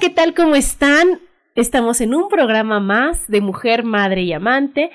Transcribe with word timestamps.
¿Qué 0.00 0.10
tal? 0.10 0.32
¿Cómo 0.32 0.54
están? 0.54 1.18
Estamos 1.56 2.00
en 2.00 2.14
un 2.14 2.28
programa 2.28 2.78
más 2.78 3.26
de 3.26 3.40
Mujer, 3.40 3.82
Madre 3.82 4.22
y 4.22 4.32
Amante. 4.32 4.90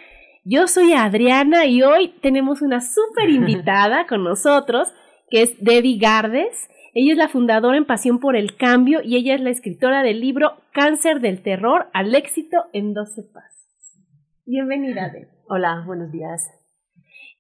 Yo 0.46 0.68
soy 0.68 0.94
Adriana 0.94 1.66
y 1.66 1.84
hoy 1.84 2.14
tenemos 2.22 2.62
una 2.62 2.80
súper 2.80 3.30
invitada 3.30 4.08
con 4.08 4.24
nosotros, 4.24 4.94
que 5.30 5.42
es 5.42 5.58
Debbie 5.60 5.98
Gardes. 5.98 6.70
Ella 6.94 7.12
es 7.12 7.18
la 7.18 7.28
fundadora 7.28 7.76
en 7.76 7.86
Pasión 7.86 8.20
por 8.20 8.38
el 8.38 8.56
Cambio 8.56 9.02
y 9.04 9.18
ella 9.18 9.36
es 9.36 9.42
la 9.42 9.50
escritora 9.50 10.04
del 10.04 10.22
libro 10.22 10.54
Cáncer 10.72 11.20
del 11.20 11.42
Terror 11.42 11.90
al 11.92 12.16
éxito 12.16 12.66
en 12.72 12.94
12 12.94 13.24
pasos. 13.24 14.00
Bienvenida, 14.46 15.10
Debbie. 15.10 15.28
Hola, 15.50 15.84
buenos 15.86 16.14
días. 16.14 16.50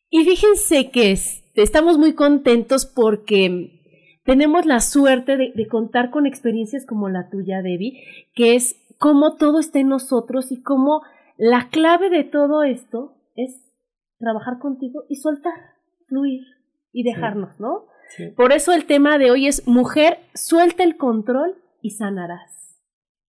Y 0.09 0.25
fíjense 0.25 0.91
que 0.91 1.15
estamos 1.55 1.97
muy 1.97 2.13
contentos 2.13 2.85
porque 2.85 3.72
tenemos 4.23 4.65
la 4.65 4.79
suerte 4.79 5.37
de, 5.37 5.51
de, 5.53 5.67
contar 5.67 6.09
con 6.09 6.25
experiencias 6.25 6.85
como 6.85 7.09
la 7.09 7.29
tuya, 7.29 7.61
Debbie, 7.61 8.01
que 8.33 8.55
es 8.55 8.75
cómo 8.97 9.35
todo 9.35 9.59
está 9.59 9.79
en 9.79 9.89
nosotros 9.89 10.51
y 10.51 10.61
cómo 10.61 11.01
la 11.37 11.69
clave 11.69 12.09
de 12.09 12.23
todo 12.23 12.63
esto 12.63 13.17
es 13.35 13.61
trabajar 14.19 14.59
contigo 14.59 15.03
y 15.09 15.17
soltar, 15.17 15.53
fluir 16.07 16.41
y 16.91 17.03
dejarnos, 17.03 17.55
sí. 17.57 17.63
¿no? 17.63 17.85
Sí. 18.15 18.27
Por 18.29 18.51
eso 18.51 18.73
el 18.73 18.85
tema 18.85 19.17
de 19.17 19.31
hoy 19.31 19.47
es 19.47 19.67
mujer, 19.67 20.19
suelta 20.33 20.83
el 20.83 20.97
control 20.97 21.55
y 21.81 21.91
sanarás. 21.91 22.79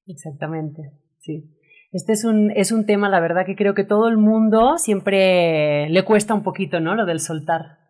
Exactamente, 0.06 0.92
sí. 1.18 1.50
Este 1.92 2.12
es 2.12 2.24
un, 2.24 2.50
es 2.50 2.72
un 2.72 2.86
tema, 2.86 3.08
la 3.08 3.20
verdad, 3.20 3.46
que 3.46 3.54
creo 3.54 3.74
que 3.74 3.84
todo 3.84 4.08
el 4.08 4.16
mundo 4.16 4.78
siempre 4.78 5.88
le 5.90 6.04
cuesta 6.04 6.34
un 6.34 6.42
poquito, 6.42 6.80
¿no? 6.80 6.96
Lo 6.96 7.06
del 7.06 7.20
soltar. 7.20 7.83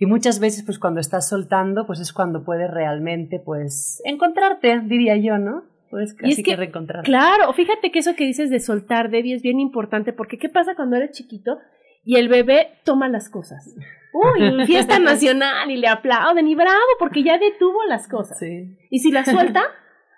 Y 0.00 0.06
muchas 0.06 0.40
veces, 0.40 0.64
pues 0.64 0.78
cuando 0.78 0.98
estás 0.98 1.28
soltando, 1.28 1.86
pues 1.86 2.00
es 2.00 2.14
cuando 2.14 2.42
puedes 2.42 2.70
realmente, 2.70 3.38
pues, 3.38 4.00
encontrarte, 4.06 4.80
diría 4.80 5.18
yo, 5.18 5.36
¿no? 5.36 5.64
Puedes 5.90 6.14
casi 6.14 6.28
y 6.28 6.32
es 6.32 6.36
que, 6.38 6.42
que 6.52 6.56
reencontrarte. 6.56 7.04
Claro, 7.04 7.52
fíjate 7.52 7.92
que 7.92 7.98
eso 7.98 8.16
que 8.16 8.24
dices 8.24 8.48
de 8.48 8.60
soltar, 8.60 9.10
Debbie, 9.10 9.34
es 9.34 9.42
bien 9.42 9.60
importante, 9.60 10.14
porque 10.14 10.38
¿qué 10.38 10.48
pasa 10.48 10.74
cuando 10.74 10.96
eres 10.96 11.10
chiquito 11.10 11.58
y 12.02 12.16
el 12.16 12.30
bebé 12.30 12.78
toma 12.82 13.10
las 13.10 13.28
cosas? 13.28 13.76
Uy, 14.14 14.64
fiesta 14.66 14.98
nacional 14.98 15.70
y 15.70 15.76
le 15.76 15.88
aplauden 15.88 16.48
y 16.48 16.54
bravo, 16.54 16.80
porque 16.98 17.22
ya 17.22 17.36
detuvo 17.36 17.84
las 17.86 18.08
cosas. 18.08 18.38
Sí. 18.38 18.78
Y 18.88 19.00
si 19.00 19.12
la 19.12 19.26
suelta, 19.26 19.64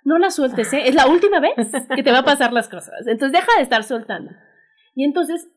no 0.05 0.17
la 0.19 0.31
sueltes, 0.31 0.73
¿eh? 0.75 0.83
Es 0.87 0.95
la 0.95 1.09
última 1.09 1.41
vez 1.41 1.57
que 1.97 2.05
te 2.05 2.13
va 2.13 2.19
a 2.19 2.25
pasar 2.25 2.53
las 2.53 2.69
cosas. 2.69 3.05
Entonces 3.09 3.33
deja 3.33 3.57
de 3.57 3.65
estar 3.65 3.83
soltando. 3.83 4.31
Y 4.95 5.05
entonces, 5.05 5.49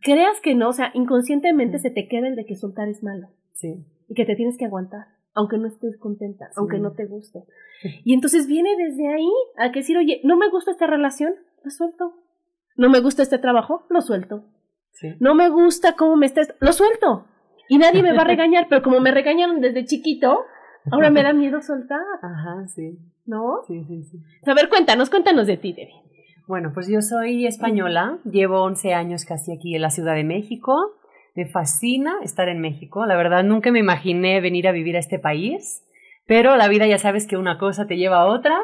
creas 0.00 0.40
que 0.40 0.54
no, 0.54 0.68
o 0.68 0.72
sea, 0.72 0.92
inconscientemente 0.94 1.80
se 1.80 1.90
te 1.90 2.06
queda 2.06 2.28
el 2.28 2.36
de 2.36 2.46
que 2.46 2.54
soltar 2.54 2.88
es 2.88 3.02
malo. 3.02 3.30
Sí. 3.54 3.84
Y 4.08 4.14
que 4.14 4.24
te 4.24 4.36
tienes 4.36 4.58
que 4.58 4.66
aguantar, 4.66 5.06
aunque 5.34 5.58
no 5.58 5.66
estés 5.66 5.98
contenta, 5.98 6.46
sí. 6.48 6.54
aunque 6.56 6.78
no 6.78 6.92
te 6.92 7.06
guste. 7.06 7.44
Y 8.04 8.14
entonces 8.14 8.46
viene 8.46 8.76
desde 8.76 9.08
ahí 9.12 9.30
a 9.56 9.72
que 9.72 9.80
decir, 9.80 9.96
oye, 9.96 10.20
no 10.24 10.36
me 10.36 10.50
gusta 10.50 10.70
esta 10.70 10.86
relación, 10.86 11.34
lo 11.62 11.70
suelto. 11.70 12.14
No 12.76 12.90
me 12.90 13.00
gusta 13.00 13.22
este 13.22 13.38
trabajo, 13.38 13.86
lo 13.88 14.00
suelto. 14.00 14.44
Sí. 14.92 15.14
No 15.20 15.34
me 15.34 15.48
gusta 15.48 15.94
cómo 15.96 16.16
me 16.16 16.26
estás, 16.26 16.54
lo 16.60 16.72
suelto. 16.72 17.26
Y 17.68 17.78
nadie 17.78 18.02
me 18.02 18.12
va 18.12 18.22
a 18.22 18.24
regañar, 18.32 18.66
pero 18.68 18.82
como 18.82 19.00
me 19.00 19.10
regañaron 19.10 19.60
desde 19.60 19.84
chiquito, 19.84 20.44
ahora 20.90 21.10
me 21.10 21.22
da 21.22 21.32
miedo 21.32 21.60
soltar. 21.60 22.00
Ajá, 22.22 22.66
sí. 22.68 22.98
¿No? 23.26 23.62
Sí, 23.66 23.84
sí, 23.84 24.02
sí. 24.04 24.18
A 24.46 24.54
ver, 24.54 24.68
cuéntanos, 24.68 25.08
cuéntanos 25.08 25.46
de 25.46 25.56
ti, 25.56 25.72
Debbie. 25.72 26.02
Bueno, 26.46 26.72
pues 26.74 26.88
yo 26.88 27.00
soy 27.00 27.46
española, 27.46 28.18
llevo 28.24 28.62
11 28.64 28.92
años 28.92 29.24
casi 29.24 29.52
aquí 29.52 29.74
en 29.74 29.80
la 29.80 29.88
Ciudad 29.88 30.14
de 30.14 30.24
México. 30.24 30.74
Me 31.34 31.46
fascina 31.46 32.16
estar 32.22 32.48
en 32.48 32.60
México. 32.60 33.06
La 33.06 33.16
verdad, 33.16 33.44
nunca 33.44 33.72
me 33.72 33.80
imaginé 33.80 34.40
venir 34.40 34.68
a 34.68 34.72
vivir 34.72 34.96
a 34.96 35.00
este 35.00 35.18
país, 35.18 35.84
pero 36.26 36.56
la 36.56 36.68
vida 36.68 36.86
ya 36.86 36.98
sabes 36.98 37.26
que 37.26 37.36
una 37.36 37.58
cosa 37.58 37.86
te 37.86 37.96
lleva 37.96 38.18
a 38.18 38.26
otra. 38.26 38.58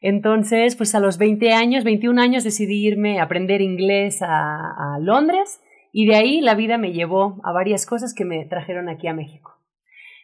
Entonces, 0.00 0.74
pues 0.74 0.94
a 0.94 1.00
los 1.00 1.16
20 1.18 1.52
años, 1.52 1.84
21 1.84 2.20
años, 2.20 2.44
decidí 2.44 2.86
irme 2.86 3.20
a 3.20 3.24
aprender 3.24 3.60
inglés 3.60 4.20
a, 4.20 4.94
a 4.94 4.98
Londres 4.98 5.62
y 5.92 6.06
de 6.06 6.16
ahí 6.16 6.40
la 6.40 6.54
vida 6.54 6.78
me 6.78 6.92
llevó 6.92 7.40
a 7.44 7.52
varias 7.52 7.86
cosas 7.86 8.14
que 8.14 8.24
me 8.24 8.44
trajeron 8.46 8.88
aquí 8.88 9.06
a 9.06 9.14
México. 9.14 9.52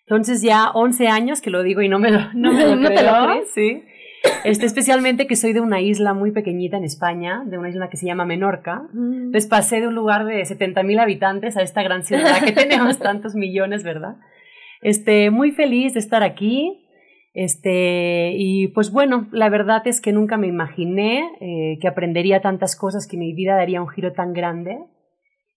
Entonces 0.09 0.41
ya 0.41 0.71
11 0.71 1.09
años 1.09 1.43
que 1.43 1.51
lo 1.51 1.63
digo 1.63 1.83
y 1.83 1.89
no 1.91 1.99
me 1.99 2.11
lo, 2.11 2.33
no 2.33 2.53
me 2.53 2.65
lo 2.65 2.77
¿No 2.77 2.89
creo, 2.89 2.99
te 2.99 3.05
lo 3.05 3.27
crees? 3.27 3.51
Sí. 3.51 3.83
Este, 4.45 4.67
especialmente 4.67 5.27
que 5.27 5.37
soy 5.37 5.53
de 5.53 5.61
una 5.61 5.81
isla 5.81 6.15
muy 6.15 6.31
pequeñita 6.31 6.77
en 6.77 6.85
España, 6.85 7.43
de 7.47 7.59
una 7.59 7.69
isla 7.69 7.91
que 7.91 7.97
se 7.97 8.07
llama 8.07 8.25
Menorca. 8.25 8.89
Mm. 8.93 9.27
Entonces 9.27 9.47
pasé 9.47 9.81
de 9.81 9.89
un 9.89 9.95
lugar 9.95 10.25
de 10.25 10.43
70.000 10.43 11.01
habitantes 11.01 11.57
a 11.57 11.63
esta 11.63 11.83
gran 11.83 12.05
ciudad 12.05 12.43
que 12.45 12.53
tenemos 12.53 12.99
tantos 13.01 13.35
millones, 13.35 13.83
¿verdad? 13.83 14.17
Este, 14.81 15.31
muy 15.31 15.51
feliz 15.51 15.95
de 15.95 16.01
estar 16.01 16.23
aquí. 16.23 16.85
Este, 17.35 18.33
y 18.37 18.69
pues 18.69 18.91
bueno, 18.91 19.29
la 19.33 19.49
verdad 19.49 19.87
es 19.87 20.01
que 20.01 20.13
nunca 20.13 20.37
me 20.37 20.49
imaginé 20.49 21.25
eh, 21.41 21.79
que 21.81 21.89
aprendería 21.89 22.41
tantas 22.41 22.75
cosas, 22.75 23.07
que 23.07 23.17
mi 23.17 23.33
vida 23.35 23.57
daría 23.57 23.83
un 23.83 23.89
giro 23.89 24.13
tan 24.13 24.33
grande. 24.33 24.79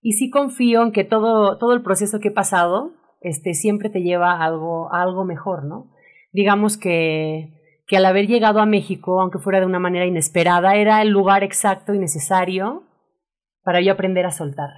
Y 0.01 0.13
sí 0.13 0.29
confío 0.29 0.83
en 0.83 0.91
que 0.91 1.03
todo, 1.03 1.57
todo 1.57 1.73
el 1.73 1.81
proceso 1.81 2.19
que 2.19 2.29
he 2.29 2.31
pasado 2.31 2.93
este, 3.21 3.53
siempre 3.53 3.89
te 3.89 4.01
lleva 4.01 4.33
a 4.33 4.45
algo, 4.45 4.91
a 4.93 5.01
algo 5.01 5.25
mejor, 5.25 5.63
¿no? 5.63 5.91
Digamos 6.33 6.77
que, 6.77 7.53
que 7.91 7.97
al 7.97 8.06
haber 8.06 8.25
llegado 8.25 8.62
a 8.62 8.66
México, 8.66 9.19
aunque 9.19 9.38
fuera 9.38 9.59
de 9.59 9.66
una 9.66 9.78
manera 9.78 10.06
inesperada, 10.06 10.75
era 10.75 11.02
el 11.02 11.09
lugar 11.09 11.44
exacto 11.44 11.94
y 11.94 12.00
necesario 12.00 12.84
para 13.66 13.81
yo 13.81 13.91
aprender 13.91 14.25
a 14.25 14.31
soltar. 14.31 14.69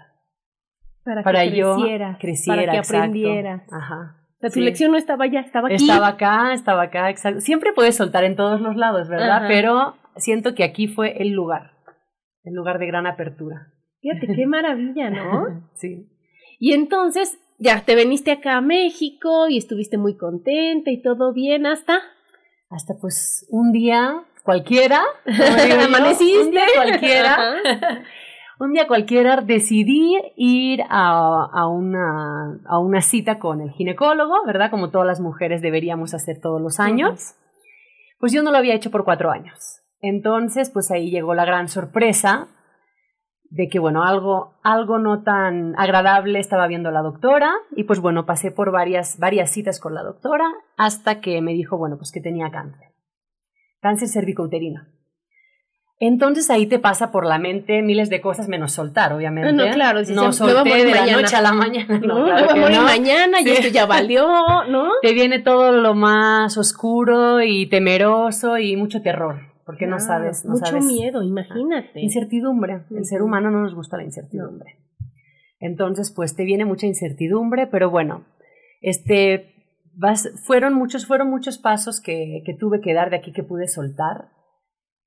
Para, 1.06 1.22
para 1.22 1.44
que 1.44 1.56
yo 1.56 1.76
creciera, 1.76 2.18
para 2.64 2.72
que 2.72 2.78
exacto. 2.80 2.98
aprendieras. 2.98 3.72
Ajá. 3.72 4.18
Sea, 4.40 4.50
tu 4.50 4.56
Sí. 4.56 4.62
lección 4.62 4.92
no 4.94 4.98
estaba 4.98 5.26
allá, 5.26 5.42
estaba 5.42 5.68
aquí. 5.68 5.76
Estaba 5.76 6.08
acá, 6.08 6.54
estaba 6.54 6.82
acá, 6.82 7.12
exacto. 7.12 7.42
Siempre 7.42 7.72
puedes 7.74 7.96
soltar 7.96 8.24
en 8.24 8.36
todos 8.36 8.60
los 8.62 8.76
lados, 8.78 9.08
¿verdad? 9.08 9.38
Ajá. 9.38 9.48
Pero 9.48 9.94
siento 10.16 10.56
que 10.56 10.64
aquí 10.64 10.88
fue 10.88 11.22
el 11.22 11.34
lugar, 11.34 11.74
el 12.44 12.56
lugar 12.56 12.80
de 12.80 12.88
gran 12.88 13.06
apertura. 13.06 13.68
Fíjate, 14.02 14.26
qué 14.26 14.48
maravilla, 14.48 15.12
¿no? 15.12 15.70
Sí. 15.76 16.08
Y 16.58 16.74
entonces, 16.74 17.38
ya, 17.60 17.86
te 17.86 17.94
veniste 17.94 18.32
acá 18.32 18.58
a 18.58 18.62
México 18.62 19.48
y 19.50 19.58
estuviste 19.60 20.00
muy 20.00 20.18
contenta 20.18 20.90
y 20.90 21.00
todo 21.00 21.32
bien 21.32 21.68
hasta... 21.68 22.00
Hasta 22.74 22.96
pues 23.00 23.46
un 23.50 23.72
día 23.72 24.24
cualquiera, 24.44 25.04
Amaneciste. 25.86 26.42
un 26.44 26.52
día 26.52 26.66
cualquiera, 26.76 27.54
un 28.60 28.74
día 28.74 28.88
cualquiera 28.88 29.42
decidí 29.42 30.18
ir 30.36 30.82
a, 30.90 31.50
a, 31.54 31.68
una, 31.68 32.60
a 32.66 32.80
una 32.80 33.02
cita 33.02 33.38
con 33.40 33.62
el 33.62 33.72
ginecólogo, 33.72 34.44
¿verdad? 34.46 34.72
Como 34.72 34.90
todas 34.90 35.08
las 35.08 35.20
mujeres 35.20 35.62
deberíamos 35.62 36.14
hacer 36.14 36.42
todos 36.42 36.62
los 36.62 36.80
años. 36.80 37.36
Pues 38.20 38.32
yo 38.32 38.42
no 38.42 38.52
lo 38.52 38.58
había 38.58 38.74
hecho 38.74 38.90
por 38.90 39.04
cuatro 39.04 39.32
años. 39.32 39.82
Entonces, 40.02 40.70
pues 40.70 40.92
ahí 40.92 41.12
llegó 41.12 41.34
la 41.34 41.46
gran 41.46 41.68
sorpresa 41.68 42.48
de 43.56 43.70
que, 43.70 43.78
bueno, 43.78 44.04
algo, 44.04 44.56
algo 44.64 44.98
no 44.98 45.22
tan 45.22 45.76
agradable 45.78 46.40
estaba 46.40 46.66
viendo 46.66 46.90
la 46.90 47.04
doctora 47.04 47.54
y 47.76 47.84
pues 47.84 48.00
bueno, 48.00 48.26
pasé 48.26 48.50
por 48.50 48.72
varias, 48.72 49.20
varias 49.20 49.52
citas 49.52 49.80
con 49.80 49.94
la 49.94 50.02
doctora 50.02 50.46
hasta 50.76 51.22
que 51.22 51.40
me 51.42 51.54
dijo, 51.54 51.78
bueno, 51.78 51.98
pues 51.98 52.12
que 52.12 52.20
tenía 52.20 52.50
cáncer, 52.50 52.90
cáncer 53.80 54.08
cervicouterino. 54.10 54.82
Entonces 56.00 56.50
ahí 56.50 56.66
te 56.66 56.80
pasa 56.80 57.12
por 57.12 57.26
la 57.28 57.38
mente 57.38 57.82
miles 57.84 58.10
de 58.10 58.20
cosas 58.22 58.48
menos 58.50 58.72
soltar, 58.74 59.14
obviamente. 59.14 59.54
No, 59.54 59.72
claro, 59.72 60.04
si 60.04 60.14
no 60.14 60.34
se- 60.34 60.44
me 60.44 60.52
voy 60.52 60.54
a 60.54 60.64
solté 60.64 60.70
morir 60.72 60.86
de 60.88 61.06
la 61.12 61.22
noche 61.22 61.36
a 61.36 61.42
la 61.42 61.54
mañana. 61.54 62.00
No, 62.00 62.20
No, 62.20 62.26
me 62.26 62.32
claro 62.32 62.46
voy 62.48 62.58
a 62.58 62.62
morir 62.62 62.78
no. 62.78 62.84
mañana 62.84 63.40
y 63.40 63.44
Sí. 63.44 63.52
esto 63.52 63.68
ya 63.68 63.86
valió, 63.86 64.28
¿no? 64.68 64.90
Te 65.04 65.14
viene 65.14 65.40
todo 65.40 65.72
lo 65.72 65.94
más 65.94 66.58
oscuro 66.58 67.42
y 67.42 67.68
temeroso 67.68 68.58
y 68.58 68.76
mucho 68.76 69.02
terror, 69.04 69.53
porque 69.66 69.86
no 69.88 69.98
Claro, 69.98 70.06
sabes, 70.08 70.46
no 70.46 70.52
mucho 70.54 70.66
sabes. 70.66 70.86
miedo, 70.86 71.24
imagínate. 71.24 72.02
Incertidumbre. 72.02 72.86
El 72.92 73.06
ser 73.06 73.22
humano 73.22 73.52
no 73.52 73.62
nos 73.62 73.76
gusta 73.76 73.98
la 73.98 74.04
incertidumbre. 74.04 74.78
Entonces, 75.60 76.12
pues 76.14 76.36
te 76.36 76.44
viene 76.44 76.66
mucha 76.66 76.86
incertidumbre, 76.88 77.68
pero 77.68 77.90
bueno, 77.90 78.26
este, 78.82 79.54
vas, 79.96 80.30
fueron 80.46 80.74
muchos, 80.74 81.06
fueron 81.06 81.30
muchos 81.30 81.58
pasos 81.58 82.02
que, 82.02 82.44
que 82.46 82.54
tuve 82.54 82.82
que 82.82 82.94
dar 82.94 83.10
de 83.10 83.16
aquí 83.18 83.32
que 83.32 83.44
pude 83.44 83.68
soltar, 83.68 84.30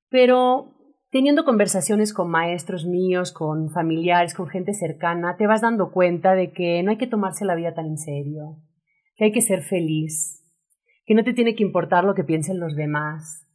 pero 0.09 0.73
teniendo 1.11 1.45
conversaciones 1.45 2.13
con 2.15 2.31
maestros 2.31 2.87
míos, 2.87 3.33
con 3.33 3.71
familiares, 3.71 4.35
con 4.35 4.49
gente 4.49 4.73
cercana, 4.73 5.37
te 5.37 5.47
vas 5.47 5.61
dando 5.61 5.93
cuenta 5.93 6.35
de 6.35 6.53
que 6.53 6.83
no 6.83 6.91
hay 6.91 6.97
que 6.97 7.07
tomarse 7.07 7.45
la 7.45 7.55
vida 7.55 7.75
tan 7.75 7.87
en 7.87 7.99
serio, 7.99 8.57
que 9.17 9.27
hay 9.27 9.33
que 9.33 9.43
ser 9.43 9.63
feliz, 9.63 10.43
que 11.05 11.15
no 11.15 11.23
te 11.23 11.33
tiene 11.35 11.55
que 11.55 11.63
importar 11.63 12.05
lo 12.05 12.15
que 12.15 12.25
piensen 12.25 12.59
los 12.61 12.75
demás, 12.75 13.46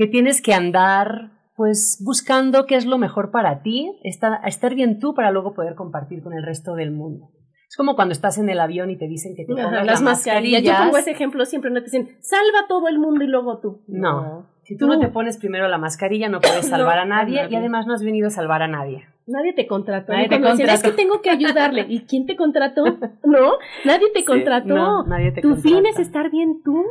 que 0.00 0.06
tienes 0.06 0.40
que 0.40 0.54
andar 0.54 1.30
pues 1.56 1.98
buscando 2.02 2.64
qué 2.64 2.76
es 2.76 2.86
lo 2.86 2.96
mejor 2.96 3.30
para 3.30 3.60
ti, 3.60 3.98
estar, 4.02 4.40
estar 4.48 4.74
bien 4.74 4.98
tú 4.98 5.12
para 5.12 5.30
luego 5.30 5.52
poder 5.52 5.74
compartir 5.74 6.22
con 6.22 6.32
el 6.32 6.42
resto 6.42 6.74
del 6.74 6.90
mundo. 6.90 7.28
Es 7.70 7.76
como 7.76 7.94
cuando 7.94 8.10
estás 8.12 8.36
en 8.38 8.48
el 8.48 8.58
avión 8.58 8.90
y 8.90 8.96
te 8.96 9.06
dicen 9.06 9.36
que 9.36 9.44
te 9.44 9.52
Ajá, 9.52 9.62
pongas 9.68 9.86
las 9.86 10.02
mascarillas. 10.02 10.60
Yo 10.64 10.72
pongo 10.76 10.98
ese 10.98 11.12
ejemplo 11.12 11.44
siempre, 11.44 11.70
no 11.70 11.78
te 11.78 11.84
dicen, 11.84 12.16
salva 12.20 12.66
todo 12.68 12.88
el 12.88 12.98
mundo 12.98 13.22
y 13.22 13.28
luego 13.28 13.60
tú. 13.60 13.80
No. 13.86 14.46
Si 14.64 14.76
tú 14.76 14.88
no 14.88 14.98
te 14.98 15.06
pones 15.08 15.36
primero 15.36 15.68
la 15.68 15.78
mascarilla, 15.78 16.28
no 16.28 16.40
puedes 16.40 16.66
salvar 16.68 16.98
a 16.98 17.02
a 17.02 17.04
nadie, 17.04 17.36
nadie. 17.42 17.52
y 17.52 17.56
además 17.56 17.86
no 17.86 17.94
has 17.94 18.02
venido 18.02 18.26
a 18.26 18.30
salvar 18.30 18.62
a 18.62 18.66
nadie. 18.68 19.04
Nadie 19.28 19.52
te 19.52 19.68
contrató. 19.68 20.12
Nadie 20.12 20.28
te 20.28 20.40
contrató. 20.40 20.72
Es 20.72 20.82
que 20.82 20.90
tengo 20.90 21.20
que 21.22 21.30
ayudarle. 21.30 21.86
¿Y 21.88 22.00
quién 22.06 22.26
te 22.26 22.34
contrató? 22.34 22.82
¿No? 23.24 23.52
Nadie 23.84 24.10
te 24.12 24.18
Sí, 24.20 24.24
contrató. 24.24 24.74
no, 24.74 25.04
nadie 25.04 25.30
te 25.30 25.40
tu 25.40 25.54
fin 25.54 25.86
es 25.86 26.00
estar 26.00 26.28
bien 26.32 26.62
tú, 26.64 26.84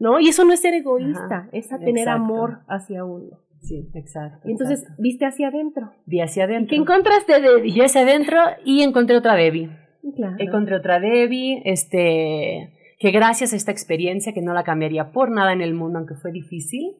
¿no? 0.00 0.18
Y 0.18 0.30
eso 0.30 0.44
no 0.44 0.52
es 0.52 0.60
ser 0.60 0.74
egoísta, 0.74 1.24
Ajá, 1.26 1.48
es 1.52 1.72
a 1.72 1.78
tener 1.78 1.98
exacto. 2.08 2.22
amor 2.24 2.58
hacia 2.66 3.04
uno. 3.04 3.38
Sí, 3.60 3.88
exacto. 3.94 4.48
Y 4.48 4.50
entonces, 4.50 4.80
exacto. 4.80 5.00
viste 5.00 5.26
hacia 5.26 5.48
adentro. 5.48 5.92
vi 6.06 6.20
hacia 6.20 6.42
¿Y 6.42 6.46
adentro. 6.46 6.70
qué 6.70 6.76
encontraste 6.76 7.40
de 7.40 7.68
Y 7.68 7.72
yo 7.72 7.84
hacia 7.84 8.00
adentro 8.02 8.38
y 8.64 8.82
encontré 8.82 9.16
otra 9.16 9.36
Debbie. 9.36 9.70
Claro. 10.16 10.36
Encontré 10.38 10.76
otra 10.76 11.00
Debbie, 11.00 11.62
este, 11.64 12.74
que 12.98 13.10
gracias 13.10 13.52
a 13.52 13.56
esta 13.56 13.72
experiencia, 13.72 14.32
que 14.32 14.42
no 14.42 14.52
la 14.54 14.64
cambiaría 14.64 15.12
por 15.12 15.30
nada 15.30 15.52
en 15.52 15.60
el 15.60 15.74
mundo, 15.74 15.98
aunque 15.98 16.14
fue 16.14 16.32
difícil, 16.32 16.96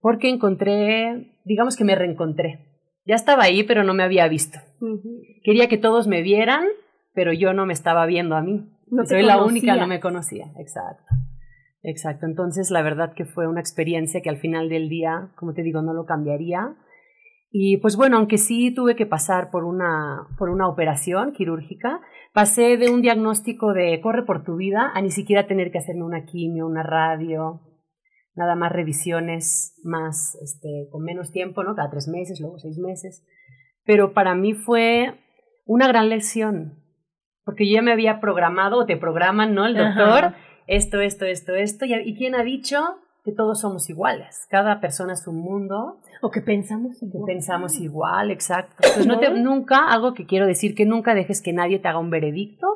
porque 0.00 0.28
encontré, 0.28 1.34
digamos 1.44 1.76
que 1.76 1.84
me 1.84 1.94
reencontré. 1.94 2.66
Ya 3.04 3.14
estaba 3.14 3.44
ahí, 3.44 3.62
pero 3.64 3.84
no 3.84 3.94
me 3.94 4.02
había 4.02 4.28
visto. 4.28 4.58
Quería 5.42 5.68
que 5.68 5.78
todos 5.78 6.06
me 6.06 6.22
vieran, 6.22 6.66
pero 7.14 7.32
yo 7.32 7.54
no 7.54 7.64
me 7.64 7.72
estaba 7.72 8.04
viendo 8.06 8.36
a 8.36 8.42
mí. 8.42 8.68
No 8.90 9.04
Soy 9.06 9.22
la 9.22 9.38
conocía. 9.38 9.60
única, 9.60 9.76
no 9.76 9.86
me 9.86 10.00
conocía. 10.00 10.46
Exacto. 10.58 11.14
Exacto. 11.82 12.26
Entonces, 12.26 12.70
la 12.70 12.82
verdad 12.82 13.14
que 13.14 13.24
fue 13.24 13.48
una 13.48 13.60
experiencia 13.60 14.20
que 14.20 14.28
al 14.28 14.36
final 14.36 14.68
del 14.68 14.88
día, 14.88 15.30
como 15.36 15.54
te 15.54 15.62
digo, 15.62 15.80
no 15.80 15.94
lo 15.94 16.04
cambiaría. 16.04 16.76
Y 17.50 17.78
pues 17.78 17.96
bueno, 17.96 18.18
aunque 18.18 18.36
sí 18.36 18.74
tuve 18.74 18.94
que 18.94 19.06
pasar 19.06 19.50
por 19.50 19.64
una, 19.64 20.26
por 20.38 20.50
una 20.50 20.68
operación 20.68 21.32
quirúrgica, 21.32 22.00
pasé 22.32 22.76
de 22.76 22.90
un 22.90 23.02
diagnóstico 23.02 23.72
de 23.72 24.00
corre 24.00 24.24
por 24.24 24.44
tu 24.44 24.56
vida 24.56 24.90
a 24.94 25.00
ni 25.02 25.10
siquiera 25.10 25.46
tener 25.46 25.70
que 25.70 25.78
hacerme 25.78 26.04
una 26.04 26.24
quimio, 26.24 26.66
una 26.66 26.82
radio, 26.82 27.60
nada 28.34 28.54
más 28.54 28.72
revisiones 28.72 29.74
más, 29.82 30.36
este, 30.42 30.88
con 30.90 31.02
menos 31.02 31.32
tiempo, 31.32 31.64
¿no? 31.64 31.74
Cada 31.74 31.90
tres 31.90 32.08
meses, 32.08 32.40
luego 32.40 32.58
seis 32.58 32.78
meses. 32.78 33.26
Pero 33.84 34.14
para 34.14 34.34
mí 34.34 34.54
fue 34.54 35.14
una 35.66 35.88
gran 35.88 36.08
lección, 36.08 36.82
porque 37.44 37.68
yo 37.68 37.74
ya 37.74 37.82
me 37.82 37.92
había 37.92 38.20
programado, 38.20 38.78
o 38.78 38.86
te 38.86 38.96
programan, 38.96 39.54
¿no? 39.54 39.66
El 39.66 39.74
doctor, 39.74 40.24
Ajá. 40.24 40.36
esto, 40.66 41.00
esto, 41.00 41.24
esto, 41.26 41.54
esto, 41.54 41.84
y, 41.84 41.94
¿y 41.94 42.14
quién 42.16 42.34
ha 42.34 42.44
dicho 42.44 42.98
que 43.28 43.36
todos 43.36 43.60
somos 43.60 43.88
iguales? 43.90 44.46
Cada 44.48 44.80
persona 44.80 45.12
es 45.12 45.26
un 45.26 45.36
mundo, 45.40 46.00
O 46.22 46.30
que 46.30 46.40
pensamos 46.40 46.98
que 46.98 47.06
igual. 47.06 47.24
pensamos 47.26 47.78
igual, 47.78 48.30
exacto. 48.30 48.76
Entonces, 48.78 49.06
no 49.06 49.18
te- 49.18 49.30
nunca, 49.30 49.88
algo 49.92 50.14
que 50.14 50.26
quiero 50.26 50.46
decir, 50.46 50.74
que 50.74 50.86
nunca 50.86 51.14
dejes 51.14 51.42
que 51.42 51.52
nadie 51.52 51.78
te 51.78 51.88
haga 51.88 51.98
un 51.98 52.10
veredicto. 52.10 52.66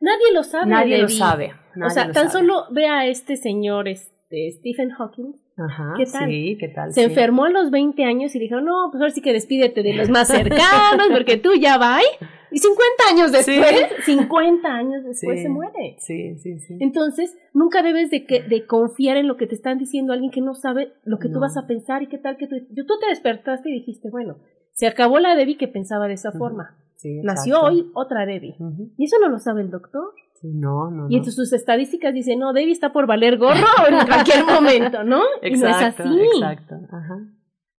Nadie 0.00 0.32
lo 0.32 0.44
sabe. 0.44 0.66
nadie 0.70 0.98
lo 0.98 1.08
sabe. 1.08 1.54
o 1.84 1.90
sea, 1.90 2.06
lo 2.06 2.12
tan 2.12 2.30
sabe. 2.30 2.46
solo 2.46 2.64
ve 2.70 2.86
a 2.86 3.06
este 3.06 3.36
señor, 3.36 3.88
este 3.88 4.50
Stephen 4.58 4.90
Hawking. 4.90 5.32
Ajá, 5.56 5.94
¿Qué 5.96 6.04
tal? 6.06 6.28
Sí, 6.28 6.56
¿qué 6.60 6.68
tal? 6.68 6.92
Se 6.92 7.00
Sí. 7.00 7.06
enfermó 7.06 7.44
a 7.46 7.50
los 7.50 7.70
20 7.72 8.04
años 8.04 8.32
y 8.36 8.38
dijo, 8.38 8.60
no, 8.60 8.90
pues 8.92 9.00
ahora 9.00 9.12
sí 9.12 9.20
que 9.20 9.32
despídete 9.32 9.82
de 9.82 9.94
los 9.94 10.08
más 10.08 10.28
cercanos 10.28 11.08
porque 11.12 11.36
tú 11.36 11.50
ya 11.60 11.78
vas. 11.78 12.02
Y 12.50 12.58
50 12.58 12.84
años 13.10 13.32
después, 13.32 13.86
50 14.04 14.68
años 14.68 15.04
después 15.04 15.38
Sí. 15.38 15.42
se 15.42 15.48
muere. 15.48 15.96
Sí, 15.98 16.36
sí, 16.38 16.58
sí. 16.60 16.76
Entonces, 16.80 17.36
nunca 17.54 17.82
debes 17.82 18.10
de, 18.10 18.24
que, 18.26 18.42
de 18.42 18.66
confiar 18.66 19.16
en 19.16 19.28
lo 19.28 19.36
que 19.36 19.46
te 19.46 19.54
están 19.54 19.78
diciendo 19.78 20.12
alguien 20.12 20.30
que 20.30 20.40
no 20.40 20.54
sabe 20.54 20.92
lo 21.04 21.18
que 21.18 21.28
tú 21.28 21.40
vas 21.40 21.56
a 21.56 21.66
pensar 21.66 22.02
y 22.02 22.08
qué 22.08 22.18
tal 22.18 22.36
que 22.36 22.46
tú... 22.46 22.56
Yo, 22.70 22.86
tú 22.86 22.94
te 23.00 23.06
despertaste 23.08 23.68
y 23.70 23.74
dijiste, 23.74 24.10
bueno, 24.10 24.38
se 24.72 24.86
acabó 24.86 25.18
la 25.18 25.34
Debbie 25.34 25.56
que 25.58 25.68
pensaba 25.68 26.06
de 26.08 26.14
esa 26.14 26.32
forma. 26.32 26.76
Sí, 26.96 27.20
Nació 27.22 27.56
exacto. 27.56 27.66
hoy 27.76 27.90
otra 27.94 28.26
Debbie. 28.26 28.56
Y 28.96 29.04
eso 29.04 29.16
no 29.20 29.28
lo 29.28 29.38
sabe 29.38 29.62
el 29.62 29.70
doctor. 29.70 30.12
Sí, 30.40 30.48
no, 30.54 30.90
no, 30.90 31.06
Y 31.10 31.16
entre 31.16 31.32
sus 31.32 31.52
estadísticas 31.52 32.14
dice, 32.14 32.36
no, 32.36 32.52
Debbie 32.52 32.72
está 32.72 32.92
por 32.92 33.06
valer 33.06 33.38
gorro 33.38 33.56
en 33.88 33.94
cualquier 34.06 34.44
momento, 34.44 35.02
¿no? 35.04 35.22
y 35.42 35.50
no 35.50 35.56
es 35.56 35.62
Exacto, 35.62 36.02
así. 36.04 36.20
exacto. 36.36 36.74
Ajá. 36.92 37.18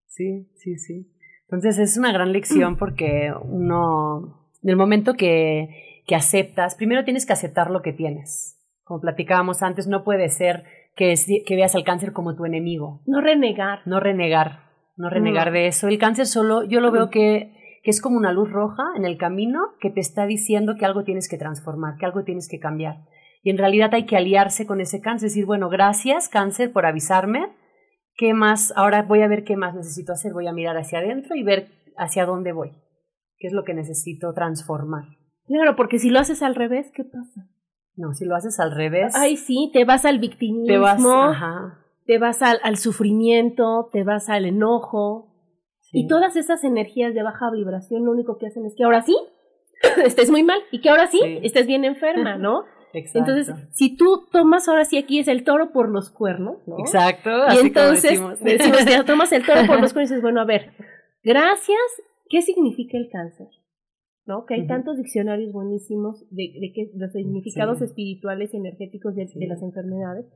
Sí, 0.06 0.48
sí, 0.56 0.76
sí. 0.76 1.10
Entonces 1.48 1.78
es 1.78 1.96
una 1.96 2.12
gran 2.12 2.32
lección 2.32 2.76
porque 2.78 3.32
uno, 3.44 4.39
en 4.62 4.70
el 4.70 4.76
momento 4.76 5.14
que, 5.14 6.02
que 6.06 6.14
aceptas, 6.14 6.74
primero 6.74 7.04
tienes 7.04 7.26
que 7.26 7.32
aceptar 7.32 7.70
lo 7.70 7.82
que 7.82 7.92
tienes. 7.92 8.58
Como 8.84 9.00
platicábamos 9.00 9.62
antes, 9.62 9.86
no 9.86 10.02
puede 10.04 10.28
ser 10.28 10.64
que, 10.96 11.14
que 11.46 11.56
veas 11.56 11.74
al 11.74 11.84
cáncer 11.84 12.12
como 12.12 12.34
tu 12.34 12.44
enemigo. 12.44 13.02
No 13.06 13.20
renegar. 13.20 13.80
No 13.86 14.00
renegar, 14.00 14.64
no 14.96 15.08
renegar 15.08 15.52
de 15.52 15.66
eso. 15.68 15.88
El 15.88 15.98
cáncer 15.98 16.26
solo, 16.26 16.64
yo 16.64 16.80
lo 16.80 16.90
Mm. 16.90 16.94
veo 16.94 17.10
que, 17.10 17.78
que 17.82 17.90
es 17.90 18.00
como 18.02 18.16
una 18.16 18.32
luz 18.32 18.50
roja 18.50 18.82
en 18.96 19.04
el 19.04 19.16
camino 19.16 19.60
que 19.80 19.90
te 19.90 20.00
está 20.00 20.26
diciendo 20.26 20.74
que 20.78 20.84
algo 20.84 21.04
tienes 21.04 21.28
que 21.28 21.38
transformar, 21.38 21.96
que 21.98 22.06
algo 22.06 22.24
tienes 22.24 22.48
que 22.48 22.58
cambiar. 22.58 23.04
Y 23.42 23.50
en 23.50 23.58
realidad 23.58 23.94
hay 23.94 24.04
que 24.04 24.16
aliarse 24.16 24.66
con 24.66 24.80
ese 24.82 25.00
cáncer, 25.00 25.28
decir, 25.30 25.46
bueno, 25.46 25.70
gracias 25.70 26.28
cáncer 26.28 26.72
por 26.72 26.84
avisarme. 26.84 27.46
¿Qué 28.16 28.34
más? 28.34 28.72
Ahora 28.76 29.02
voy 29.02 29.22
a 29.22 29.28
ver 29.28 29.44
qué 29.44 29.56
más 29.56 29.74
necesito 29.74 30.12
hacer. 30.12 30.34
Voy 30.34 30.46
a 30.46 30.52
mirar 30.52 30.76
hacia 30.76 30.98
adentro 30.98 31.34
y 31.36 31.42
ver 31.42 31.68
hacia 31.96 32.26
dónde 32.26 32.52
voy. 32.52 32.72
¿Qué 33.40 33.48
es 33.48 33.52
lo 33.52 33.64
que 33.64 33.74
necesito 33.74 34.32
transformar? 34.34 35.04
Claro, 35.46 35.74
porque 35.74 35.98
si 35.98 36.10
lo 36.10 36.20
haces 36.20 36.42
al 36.42 36.54
revés, 36.54 36.92
¿qué 36.94 37.02
pasa? 37.02 37.48
No, 37.96 38.14
si 38.14 38.24
lo 38.24 38.36
haces 38.36 38.60
al 38.60 38.70
revés, 38.70 39.12
Ay, 39.16 39.36
sí, 39.36 39.70
te 39.72 39.84
vas 39.84 40.04
al 40.04 40.20
victimismo, 40.20 40.66
te 40.66 40.78
vas, 40.78 41.00
ajá, 41.04 41.78
te 42.06 42.18
vas 42.18 42.40
al, 42.42 42.60
al 42.62 42.76
sufrimiento, 42.76 43.88
te 43.92 44.04
vas 44.04 44.28
al 44.28 44.44
enojo. 44.46 45.34
sí. 45.80 46.02
Y 46.02 46.06
todas 46.06 46.36
esas 46.36 46.62
energías 46.62 47.14
de 47.14 47.22
baja 47.24 47.50
vibración 47.50 48.04
lo 48.04 48.12
único 48.12 48.38
que 48.38 48.46
hacen 48.46 48.64
es 48.66 48.74
que 48.76 48.84
ahora 48.84 49.02
sí 49.02 49.16
estés 50.04 50.30
muy 50.30 50.42
mal 50.44 50.60
y 50.70 50.80
que 50.80 50.90
ahora 50.90 51.08
sí, 51.08 51.18
Sí. 51.22 51.40
estés 51.42 51.66
bien 51.66 51.84
enferma, 51.84 52.36
¿no? 52.36 52.64
Exacto. 52.92 53.18
Entonces, 53.30 53.54
si 53.72 53.96
tú 53.96 54.26
tomas 54.32 54.68
ahora 54.68 54.84
sí 54.84 54.98
aquí 54.98 55.18
es 55.20 55.28
el 55.28 55.44
toro 55.44 55.70
por 55.72 55.88
los 55.88 56.10
cuernos, 56.10 56.56
¿no? 56.66 56.78
Exacto, 56.80 57.30
Y 57.30 57.48
así 57.48 57.66
entonces 57.68 58.18
como 58.18 58.30
decimos. 58.30 58.58
decimos, 58.58 58.84
ya 58.86 59.04
tomas 59.06 59.32
el 59.32 59.46
toro 59.46 59.60
por 59.66 59.80
los 59.80 59.92
cuernos 59.92 60.10
y 60.10 60.14
dices, 60.14 60.22
bueno, 60.22 60.40
a 60.40 60.44
ver, 60.44 60.72
gracias, 61.22 61.78
¿qué 62.30 62.40
significa 62.40 62.96
el 62.96 63.10
cáncer? 63.10 63.48
¿No? 64.26 64.46
Que 64.46 64.54
hay 64.54 64.66
tantos 64.66 64.96
diccionarios 64.96 65.52
buenísimos 65.52 66.24
de, 66.30 66.52
de 66.60 66.72
que, 66.72 66.90
los 66.94 67.12
significados 67.12 67.78
Sí. 67.78 67.84
espirituales 67.84 68.54
y 68.54 68.58
energéticos 68.58 69.14
de, 69.16 69.26
Sí. 69.26 69.38
de 69.38 69.46
las 69.48 69.62
enfermedades. 69.62 70.26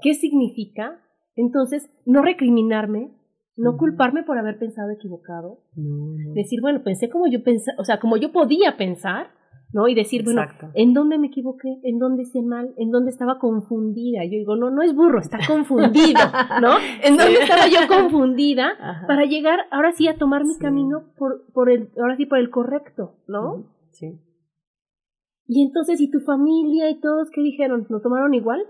¿Qué 0.00 0.14
significa? 0.14 1.00
Entonces, 1.36 1.90
no 2.06 2.22
recriminarme, 2.22 3.10
no 3.56 3.76
culparme 3.76 4.22
por 4.22 4.38
haber 4.38 4.58
pensado 4.58 4.90
equivocado, 4.90 5.60
No, 5.76 6.16
no. 6.16 6.32
decir, 6.34 6.60
bueno, 6.62 6.82
pensé 6.84 7.10
como 7.10 7.26
yo 7.26 7.42
pensaba, 7.42 7.76
o 7.80 7.84
sea, 7.84 7.98
como 8.00 8.16
yo 8.16 8.32
podía 8.32 8.76
pensar, 8.76 9.30
¿no? 9.72 9.88
Y 9.88 9.94
decir, 9.94 10.22
bueno. 10.24 10.42
¿en 10.74 10.92
dónde 10.94 11.18
me 11.18 11.28
equivoqué? 11.28 11.78
¿En 11.82 11.98
dónde 11.98 12.22
hice 12.22 12.42
mal? 12.42 12.74
¿En 12.76 12.90
dónde 12.90 13.10
estaba 13.10 13.38
confundida? 13.38 14.24
Yo 14.24 14.30
digo, 14.32 14.56
no, 14.56 14.70
no 14.70 14.82
es 14.82 14.94
burro, 14.94 15.18
está 15.18 15.38
confundido, 15.46 16.20
¿no? 16.60 16.72
¿En 17.02 17.16
dónde 17.16 17.34
estaba 17.40 17.66
yo 17.68 17.86
confundida? 17.88 18.72
Ajá. 18.80 19.06
Para 19.06 19.24
llegar 19.24 19.60
ahora 19.70 19.92
sí 19.92 20.08
a 20.08 20.16
tomar 20.16 20.44
mi 20.44 20.54
Sí. 20.54 20.60
camino 20.60 21.04
por, 21.16 21.46
por 21.52 21.70
el, 21.70 21.90
ahora 22.00 22.16
sí 22.16 22.26
por 22.26 22.38
el 22.38 22.50
correcto, 22.50 23.16
¿no? 23.26 23.64
Sí. 23.92 24.18
Y 25.46 25.62
entonces, 25.62 26.00
¿y 26.00 26.10
tu 26.10 26.20
familia 26.20 26.88
y 26.90 27.00
todos 27.00 27.28
qué 27.30 27.42
dijeron? 27.42 27.86
¿Lo 27.88 28.00
tomaron 28.00 28.32
igual? 28.34 28.62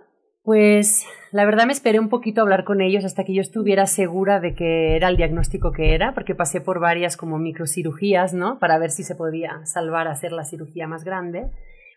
Pues 0.43 1.07
la 1.31 1.45
verdad 1.45 1.67
me 1.67 1.73
esperé 1.73 2.01
un 2.01 2.09
poquito 2.09 2.41
a 2.41 2.43
hablar 2.43 2.65
con 2.65 2.81
ellos 2.81 3.05
hasta 3.05 3.25
que 3.25 3.33
yo 3.33 3.41
estuviera 3.41 3.87
segura 3.87 4.41
de 4.41 4.55
que 4.55 4.97
era 4.97 5.09
el 5.09 5.17
diagnóstico 5.17 5.71
que 5.71 5.95
era, 5.95 6.15
porque 6.15 6.35
pasé 6.35 6.61
por 6.61 6.81
varias 6.81 7.17
como 7.17 7.39
microcirugías, 7.39 8.35
¿no? 8.35 8.59
Para 8.59 8.79
ver 8.79 8.91
si 8.91 9.05
se 9.05 9.15
podía 9.15 9.65
salvar 9.65 10.09
a 10.09 10.13
hacer 10.13 10.33
la 10.33 10.45
cirugía 10.45 10.89
más 10.89 11.05
grande. 11.05 11.51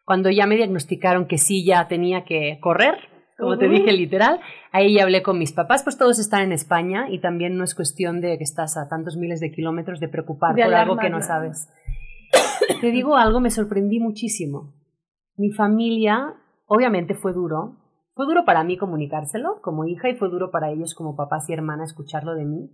Cuando 0.06 0.30
ya 0.30 0.46
me 0.46 0.58
diagnosticaron 0.58 1.26
que 1.26 1.40
sí 1.40 1.66
ya 1.66 1.88
tenía 1.88 2.24
que 2.24 2.60
correr, 2.62 2.96
como 3.38 3.58
te 3.58 3.68
dije 3.68 3.92
literal, 3.92 4.40
ahí 4.72 4.94
ya 4.94 5.04
hablé 5.04 5.22
con 5.22 5.38
mis 5.38 5.52
papás, 5.52 5.84
pues 5.84 5.98
todos 5.98 6.20
están 6.20 6.42
en 6.44 6.52
España 6.54 7.08
y 7.10 7.20
también 7.20 7.58
no 7.58 7.64
es 7.64 7.76
cuestión 7.76 8.22
de 8.22 8.38
que 8.38 8.44
estás 8.44 8.78
a 8.78 8.88
tantos 8.88 9.18
miles 9.18 9.40
de 9.40 9.52
kilómetros 9.52 10.00
de 10.00 10.08
preocupar 10.08 10.56
por 10.56 10.74
algo 10.74 10.98
que 10.98 11.10
no 11.10 11.22
sabes. 11.22 11.68
te 12.80 12.92
digo 12.92 13.18
algo, 13.18 13.42
me 13.42 13.50
sorprendí 13.50 14.00
muchísimo. 14.00 14.74
Mi 15.36 15.52
familia, 15.52 16.36
obviamente 16.68 17.14
fue 17.14 17.34
duro, 17.34 17.76
fue 18.16 18.26
duro 18.26 18.46
para 18.46 18.64
mí 18.64 18.78
comunicárselo 18.78 19.62
como 19.62 19.86
hija 19.86 20.10
y 20.10 20.16
fue 20.16 20.30
duro 20.30 20.50
para 20.50 20.72
ellos 20.72 20.96
como 20.96 21.16
papás 21.16 21.50
y 21.50 21.54
hermana 21.54 21.84
escucharlo 21.84 22.34
de 22.34 22.46
mí, 22.46 22.72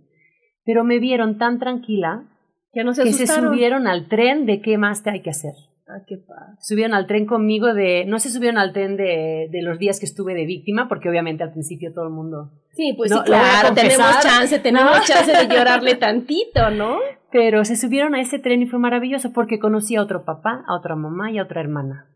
pero 0.64 0.84
me 0.84 1.00
vieron 1.00 1.36
tan 1.36 1.58
tranquila 1.58 2.28
que, 2.72 2.84
no 2.84 2.94
se, 2.94 3.02
que 3.02 3.12
se 3.12 3.26
subieron 3.26 3.86
al 3.86 4.08
tren 4.08 4.46
de 4.46 4.62
qué 4.62 4.78
más 4.78 5.02
te 5.02 5.10
hay 5.10 5.20
que 5.20 5.30
hacer. 5.30 5.52
Ah, 5.88 6.04
qué 6.06 6.16
padre. 6.16 6.54
Subieron 6.60 6.94
al 6.94 7.08
tren 7.08 7.26
conmigo 7.26 7.74
de, 7.74 8.04
no 8.06 8.20
se 8.20 8.30
subieron 8.30 8.56
al 8.56 8.72
tren 8.72 8.96
de, 8.96 9.48
de 9.50 9.62
los 9.62 9.78
días 9.78 9.98
que 9.98 10.06
estuve 10.06 10.32
de 10.34 10.46
víctima, 10.46 10.88
porque 10.88 11.08
obviamente 11.08 11.42
al 11.42 11.52
principio 11.52 11.92
todo 11.92 12.04
el 12.04 12.12
mundo. 12.12 12.52
Sí, 12.70 12.94
pues 12.96 13.10
sí, 13.10 13.18
claro, 13.24 13.74
tenemos 13.74 14.20
chance, 14.20 14.58
tenemos 14.60 15.04
chance 15.04 15.32
de 15.32 15.54
llorarle 15.54 15.94
tantito, 15.96 16.70
¿no? 16.70 16.98
Pero 17.32 17.64
se 17.64 17.76
subieron 17.76 18.14
a 18.14 18.20
ese 18.20 18.38
tren 18.38 18.62
y 18.62 18.66
fue 18.66 18.78
maravilloso 18.78 19.32
porque 19.32 19.58
conocí 19.58 19.96
a 19.96 20.02
otro 20.02 20.24
papá, 20.24 20.64
a 20.68 20.76
otra 20.76 20.94
mamá 20.94 21.32
y 21.32 21.38
a 21.38 21.42
otra 21.42 21.60
hermana. 21.60 22.06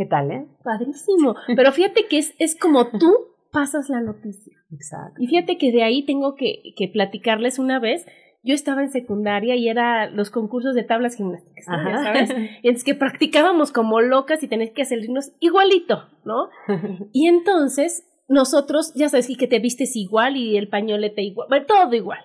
¿Qué 0.00 0.06
tal, 0.06 0.30
eh? 0.30 0.46
Padrísimo. 0.64 1.34
Pero 1.54 1.72
fíjate 1.72 2.06
que 2.08 2.16
es, 2.16 2.34
es 2.38 2.58
como 2.58 2.88
tú 2.88 3.12
pasas 3.52 3.90
la 3.90 4.00
noticia. 4.00 4.56
Exacto. 4.72 5.22
Y 5.22 5.26
fíjate 5.26 5.58
que 5.58 5.72
de 5.72 5.82
ahí 5.82 6.06
tengo 6.06 6.36
que, 6.36 6.72
que 6.74 6.88
platicarles 6.88 7.58
una 7.58 7.78
vez. 7.78 8.06
Yo 8.42 8.54
estaba 8.54 8.82
en 8.82 8.90
secundaria 8.90 9.56
y 9.56 9.68
era 9.68 10.08
los 10.08 10.30
concursos 10.30 10.74
de 10.74 10.84
tablas 10.84 11.16
gimnásticas, 11.16 11.66
¿sabes? 11.66 12.30
Y 12.30 12.32
entonces 12.68 12.84
que 12.84 12.94
practicábamos 12.94 13.72
como 13.72 14.00
locas 14.00 14.42
y 14.42 14.48
tenés 14.48 14.70
que 14.70 14.80
hacernos 14.80 15.32
igualito, 15.38 16.08
¿no? 16.24 16.48
Y 17.12 17.26
entonces 17.26 18.06
nosotros, 18.26 18.94
ya 18.94 19.10
sabes, 19.10 19.28
que 19.38 19.48
te 19.48 19.58
vistes 19.58 19.96
igual 19.96 20.38
y 20.38 20.56
el 20.56 20.70
pañolete 20.70 21.20
igual, 21.20 21.48
bueno, 21.50 21.66
todo 21.66 21.94
igual. 21.94 22.20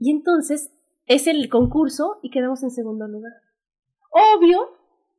Y 0.00 0.10
entonces 0.10 0.72
es 1.06 1.28
el 1.28 1.48
concurso 1.50 2.18
y 2.24 2.30
quedamos 2.30 2.64
en 2.64 2.72
segundo 2.72 3.06
lugar. 3.06 3.34
Obvio, 4.10 4.75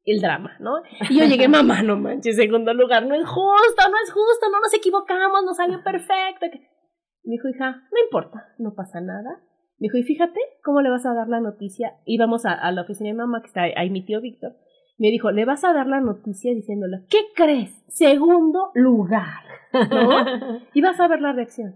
el 0.07 0.21
drama, 0.21 0.57
¿no? 0.59 0.81
Y 1.09 1.19
yo 1.19 1.25
llegué, 1.25 1.47
mamá, 1.47 1.83
no 1.83 1.97
manches, 1.97 2.35
segundo 2.35 2.73
lugar, 2.73 3.05
no 3.05 3.15
es 3.15 3.25
justo, 3.25 3.89
no 3.89 3.97
es 4.03 4.11
justo, 4.11 4.49
no 4.51 4.59
nos 4.61 4.73
equivocamos, 4.73 5.43
nos 5.43 5.57
salió 5.57 5.83
perfecto. 5.83 6.47
Me 7.23 7.33
dijo, 7.33 7.49
hija, 7.49 7.83
no 7.91 8.03
importa, 8.05 8.53
no 8.57 8.73
pasa 8.73 9.01
nada. 9.01 9.41
Me 9.79 9.85
dijo, 9.85 9.97
y 9.97 10.03
fíjate 10.03 10.39
cómo 10.63 10.81
le 10.81 10.89
vas 10.89 11.05
a 11.05 11.13
dar 11.13 11.27
la 11.27 11.39
noticia. 11.39 11.97
Íbamos 12.05 12.45
a, 12.45 12.53
a 12.53 12.71
la 12.71 12.81
oficina 12.81 13.09
de 13.09 13.15
mamá, 13.15 13.41
que 13.41 13.47
está 13.47 13.63
ahí 13.63 13.89
mi 13.89 14.05
tío 14.05 14.21
Víctor. 14.21 14.53
Me 14.97 15.09
dijo, 15.09 15.29
le 15.31 15.45
vas 15.45 15.63
a 15.63 15.73
dar 15.73 15.87
la 15.87 15.99
noticia 15.99 16.53
diciéndole, 16.53 17.05
¿qué 17.09 17.19
crees? 17.35 17.83
Segundo 17.87 18.71
lugar, 18.73 19.43
¿no? 19.73 20.59
Y 20.73 20.81
vas 20.81 20.99
a 20.99 21.07
ver 21.07 21.21
la 21.21 21.33
reacción. 21.33 21.75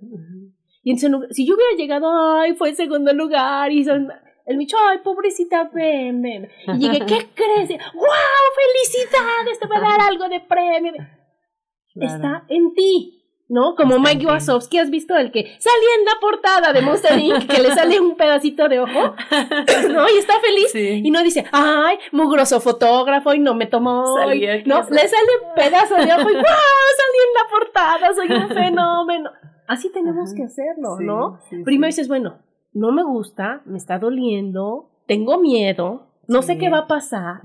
Y 0.83 0.91
entonces, 0.91 1.35
si 1.35 1.45
yo 1.45 1.53
hubiera 1.53 1.77
llegado, 1.77 2.09
ay, 2.39 2.55
fue 2.55 2.73
segundo 2.73 3.13
lugar, 3.13 3.71
y 3.71 3.83
son, 3.83 4.07
el 4.45 4.57
Micho, 4.57 4.77
ay, 4.89 4.99
pobrecita, 5.03 5.69
ven, 5.73 6.21
ven. 6.21 6.49
Y 6.67 6.79
llegué, 6.79 7.05
¿qué 7.05 7.27
crees? 7.35 7.69
¡Wow! 7.93 8.05
¡Felicidades! 8.55 9.59
Te 9.59 9.67
voy 9.67 9.77
a 9.77 9.81
dar 9.81 10.01
algo 10.01 10.27
de 10.29 10.39
premio. 10.39 10.93
Claro. 11.93 12.15
Está 12.15 12.43
en 12.49 12.73
ti. 12.73 13.17
¿No? 13.53 13.75
Como 13.75 13.97
Está 13.97 14.09
Mike. 14.13 14.25
Wazowski, 14.27 14.77
¿has 14.77 14.89
visto 14.89 15.13
el 15.17 15.29
que 15.29 15.43
salía 15.59 15.95
en 15.99 16.05
la 16.05 16.13
portada 16.21 16.71
de 16.71 16.81
Monster 16.81 17.19
Inc. 17.19 17.47
que 17.49 17.61
le 17.61 17.69
sale 17.75 17.99
un 17.99 18.15
pedacito 18.15 18.69
de 18.69 18.79
ojo? 18.79 19.13
¿No? 19.91 20.09
Y 20.09 20.17
está 20.19 20.39
feliz. 20.39 20.71
Sí. 20.71 21.01
Y 21.03 21.11
no 21.11 21.21
dice, 21.21 21.43
ay, 21.51 21.97
mugroso 22.13 22.61
fotógrafo 22.61 23.33
y 23.33 23.39
no 23.39 23.53
me 23.53 23.65
tomó. 23.65 24.15
Salí 24.17 24.45
y- 24.45 24.47
aquí, 24.47 24.69
no, 24.69 24.77
le 24.89 25.05
sale 25.05 25.27
un 25.49 25.53
pedazo 25.53 25.95
de 25.95 26.13
ojo 26.13 26.29
y 26.29 26.33
¡wow! 26.33 26.43
Salí 26.43 27.17
en 27.27 27.33
la 27.33 27.49
portada, 27.49 28.13
soy 28.13 28.31
un 28.31 28.47
fenómeno. 28.55 29.31
Así 29.67 29.91
tenemos 29.91 30.29
Ajá. 30.29 30.35
que 30.37 30.43
hacerlo, 30.45 30.95
Sí, 30.97 31.03
¿no? 31.03 31.39
sí, 31.49 31.57
Primero 31.65 31.87
dices, 31.87 32.07
bueno, 32.07 32.39
no 32.73 32.91
me 32.91 33.03
gusta, 33.03 33.61
me 33.65 33.77
está 33.77 33.99
doliendo, 33.99 34.91
tengo 35.07 35.39
miedo, 35.39 36.07
no 36.27 36.41
sé 36.41 36.57
qué 36.57 36.69
va 36.69 36.79
a 36.79 36.87
pasar, 36.87 37.41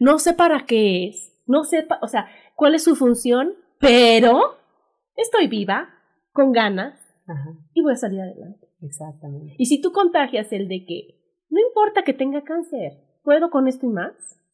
no 0.00 0.18
sé 0.18 0.32
para 0.34 0.64
qué 0.66 1.08
es, 1.08 1.32
no 1.46 1.64
sé, 1.64 1.86
o 2.02 2.08
sea, 2.08 2.26
cuál 2.56 2.74
es 2.74 2.82
su 2.84 2.96
función, 2.96 3.54
pero 3.78 4.56
estoy 5.14 5.46
viva, 5.48 5.88
con 6.32 6.52
ganas 6.52 6.98
Ajá, 7.28 7.50
y 7.74 7.82
voy 7.82 7.92
a 7.92 7.96
salir 7.96 8.20
adelante. 8.20 8.66
exactamente. 8.82 9.54
Y 9.58 9.66
si 9.66 9.80
tú 9.80 9.92
contagias 9.92 10.52
el 10.52 10.68
de 10.68 10.84
que 10.86 11.20
no 11.48 11.60
importa 11.60 12.02
que 12.02 12.12
tenga 12.12 12.42
cáncer, 12.42 12.92
puedo 13.22 13.50
con 13.50 13.68
esto 13.68 13.86
y 13.86 13.90
más, 13.90 14.12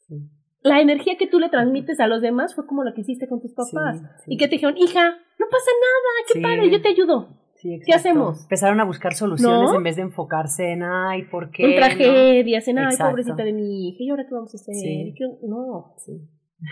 Sí. 0.08 0.16
la 0.62 0.80
energía 0.80 1.16
que 1.16 1.26
tú 1.26 1.38
le 1.38 1.48
transmites 1.48 1.98
a 2.00 2.06
los 2.06 2.20
demás 2.20 2.54
fue 2.54 2.66
como 2.66 2.84
la 2.84 2.92
que 2.92 3.00
hiciste 3.00 3.26
con 3.28 3.40
tus 3.40 3.52
papás. 3.54 3.98
Sí, 3.98 4.06
sí. 4.24 4.34
Y 4.34 4.36
que 4.36 4.46
te 4.48 4.56
dijeron, 4.56 4.76
hija, 4.76 5.10
no 5.38 5.46
pasa 5.50 5.70
nada, 5.80 6.26
qué 6.32 6.40
padre, 6.40 6.70
yo 6.70 6.82
te 6.82 6.88
ayudo. 6.88 7.28
Sí, 7.62 7.78
¿Qué 7.86 7.92
hacemos? 7.94 8.42
Empezaron 8.42 8.80
a 8.80 8.84
buscar 8.84 9.14
soluciones 9.14 9.70
¿No? 9.70 9.76
en 9.76 9.84
vez 9.84 9.94
de 9.94 10.02
enfocarse 10.02 10.72
en, 10.72 10.82
ay, 10.82 11.22
¿por 11.30 11.50
qué? 11.52 11.62
en 11.62 11.70
no?". 11.70 11.76
tragedias, 11.76 12.66
en 12.66 12.78
ay, 12.80 12.96
pobrecita 12.98 13.44
de 13.44 13.52
mi 13.52 13.88
hija, 13.88 13.98
¿y 14.02 14.10
ahora 14.10 14.26
qué 14.28 14.34
vamos 14.34 14.52
a 14.52 14.56
hacer? 14.56 14.74
Sí. 14.74 15.02
¿Y 15.10 15.14
qué- 15.14 15.24
No, 15.46 15.94
Sí. 15.98 16.12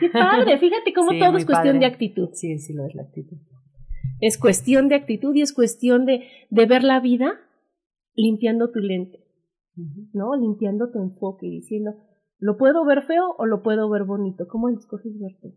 qué 0.00 0.08
padre, 0.10 0.58
fíjate 0.58 0.92
cómo 0.92 1.10
Sí, 1.12 1.18
todo 1.20 1.36
es 1.38 1.44
cuestión 1.46 1.74
padre. 1.76 1.78
de 1.78 1.86
actitud. 1.86 2.28
Sí, 2.32 2.58
sí, 2.58 2.72
lo 2.74 2.84
es 2.86 2.94
la 2.96 3.02
actitud. 3.02 3.36
Es 4.20 4.36
cuestión 4.36 4.88
de 4.88 4.96
actitud 4.96 5.32
y 5.36 5.42
es 5.42 5.52
cuestión 5.52 6.06
de, 6.06 6.24
de 6.50 6.66
ver 6.66 6.82
la 6.82 6.98
vida 7.00 7.34
limpiando 8.14 8.70
tu 8.72 8.80
lente. 8.80 9.24
¿no? 10.12 10.34
Limpiando 10.36 10.90
tu 10.90 10.98
enfoque 11.00 11.46
y 11.46 11.50
diciendo, 11.60 11.94
¿lo 12.38 12.56
puedo 12.58 12.84
ver 12.84 13.02
feo 13.02 13.34
o 13.38 13.46
lo 13.46 13.62
puedo 13.62 13.88
ver 13.88 14.04
bonito? 14.04 14.46
¿Cómo 14.48 14.68
escoges 14.68 15.18
verte? 15.18 15.54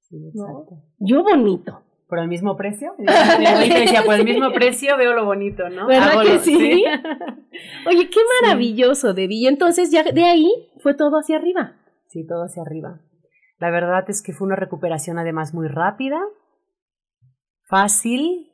Sí, 0.00 0.18
¿No? 0.34 0.44
exacto. 0.44 0.82
Yo 0.98 1.22
bonito. 1.22 1.80
¿Por 2.14 2.22
el 2.22 2.28
mismo 2.28 2.56
precio? 2.56 2.94
Decía, 2.98 4.04
por 4.04 4.14
el 4.14 4.24
mismo 4.24 4.52
precio 4.52 4.96
veo 4.96 5.14
lo 5.14 5.24
bonito, 5.24 5.68
¿no? 5.68 5.88
¿Verdad 5.88 6.10
Hago 6.12 6.20
que 6.22 6.34
lo- 6.34 6.38
sí? 6.38 6.84
Oye, 7.88 8.08
qué 8.08 8.20
maravilloso, 8.40 9.14
Debbie. 9.14 9.38
Y 9.38 9.46
entonces 9.48 9.90
ya 9.90 10.04
de 10.04 10.22
ahí 10.22 10.48
fue 10.78 10.94
todo 10.94 11.16
hacia 11.18 11.34
arriba. 11.38 11.72
Sí, 12.06 12.24
todo 12.24 12.44
hacia 12.44 12.62
arriba. 12.62 13.00
La 13.58 13.70
verdad 13.72 14.04
es 14.06 14.22
que 14.22 14.32
fue 14.32 14.46
una 14.46 14.54
recuperación 14.54 15.18
además 15.18 15.54
muy 15.54 15.66
rápida, 15.66 16.20
fácil. 17.64 18.52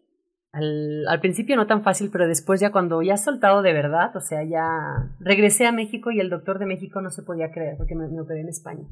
Al, 0.52 1.06
al 1.06 1.20
principio 1.20 1.54
no 1.54 1.66
tan 1.66 1.82
fácil, 1.84 2.08
pero 2.10 2.26
después 2.26 2.60
ya 2.62 2.72
cuando 2.72 3.02
ya 3.02 3.18
soltado 3.18 3.60
de 3.60 3.74
verdad, 3.74 4.16
o 4.16 4.20
sea, 4.22 4.42
ya 4.42 5.10
regresé 5.20 5.66
a 5.66 5.72
México 5.72 6.10
y 6.12 6.18
el 6.18 6.30
doctor 6.30 6.58
de 6.58 6.64
México 6.64 7.02
no 7.02 7.10
se 7.10 7.22
podía 7.22 7.50
creer 7.52 7.76
porque 7.76 7.94
me, 7.94 8.08
me 8.08 8.22
operé 8.22 8.40
en 8.40 8.48
España. 8.48 8.84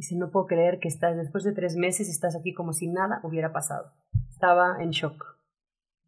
Dice, 0.00 0.16
no 0.16 0.30
puedo 0.30 0.46
creer 0.46 0.78
que 0.80 0.88
estás, 0.88 1.14
después 1.18 1.44
de 1.44 1.52
tres 1.52 1.76
meses 1.76 2.08
estás 2.08 2.34
aquí 2.34 2.54
como 2.54 2.72
si 2.72 2.88
nada 2.88 3.20
hubiera 3.22 3.52
pasado. 3.52 3.92
Estaba 4.30 4.82
en 4.82 4.92
shock. 4.92 5.22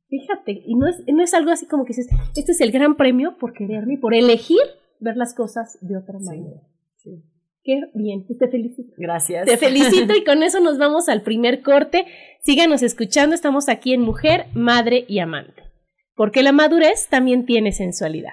Fíjate, 0.08 0.62
y 0.64 0.76
no 0.76 0.86
es, 0.88 1.02
no 1.12 1.22
es 1.22 1.34
algo 1.34 1.50
así 1.50 1.66
como 1.66 1.84
que 1.84 1.88
dices, 1.94 2.08
este 2.34 2.52
es 2.52 2.60
el 2.62 2.72
gran 2.72 2.96
premio 2.96 3.36
por 3.36 3.52
quererme 3.52 3.94
y 3.94 3.96
por 3.98 4.14
elegir 4.14 4.62
ver 4.98 5.18
las 5.18 5.34
cosas 5.34 5.76
de 5.82 5.98
otra 5.98 6.18
Sí, 6.20 6.24
manera. 6.24 6.60
sí. 6.96 7.22
Qué 7.64 7.82
bien, 7.92 8.24
pues 8.26 8.38
te 8.38 8.48
felicito. 8.48 8.94
Gracias. 8.96 9.44
Te 9.44 9.58
felicito 9.58 10.16
y 10.16 10.24
con 10.24 10.42
eso 10.42 10.60
nos 10.60 10.78
vamos 10.78 11.10
al 11.10 11.20
primer 11.20 11.60
corte. 11.60 12.06
Síganos 12.40 12.82
escuchando, 12.82 13.34
estamos 13.34 13.68
aquí 13.68 13.92
en 13.92 14.00
Mujer, 14.00 14.46
Madre 14.54 15.04
y 15.06 15.18
Amante. 15.18 15.62
Porque 16.16 16.42
la 16.42 16.52
madurez 16.52 17.08
también 17.10 17.44
tiene 17.44 17.72
sensualidad. 17.72 18.32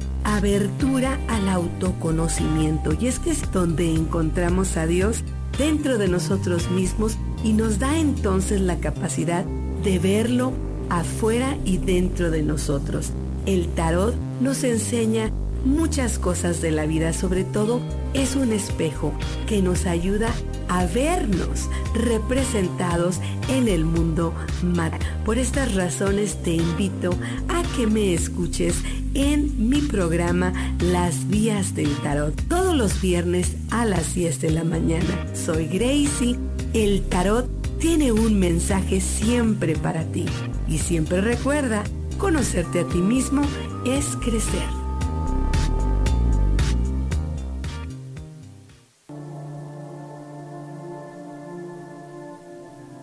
abertura 0.23 1.19
al 1.27 1.49
autoconocimiento. 1.49 2.93
Y 2.99 3.07
es 3.07 3.19
que 3.19 3.31
es 3.31 3.51
donde 3.51 3.93
encontramos 3.93 4.77
a 4.77 4.85
Dios 4.85 5.23
dentro 5.57 5.97
de 5.97 6.07
nosotros 6.07 6.69
mismos 6.71 7.17
y 7.43 7.53
nos 7.53 7.79
da 7.79 7.97
entonces 7.97 8.61
la 8.61 8.77
capacidad 8.77 9.45
de 9.83 9.99
verlo 9.99 10.53
afuera 10.89 11.57
y 11.65 11.77
dentro 11.77 12.31
de 12.31 12.43
nosotros. 12.43 13.11
El 13.45 13.67
tarot 13.69 14.15
nos 14.39 14.63
enseña 14.63 15.31
muchas 15.65 16.19
cosas 16.19 16.61
de 16.61 16.71
la 16.71 16.85
vida, 16.85 17.13
sobre 17.13 17.43
todo 17.43 17.81
es 18.13 18.35
un 18.35 18.51
espejo 18.51 19.13
que 19.47 19.61
nos 19.61 19.85
ayuda 19.85 20.29
a 20.67 20.85
vernos 20.85 21.69
representados 21.93 23.19
en 23.49 23.67
el 23.67 23.85
mundo. 23.85 24.33
Por 25.25 25.37
estas 25.37 25.75
razones 25.75 26.41
te 26.43 26.55
invito 26.55 27.11
a 27.47 27.63
que 27.75 27.87
me 27.87 28.13
escuches 28.13 28.75
en 29.13 29.69
mi 29.69 29.81
programa 29.81 30.53
Las 30.79 31.27
Vías 31.27 31.75
del 31.75 31.93
Tarot 31.97 32.35
todos 32.47 32.75
los 32.75 33.01
viernes 33.01 33.55
a 33.69 33.85
las 33.85 34.13
10 34.13 34.41
de 34.41 34.51
la 34.51 34.63
mañana. 34.63 35.27
Soy 35.33 35.67
Gracie. 35.67 36.37
El 36.73 37.03
tarot 37.09 37.49
tiene 37.79 38.11
un 38.11 38.39
mensaje 38.39 39.01
siempre 39.01 39.75
para 39.75 40.03
ti. 40.05 40.25
Y 40.67 40.77
siempre 40.77 41.19
recuerda, 41.21 41.83
conocerte 42.17 42.81
a 42.81 42.87
ti 42.87 42.99
mismo 42.99 43.43
es 43.85 44.05
crecer. 44.17 44.81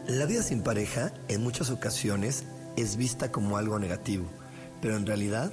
La 0.06 0.24
vida 0.24 0.42
sin 0.42 0.62
pareja 0.62 1.12
en 1.28 1.42
muchas 1.42 1.70
ocasiones 1.70 2.44
es 2.76 2.96
vista 2.96 3.30
como 3.30 3.58
algo 3.58 3.78
negativo, 3.78 4.26
pero 4.80 4.96
en 4.96 5.04
realidad 5.04 5.52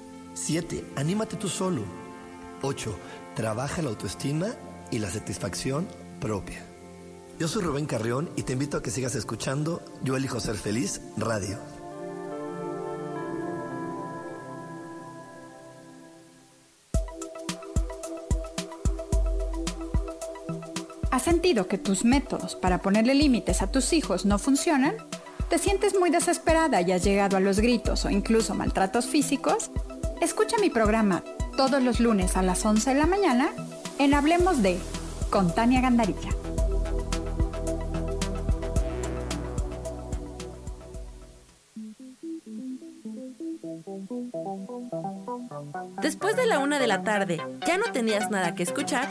7. 0.33 0.85
Anímate 0.95 1.35
tú 1.35 1.47
solo. 1.47 1.83
8. 2.61 2.95
Trabaja 3.35 3.81
la 3.81 3.89
autoestima 3.89 4.47
y 4.91 4.99
la 4.99 5.09
satisfacción 5.09 5.87
propia. 6.19 6.65
Yo 7.39 7.47
soy 7.47 7.63
Rubén 7.63 7.85
Carrión 7.85 8.29
y 8.35 8.43
te 8.43 8.53
invito 8.53 8.77
a 8.77 8.83
que 8.83 8.91
sigas 8.91 9.15
escuchando 9.15 9.81
Yo 10.03 10.15
elijo 10.15 10.39
ser 10.39 10.55
feliz 10.55 11.01
radio. 11.17 11.57
¿Has 21.09 21.23
sentido 21.23 21.67
que 21.67 21.77
tus 21.77 22.05
métodos 22.05 22.55
para 22.55 22.81
ponerle 22.81 23.15
límites 23.15 23.61
a 23.61 23.71
tus 23.71 23.91
hijos 23.91 24.25
no 24.25 24.39
funcionan? 24.39 24.95
¿Te 25.49 25.57
sientes 25.57 25.99
muy 25.99 26.09
desesperada 26.09 26.81
y 26.81 26.93
has 26.93 27.03
llegado 27.03 27.35
a 27.35 27.41
los 27.41 27.59
gritos 27.59 28.05
o 28.05 28.09
incluso 28.09 28.55
maltratos 28.55 29.07
físicos? 29.07 29.69
Escucha 30.21 30.55
mi 30.59 30.69
programa 30.69 31.23
todos 31.57 31.81
los 31.81 31.99
lunes 31.99 32.37
a 32.37 32.43
las 32.43 32.63
11 32.63 32.93
de 32.93 32.99
la 32.99 33.07
mañana 33.07 33.49
en 33.97 34.13
Hablemos 34.13 34.61
de 34.61 34.77
con 35.31 35.53
Tania 35.53 35.81
Gandarilla. 35.81 36.29
Después 46.03 46.35
de 46.35 46.45
la 46.45 46.59
una 46.59 46.77
de 46.77 46.85
la 46.85 47.01
tarde, 47.01 47.41
¿ya 47.65 47.79
no 47.79 47.91
tenías 47.91 48.29
nada 48.29 48.53
que 48.53 48.61
escuchar? 48.61 49.09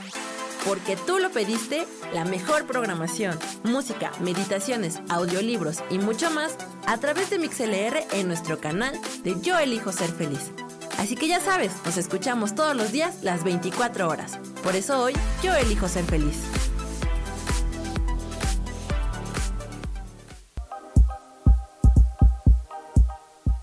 Porque 0.64 0.94
tú 0.94 1.18
lo 1.18 1.30
pediste, 1.30 1.88
la 2.14 2.24
mejor 2.24 2.66
programación, 2.66 3.36
música, 3.64 4.12
meditaciones, 4.20 5.00
audiolibros 5.08 5.82
y 5.90 5.98
mucho 5.98 6.30
más 6.30 6.56
a 6.86 6.98
través 6.98 7.30
de 7.30 7.40
MixLR 7.40 7.98
en 8.12 8.28
nuestro 8.28 8.60
canal 8.60 8.96
de 9.24 9.40
Yo 9.40 9.58
Elijo 9.58 9.90
Ser 9.90 10.10
Feliz. 10.10 10.52
Así 11.00 11.16
que 11.16 11.28
ya 11.28 11.40
sabes, 11.40 11.72
nos 11.86 11.96
escuchamos 11.96 12.54
todos 12.54 12.76
los 12.76 12.92
días 12.92 13.22
las 13.22 13.42
24 13.42 14.06
horas. 14.06 14.38
Por 14.62 14.76
eso 14.76 15.02
hoy 15.02 15.14
yo 15.42 15.54
elijo 15.54 15.88
ser 15.88 16.04
feliz. 16.04 16.36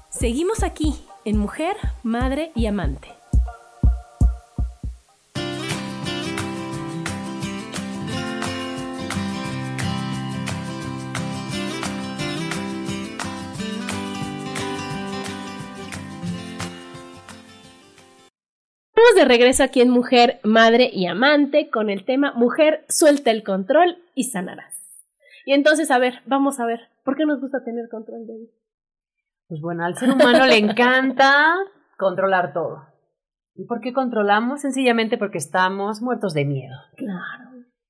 Seguimos 0.10 0.64
aquí 0.64 0.96
en 1.26 1.38
Mujer, 1.38 1.78
Madre 2.02 2.52
y 2.56 2.66
Amante. 2.66 3.17
De 19.18 19.26
regreso 19.26 19.64
aquí 19.64 19.82
en 19.82 19.90
Mujer, 19.90 20.40
Madre 20.44 20.90
y 20.94 21.08
Amante 21.08 21.70
con 21.70 21.90
el 21.90 22.06
tema 22.06 22.34
Mujer, 22.34 22.86
suelta 22.88 23.32
el 23.32 23.44
control 23.44 23.98
y 24.14 24.26
sanarás. 24.26 24.76
Y 25.46 25.54
entonces, 25.54 25.90
a 25.90 25.98
ver, 25.98 26.22
vamos 26.26 26.60
a 26.60 26.66
ver, 26.66 26.82
¿por 27.04 27.16
qué 27.16 27.26
nos 27.26 27.42
gusta 27.42 27.64
tener 27.64 27.90
control 27.90 28.28
de 28.28 28.38
vida? 28.38 28.52
Pues 29.48 29.60
bueno, 29.60 29.86
al 29.86 29.98
ser 29.98 30.12
humano 30.12 30.46
le 30.46 30.58
encanta 30.58 31.56
controlar 31.98 32.54
todo. 32.54 32.86
¿Y 33.56 33.66
por 33.66 33.82
qué 33.82 33.92
controlamos? 33.92 34.62
Sencillamente 34.62 35.18
porque 35.18 35.40
estamos 35.40 36.02
muertos 36.02 36.36
de 36.36 36.46
miedo. 36.46 36.76
Claro. 36.96 37.47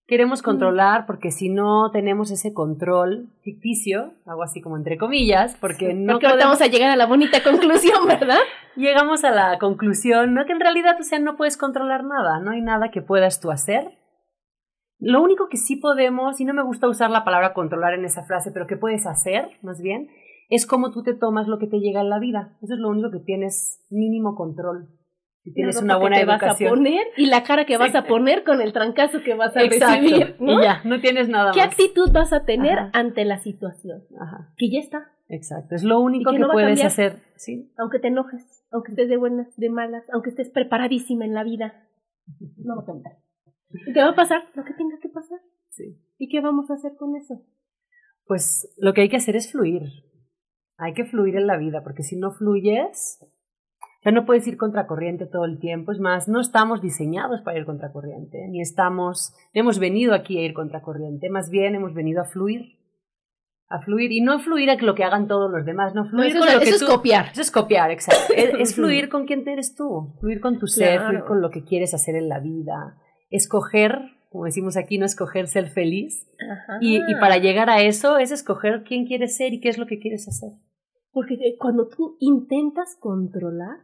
Queremos 0.08 0.42
controlar 0.42 1.06
porque 1.06 1.32
si 1.32 1.50
no 1.50 1.92
tenemos 1.92 2.32
ese 2.32 2.54
control 2.54 3.28
ficticio, 3.42 4.14
algo 4.26 4.42
así 4.44 4.62
como 4.62 4.78
entre 4.78 4.98
comillas, 4.98 5.58
porque 5.60 5.94
no 5.94 6.14
Porque 6.14 6.28
podemos- 6.28 6.44
vamos 6.46 6.62
a 6.62 6.68
llegar 6.68 6.90
a 6.92 6.96
la 6.96 7.06
bonita 7.08 7.44
conclusión, 7.44 8.06
¿verdad? 8.08 8.40
llegamos 8.78 9.24
a 9.26 9.32
la 9.32 9.58
conclusión, 9.60 10.34
¿no? 10.34 10.46
Que 10.46 10.54
en 10.54 10.60
realidad, 10.62 10.96
o 11.00 11.04
sea, 11.04 11.20
no 11.20 11.36
puedes 11.36 11.58
controlar 11.58 12.04
nada, 12.06 12.40
no 12.40 12.52
hay 12.52 12.62
nada 12.62 12.90
que 12.90 13.02
puedas 13.02 13.42
tú 13.42 13.52
hacer. 13.52 13.98
Lo 15.00 15.22
único 15.22 15.50
que 15.50 15.58
sí 15.58 15.76
podemos, 15.76 16.40
y 16.40 16.46
no 16.46 16.54
me 16.54 16.64
gusta 16.64 16.88
usar 16.88 17.10
la 17.12 17.24
palabra 17.26 17.54
controlar 17.54 17.94
en 17.94 18.06
esa 18.06 18.24
frase, 18.24 18.52
pero 18.52 18.66
que 18.66 18.78
puedes 18.78 19.06
hacer, 19.08 19.50
más 19.62 19.82
bien, 19.82 20.10
es 20.50 20.66
cómo 20.66 20.92
tú 20.92 21.04
te 21.04 21.14
tomas 21.16 21.48
lo 21.48 21.60
que 21.60 21.68
te 21.68 21.80
llega 21.80 22.02
en 22.02 22.10
la 22.10 22.20
vida. 22.20 22.56
Eso 22.62 22.76
es 22.76 22.80
lo 22.80 22.90
único 22.90 23.12
que 23.12 23.20
tienes 23.20 23.84
mínimo 23.90 24.36
control. 24.36 24.88
Si 25.48 25.54
tienes 25.54 25.82
una 25.82 25.94
ropa 25.94 25.98
que 25.98 26.10
buena 26.10 26.18
te 26.20 26.26
vas 26.26 26.42
a 26.42 26.46
educación. 26.46 26.70
poner 26.70 27.08
y 27.16 27.26
la 27.28 27.44
cara 27.44 27.66
que 27.66 27.78
vas 27.78 27.96
a 27.96 28.04
poner 28.06 28.44
con 28.44 28.62
el 28.62 28.74
trancazo 28.74 29.22
que 29.24 29.34
vas 29.34 29.56
a 29.56 29.64
Exacto. 29.64 30.02
recibir. 30.02 30.36
¿no? 30.42 30.60
Y 30.60 30.64
ya, 30.64 30.82
no 30.84 31.00
tienes 31.00 31.30
nada 31.30 31.52
¿Qué 31.54 31.60
más. 31.60 31.70
actitud 31.70 32.12
vas 32.12 32.34
a 32.34 32.44
tener 32.44 32.78
Ajá. 32.80 32.90
ante 32.94 33.24
la 33.24 33.38
situación? 33.40 34.04
Ajá, 34.20 34.54
Que 34.58 34.70
ya 34.70 34.80
está. 34.80 35.12
exacto. 35.30 35.76
Es 35.76 35.84
lo 35.84 36.00
único 36.02 36.32
Y 36.32 36.34
que 36.34 36.42
que, 36.42 36.48
no 36.48 36.52
puedes 36.52 36.84
hacer. 36.84 37.22
Sí, 37.38 37.72
Aunque 37.78 38.00
te 38.00 38.10
enojes, 38.10 38.66
aunque 38.72 38.92
estés 38.92 39.08
de 39.10 39.16
buenas, 39.18 39.56
de 39.56 39.70
malas, 39.70 40.04
aunque 40.12 40.30
estés 40.32 40.50
preparadísima 40.50 41.24
en 41.24 41.34
la 41.34 41.44
vida, 41.44 41.88
no 42.58 42.76
va 42.76 42.82
a 42.84 42.86
cambiar. 42.86 43.16
¿Y 43.88 43.94
qué 43.94 44.02
va 44.02 44.10
a 44.10 44.16
pasar? 44.16 44.44
Lo 44.54 44.66
que 44.66 44.74
tenga 44.74 44.98
que 45.02 45.10
pasar. 45.10 45.40
sí. 45.70 45.98
¿Y 46.20 46.30
qué 46.30 46.42
vamos 46.42 46.70
a 46.72 46.74
hacer 46.74 46.94
con 46.98 47.16
eso? 47.16 47.42
Pues 48.26 48.74
lo 48.78 48.94
que 48.94 49.02
hay 49.02 49.10
que 49.10 49.18
hacer 49.18 49.36
es 49.38 49.52
fluir. 49.52 49.84
Hay 50.78 50.94
que 50.94 51.06
fluir 51.06 51.36
en 51.38 51.48
la 51.48 51.58
vida, 51.58 51.84
porque 51.84 52.04
si 52.04 52.18
no 52.18 52.32
fluyes, 52.32 53.20
ya 54.06 54.12
no 54.12 54.26
puedes 54.26 54.48
ir 54.48 54.58
contracorriente 54.58 55.26
todo 55.26 55.46
el 55.46 55.60
tiempo. 55.60 55.92
Es 55.92 56.00
más, 56.00 56.28
no 56.28 56.40
estamos 56.40 56.82
diseñados 56.82 57.42
para 57.42 57.58
ir 57.58 57.66
contracorriente, 57.66 58.48
ni 58.50 58.62
estamos, 58.62 59.34
ni 59.54 59.62
hemos 59.62 59.80
venido 59.80 60.14
aquí 60.14 60.38
a 60.38 60.44
ir 60.44 60.54
contracorriente, 60.54 61.30
más 61.30 61.50
bien 61.50 61.76
hemos 61.76 61.94
venido 61.94 62.22
a 62.22 62.26
fluir. 62.26 62.78
A 63.70 63.82
fluir, 63.82 64.14
y 64.14 64.22
no 64.22 64.40
fluir 64.40 64.70
a 64.70 64.76
lo 64.76 64.96
que 64.96 65.04
hagan 65.04 65.28
todos 65.28 65.52
los 65.52 65.66
demás, 65.66 65.94
no 65.94 66.06
fluir 66.10 66.28
eso 66.28 66.40
con 66.40 66.54
lo 66.54 66.60
que 66.60 66.66
eso 66.70 66.76
es 66.76 66.80
tú- 66.86 66.88
copiar. 66.96 67.26
Eso 67.34 67.42
es 67.42 67.52
copiar, 67.52 67.92
exacto. 67.92 68.34
Es, 68.34 68.54
es 68.60 68.76
fluir 68.80 69.10
con 69.10 69.26
quien 69.26 69.46
eres 69.46 69.76
tú, 69.76 70.14
fluir 70.22 70.40
con 70.40 70.58
tu 70.58 70.68
ser, 70.68 71.00
Claro. 71.00 71.10
fluir 71.10 71.24
con 71.26 71.42
lo 71.42 71.50
que 71.50 71.66
quieres 71.66 71.94
hacer 71.94 72.16
en 72.16 72.30
la 72.30 72.40
vida, 72.40 72.96
escoger, 73.30 74.00
como 74.32 74.46
decimos 74.46 74.78
aquí, 74.78 74.98
no 74.98 75.06
escoger 75.06 75.48
ser 75.48 75.68
feliz, 75.70 76.26
y, 76.80 76.96
y 76.98 77.16
para 77.20 77.40
llegar 77.40 77.70
a 77.70 77.82
eso 77.82 78.18
es 78.18 78.32
escoger 78.32 78.84
quién 78.88 79.06
quieres 79.06 79.36
ser 79.36 79.52
y 79.54 79.60
qué 79.60 79.68
es 79.68 79.78
lo 79.78 79.86
que 79.86 80.00
quieres 80.00 80.30
hacer. 80.30 80.52
Porque 81.12 81.34
eh, 81.34 81.58
cuando 81.60 81.90
tú 81.90 82.16
intentas 82.22 82.96
controlar, 83.02 83.80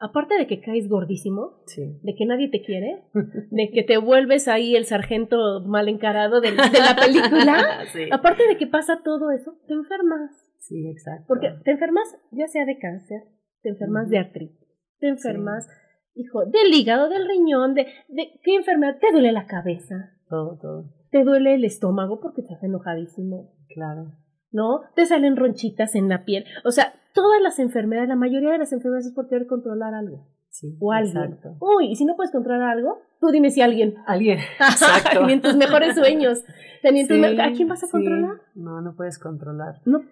aparte 0.00 0.36
de 0.38 0.46
que 0.46 0.60
caes 0.60 0.88
gordísimo, 0.88 1.62
Sí. 1.66 1.82
de 2.02 2.14
que 2.16 2.26
nadie 2.26 2.48
te 2.50 2.62
quiere, 2.62 3.04
de 3.50 3.70
que 3.70 3.82
te 3.84 3.98
vuelves 3.98 4.48
ahí 4.48 4.74
el 4.74 4.84
sargento 4.86 5.60
mal 5.66 5.88
encarado 5.88 6.40
de, 6.40 6.50
de 6.50 6.56
la 6.56 6.96
película, 6.96 7.84
sí. 7.92 8.04
aparte 8.10 8.46
de 8.48 8.56
que 8.56 8.66
pasa 8.66 9.00
todo 9.04 9.30
eso, 9.30 9.54
te 9.68 9.74
enfermas. 9.74 10.30
Sí, 10.58 10.88
exacto. 10.88 11.24
Porque 11.28 11.52
te 11.64 11.70
enfermas 11.72 12.04
ya 12.32 12.46
sea 12.48 12.64
de 12.64 12.78
cáncer, 12.78 13.22
te 13.62 13.68
enfermas 13.70 14.08
de 14.08 14.18
artritis, 14.18 14.68
te 14.98 15.08
enfermas, 15.08 15.68
hijo, 16.14 16.44
del 16.46 16.72
hígado, 16.74 17.08
del 17.08 17.28
riñón, 17.28 17.74
de, 17.74 17.86
de 18.08 18.40
qué 18.42 18.54
enfermedad, 18.56 18.98
te 19.00 19.10
duele 19.12 19.32
la 19.32 19.46
cabeza, 19.46 20.12
Todo, 20.28 20.58
todo. 20.60 20.84
te 21.10 21.24
duele 21.24 21.54
el 21.54 21.64
estómago 21.64 22.20
porque 22.20 22.40
estás 22.42 22.62
enojadísimo, 22.62 23.52
Claro. 23.74 24.12
¿no? 24.52 24.80
Te 24.96 25.06
salen 25.06 25.36
ronchitas 25.36 25.94
en 25.94 26.08
la 26.08 26.24
piel. 26.24 26.44
O 26.64 26.70
sea, 26.72 26.92
todas 27.14 27.40
las 27.42 27.58
enfermedades, 27.58 28.08
la 28.08 28.16
mayoría 28.16 28.50
de 28.52 28.58
las 28.58 28.72
enfermedades 28.72 29.06
es 29.06 29.12
por 29.14 29.28
querer 29.28 29.46
controlar 29.46 29.94
algo 29.94 30.28
Sí. 30.50 30.76
o 30.80 30.92
alguien. 30.92 31.16
Exacto. 31.16 31.56
Uy, 31.60 31.92
y 31.92 31.96
si 31.96 32.04
no 32.04 32.16
puedes 32.16 32.32
controlar 32.32 32.62
algo, 32.70 32.98
tú 33.20 33.28
dime 33.30 33.50
si 33.50 33.60
alguien. 33.60 33.94
Alguien. 34.06 34.38
Exacto. 34.60 35.26
ni 35.26 35.34
en 35.34 35.42
tus 35.42 35.56
mejores 35.56 35.94
sueños. 35.94 36.42
Ni 36.82 37.00
en 37.00 37.06
tus 37.08 37.16
Sí, 37.16 37.20
me- 37.22 37.40
¿A 37.42 37.52
quién 37.52 37.68
vas 37.68 37.82
a 37.82 37.86
sí. 37.86 37.92
controlar? 37.92 38.40
No, 38.54 38.80
no 38.80 38.94
puedes 38.96 39.18
controlar. 39.18 39.80
No, 39.84 40.02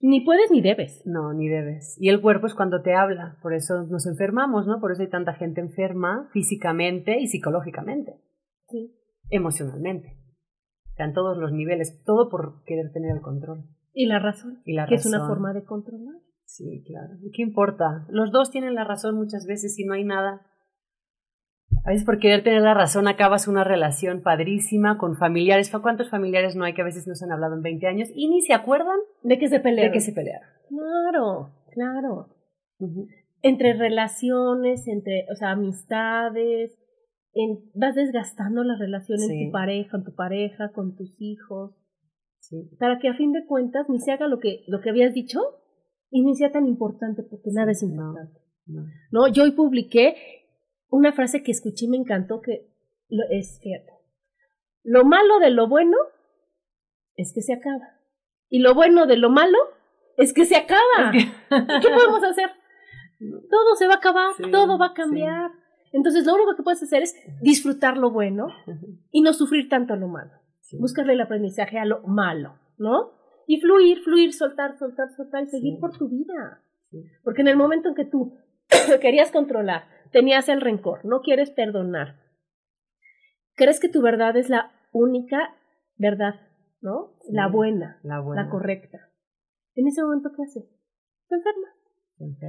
ni 0.00 0.20
puedes 0.22 0.50
ni 0.50 0.60
debes. 0.60 1.02
No, 1.06 1.32
ni 1.34 1.48
debes. 1.48 1.96
Y 2.00 2.08
el 2.08 2.20
cuerpo 2.20 2.46
es 2.46 2.54
cuando 2.54 2.82
te 2.82 2.94
habla, 2.94 3.36
por 3.42 3.52
eso 3.54 3.82
nos 3.84 4.06
enfermamos, 4.06 4.66
¿no? 4.66 4.80
Por 4.80 4.92
eso 4.92 5.02
hay 5.02 5.08
tanta 5.10 5.34
gente 5.34 5.60
enferma 5.60 6.28
físicamente 6.32 7.18
y 7.20 7.26
psicológicamente, 7.28 8.14
Sí. 8.68 8.92
emocionalmente. 9.30 10.16
O 10.92 10.96
sea, 10.96 11.06
en 11.06 11.12
todos 11.14 11.36
los 11.38 11.52
niveles, 11.52 12.02
todo 12.04 12.28
por 12.28 12.62
querer 12.64 12.90
tener 12.92 13.12
el 13.14 13.20
control. 13.22 13.64
Y 13.98 14.06
la 14.06 14.20
razón, 14.20 14.62
Y 14.64 14.74
la 14.74 14.86
que 14.86 14.94
es 14.94 15.06
una 15.06 15.26
forma 15.26 15.52
de 15.52 15.64
controlar. 15.64 16.14
Sí, 16.44 16.84
claro. 16.86 17.14
¿Y 17.20 17.32
qué 17.32 17.42
importa? 17.42 18.06
Los 18.08 18.30
dos 18.30 18.52
tienen 18.52 18.76
la 18.76 18.84
razón 18.84 19.16
muchas 19.16 19.44
veces 19.44 19.76
y 19.76 19.84
no 19.84 19.94
hay 19.94 20.04
nada. 20.04 20.46
A 21.84 21.90
veces 21.90 22.04
por 22.04 22.20
querer 22.20 22.44
tener 22.44 22.62
la 22.62 22.74
razón 22.74 23.08
acabas 23.08 23.48
una 23.48 23.64
relación 23.64 24.22
padrísima 24.22 24.98
con 24.98 25.16
familiares. 25.16 25.72
¿Cuántos 25.82 26.10
familiares 26.10 26.54
no 26.54 26.64
hay 26.64 26.74
que 26.74 26.82
a 26.82 26.84
veces 26.84 27.08
no 27.08 27.16
se 27.16 27.24
han 27.24 27.32
hablado 27.32 27.56
en 27.56 27.62
20 27.62 27.88
años 27.88 28.08
y 28.14 28.28
ni 28.28 28.40
se 28.40 28.54
acuerdan 28.54 28.98
De 29.24 29.36
que 29.36 29.48
se 29.48 29.58
pelean. 29.58 29.88
de 29.88 29.92
que 29.92 30.00
se 30.00 30.12
pelearon? 30.12 30.48
Claro, 30.68 31.50
claro. 31.72 32.28
Entre 33.42 33.72
relaciones, 33.72 34.86
entre, 34.86 35.26
o 35.28 35.34
sea, 35.34 35.50
amistades, 35.50 36.78
en, 37.32 37.68
vas 37.74 37.96
desgastando 37.96 38.62
la 38.62 38.76
relación 38.78 39.18
en 39.20 39.46
tu 39.46 39.52
pareja, 39.52 39.90
con 39.90 40.04
tu 40.04 40.14
pareja, 40.14 40.70
con 40.70 40.94
tus 40.94 41.20
hijos, 41.20 41.74
Sí. 42.48 42.70
para 42.78 42.98
que 42.98 43.08
a 43.08 43.14
fin 43.14 43.32
de 43.32 43.44
cuentas 43.44 43.88
ni 43.88 44.00
se 44.00 44.12
haga 44.12 44.26
lo 44.26 44.38
que, 44.40 44.64
lo 44.68 44.80
que 44.80 44.90
habías 44.90 45.12
dicho 45.12 45.40
y 46.10 46.22
ni 46.22 46.34
sea 46.34 46.50
tan 46.50 46.66
importante, 46.66 47.22
porque 47.22 47.50
nada 47.52 47.72
es 47.72 47.82
importante. 47.82 48.40
No. 48.66 48.86
¿no? 49.10 49.28
Yo 49.28 49.42
hoy 49.42 49.52
publiqué 49.52 50.16
una 50.88 51.12
frase 51.12 51.42
que 51.42 51.50
escuché 51.50 51.86
y 51.86 51.88
me 51.88 51.96
encantó 51.98 52.40
que 52.40 52.70
lo, 53.08 53.24
es 53.30 53.58
cierto. 53.60 53.92
Lo 54.82 55.04
malo 55.04 55.38
de 55.38 55.50
lo 55.50 55.68
bueno 55.68 55.96
es 57.16 57.32
que 57.34 57.42
se 57.42 57.52
acaba. 57.52 57.98
Y 58.48 58.60
lo 58.60 58.74
bueno 58.74 59.06
de 59.06 59.16
lo 59.16 59.28
malo 59.28 59.58
es 60.16 60.32
que 60.32 60.46
se 60.46 60.56
acaba. 60.56 61.12
¿Qué 61.12 61.88
podemos 61.88 62.24
hacer? 62.24 62.50
Todo 63.50 63.74
se 63.76 63.86
va 63.86 63.94
a 63.94 63.96
acabar, 63.98 64.32
Sí, 64.36 64.50
todo 64.50 64.78
va 64.78 64.86
a 64.86 64.94
cambiar. 64.94 65.50
Entonces 65.92 66.24
lo 66.24 66.34
único 66.34 66.56
que 66.56 66.62
puedes 66.62 66.82
hacer 66.82 67.02
es 67.02 67.14
disfrutar 67.42 67.96
lo 67.96 68.10
bueno 68.10 68.48
y 69.10 69.20
no 69.22 69.32
sufrir 69.32 69.68
tanto 69.68 69.96
lo 69.96 70.08
malo. 70.08 70.32
Sí. 70.68 70.76
Buscarle 70.78 71.14
el 71.14 71.20
aprendizaje 71.20 71.78
a 71.78 71.84
lo 71.86 72.02
malo, 72.02 72.58
¿no? 72.76 73.12
Y 73.46 73.58
fluir, 73.60 74.00
fluir, 74.02 74.32
soltar, 74.34 74.76
soltar, 74.78 75.08
soltar 75.16 75.44
y 75.44 75.46
seguir 75.48 75.74
Sí. 75.74 75.80
por 75.80 75.96
tu 75.96 76.08
vida. 76.08 76.62
Sí. 76.90 77.02
Porque 77.24 77.40
en 77.42 77.48
el 77.48 77.56
momento 77.56 77.88
en 77.88 77.94
que 77.94 78.04
tú 78.04 78.36
querías 79.00 79.32
controlar, 79.32 79.84
tenías 80.12 80.48
el 80.50 80.60
rencor, 80.60 81.04
no 81.06 81.20
quieres 81.22 81.50
perdonar, 81.50 82.16
crees 83.54 83.80
que 83.80 83.88
tu 83.88 84.02
verdad 84.02 84.36
es 84.36 84.48
la 84.50 84.70
única 84.92 85.54
verdad, 85.96 86.34
¿no? 86.80 87.14
La 87.30 87.48
buena, 87.48 87.98
La 88.02 88.20
buena. 88.20 88.44
la 88.44 88.50
correcta. 88.50 88.98
En 89.74 89.86
ese 89.86 90.02
momento, 90.02 90.30
¿qué 90.36 90.42
haces? 90.42 90.64
Te 91.28 91.34
enfermas. 91.36 91.74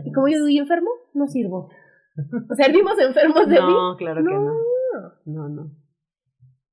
Y 0.06 0.12
como 0.12 0.28
yo 0.28 0.40
soy 0.40 0.58
enfermo, 0.58 0.90
no 1.14 1.28
sirvo. 1.28 1.70
O 2.52 2.56
sea, 2.56 2.68
vivimos 2.68 3.00
enfermos 3.00 3.48
de 3.48 3.56
mí. 3.62 3.72
No, 3.74 3.96
claro 3.98 4.22
que 4.22 4.30
no. 4.34 4.54
No, 5.26 5.48
no. 5.48 5.72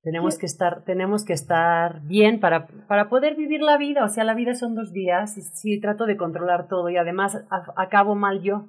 Tenemos 0.06 0.38
que 0.38 0.46
estar, 0.46 0.84
tenemos 0.84 1.24
que 1.24 1.32
estar 1.32 2.00
bien 2.02 2.38
para, 2.38 2.68
para 2.86 3.08
poder 3.08 3.34
vivir 3.34 3.60
la 3.60 3.76
vida. 3.76 4.04
O 4.04 4.08
sea, 4.08 4.22
la 4.22 4.34
vida 4.34 4.54
son 4.54 4.76
dos 4.76 4.92
días 4.92 5.36
y 5.36 5.42
si 5.42 5.80
trato 5.80 6.06
de 6.06 6.16
controlar 6.16 6.68
todo 6.68 6.88
y 6.90 6.96
además 6.96 7.44
a- 7.50 7.72
acabo 7.76 8.14
mal 8.14 8.40
yo. 8.40 8.66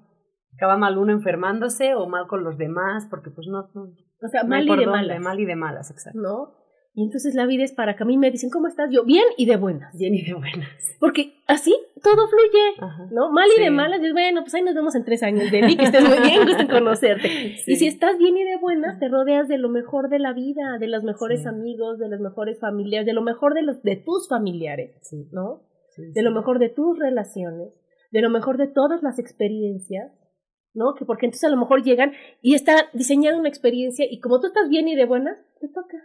Acaba 0.55 0.77
mal 0.77 0.97
uno 0.97 1.11
enfermándose 1.13 1.93
o 1.93 2.07
mal 2.07 2.25
con 2.25 2.43
los 2.43 2.57
demás 2.57 3.05
porque 3.07 3.29
pues 3.29 3.45
no, 3.47 3.69
no, 3.75 3.83
O 3.83 4.27
sea, 4.31 4.41
no 4.41 4.49
mal 4.49 4.67
y 4.67 4.75
de 4.77 4.87
malas. 4.87 5.19
mal 5.21 5.39
y 5.39 5.45
de 5.45 5.55
malas, 5.55 5.91
exacto. 5.91 6.19
¿No? 6.19 6.53
Y 6.97 7.03
entonces 7.03 7.35
la 7.35 7.45
vida 7.45 7.63
es 7.63 7.73
para 7.73 7.95
que 7.95 8.01
a 8.01 8.07
mí 8.07 8.17
me 8.17 8.31
dicen, 8.31 8.49
¿cómo 8.49 8.67
estás? 8.67 8.89
Yo, 8.91 9.05
bien 9.05 9.25
y 9.37 9.45
de 9.45 9.55
buenas. 9.55 9.95
Bien 9.95 10.15
y 10.15 10.23
de 10.23 10.33
buenas. 10.33 10.67
Porque 10.99 11.35
así 11.45 11.71
todo 12.01 12.27
fluye. 12.27 12.73
Ajá. 12.79 13.07
¿no? 13.11 13.31
Mal 13.31 13.47
y 13.55 13.61
de 13.61 13.69
malas, 13.69 13.99
dices, 13.99 14.13
bueno, 14.13 14.41
pues 14.41 14.55
ahí 14.55 14.63
nos 14.63 14.73
vemos 14.73 14.95
en 14.95 15.05
tres 15.05 15.21
años, 15.21 15.51
Debbie, 15.51 15.77
que 15.77 15.83
estés 15.85 16.03
muy 16.03 16.17
bien, 16.27 16.43
gusto 16.47 16.63
en 16.63 16.67
conocerte. 16.67 17.29
Sí. 17.63 17.73
Y 17.73 17.75
si 17.75 17.85
estás 17.85 18.17
bien 18.17 18.35
y 18.35 18.43
de 18.43 18.57
buenas, 18.57 18.97
te 18.97 19.09
rodeas 19.09 19.47
de 19.47 19.59
lo 19.59 19.69
mejor 19.69 20.09
de 20.09 20.17
la 20.17 20.33
vida, 20.33 20.79
de 20.79 20.87
los 20.87 21.03
mejores 21.03 21.43
Sí. 21.43 21.47
amigos, 21.47 21.99
de 21.99 22.09
los 22.09 22.19
mejores 22.19 22.59
familiares, 22.59 23.05
de 23.05 23.13
lo 23.13 23.21
mejor 23.21 23.53
de, 23.53 23.61
los, 23.61 23.83
de 23.83 23.97
tus 23.97 24.27
familiares, 24.27 24.95
¿no? 25.31 25.61
De 25.97 26.23
lo 26.23 26.31
mejor 26.31 26.57
de 26.57 26.69
tus 26.69 26.97
relaciones, 26.97 27.69
de 28.09 28.21
lo 28.21 28.31
mejor 28.31 28.57
de 28.57 28.65
todas 28.69 29.03
las 29.03 29.19
experiencias, 29.19 30.11
¿no? 30.73 30.95
Que 30.95 31.05
porque 31.05 31.27
entonces 31.27 31.47
a 31.47 31.51
lo 31.51 31.57
mejor 31.57 31.83
llegan 31.83 32.13
y 32.41 32.55
está 32.55 32.89
diseñada 32.93 33.37
una 33.37 33.49
experiencia 33.49 34.07
y 34.09 34.19
como 34.19 34.39
tú 34.39 34.47
estás 34.47 34.67
bien 34.67 34.87
y 34.87 34.95
de 34.95 35.05
buenas, 35.05 35.37
te 35.61 35.67
toca. 35.67 35.97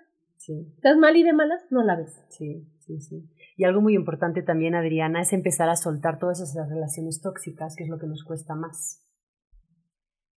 Sí. 0.44 0.72
Estás 0.74 0.96
mal 0.96 1.16
y 1.16 1.22
de 1.22 1.32
malas, 1.32 1.62
no 1.70 1.84
la 1.84 1.94
ves. 1.94 2.20
Sí, 2.30 2.68
sí, 2.80 3.00
sí. 3.00 3.30
Y 3.56 3.62
algo 3.62 3.80
muy 3.80 3.94
importante 3.94 4.42
también, 4.42 4.74
Adriana, 4.74 5.20
es 5.20 5.32
empezar 5.32 5.68
a 5.68 5.76
soltar 5.76 6.18
todas 6.18 6.40
esas 6.40 6.68
relaciones 6.68 7.20
tóxicas, 7.20 7.76
que 7.76 7.84
es 7.84 7.88
lo 7.88 8.00
que 8.00 8.08
nos 8.08 8.24
cuesta 8.24 8.56
más. 8.56 9.06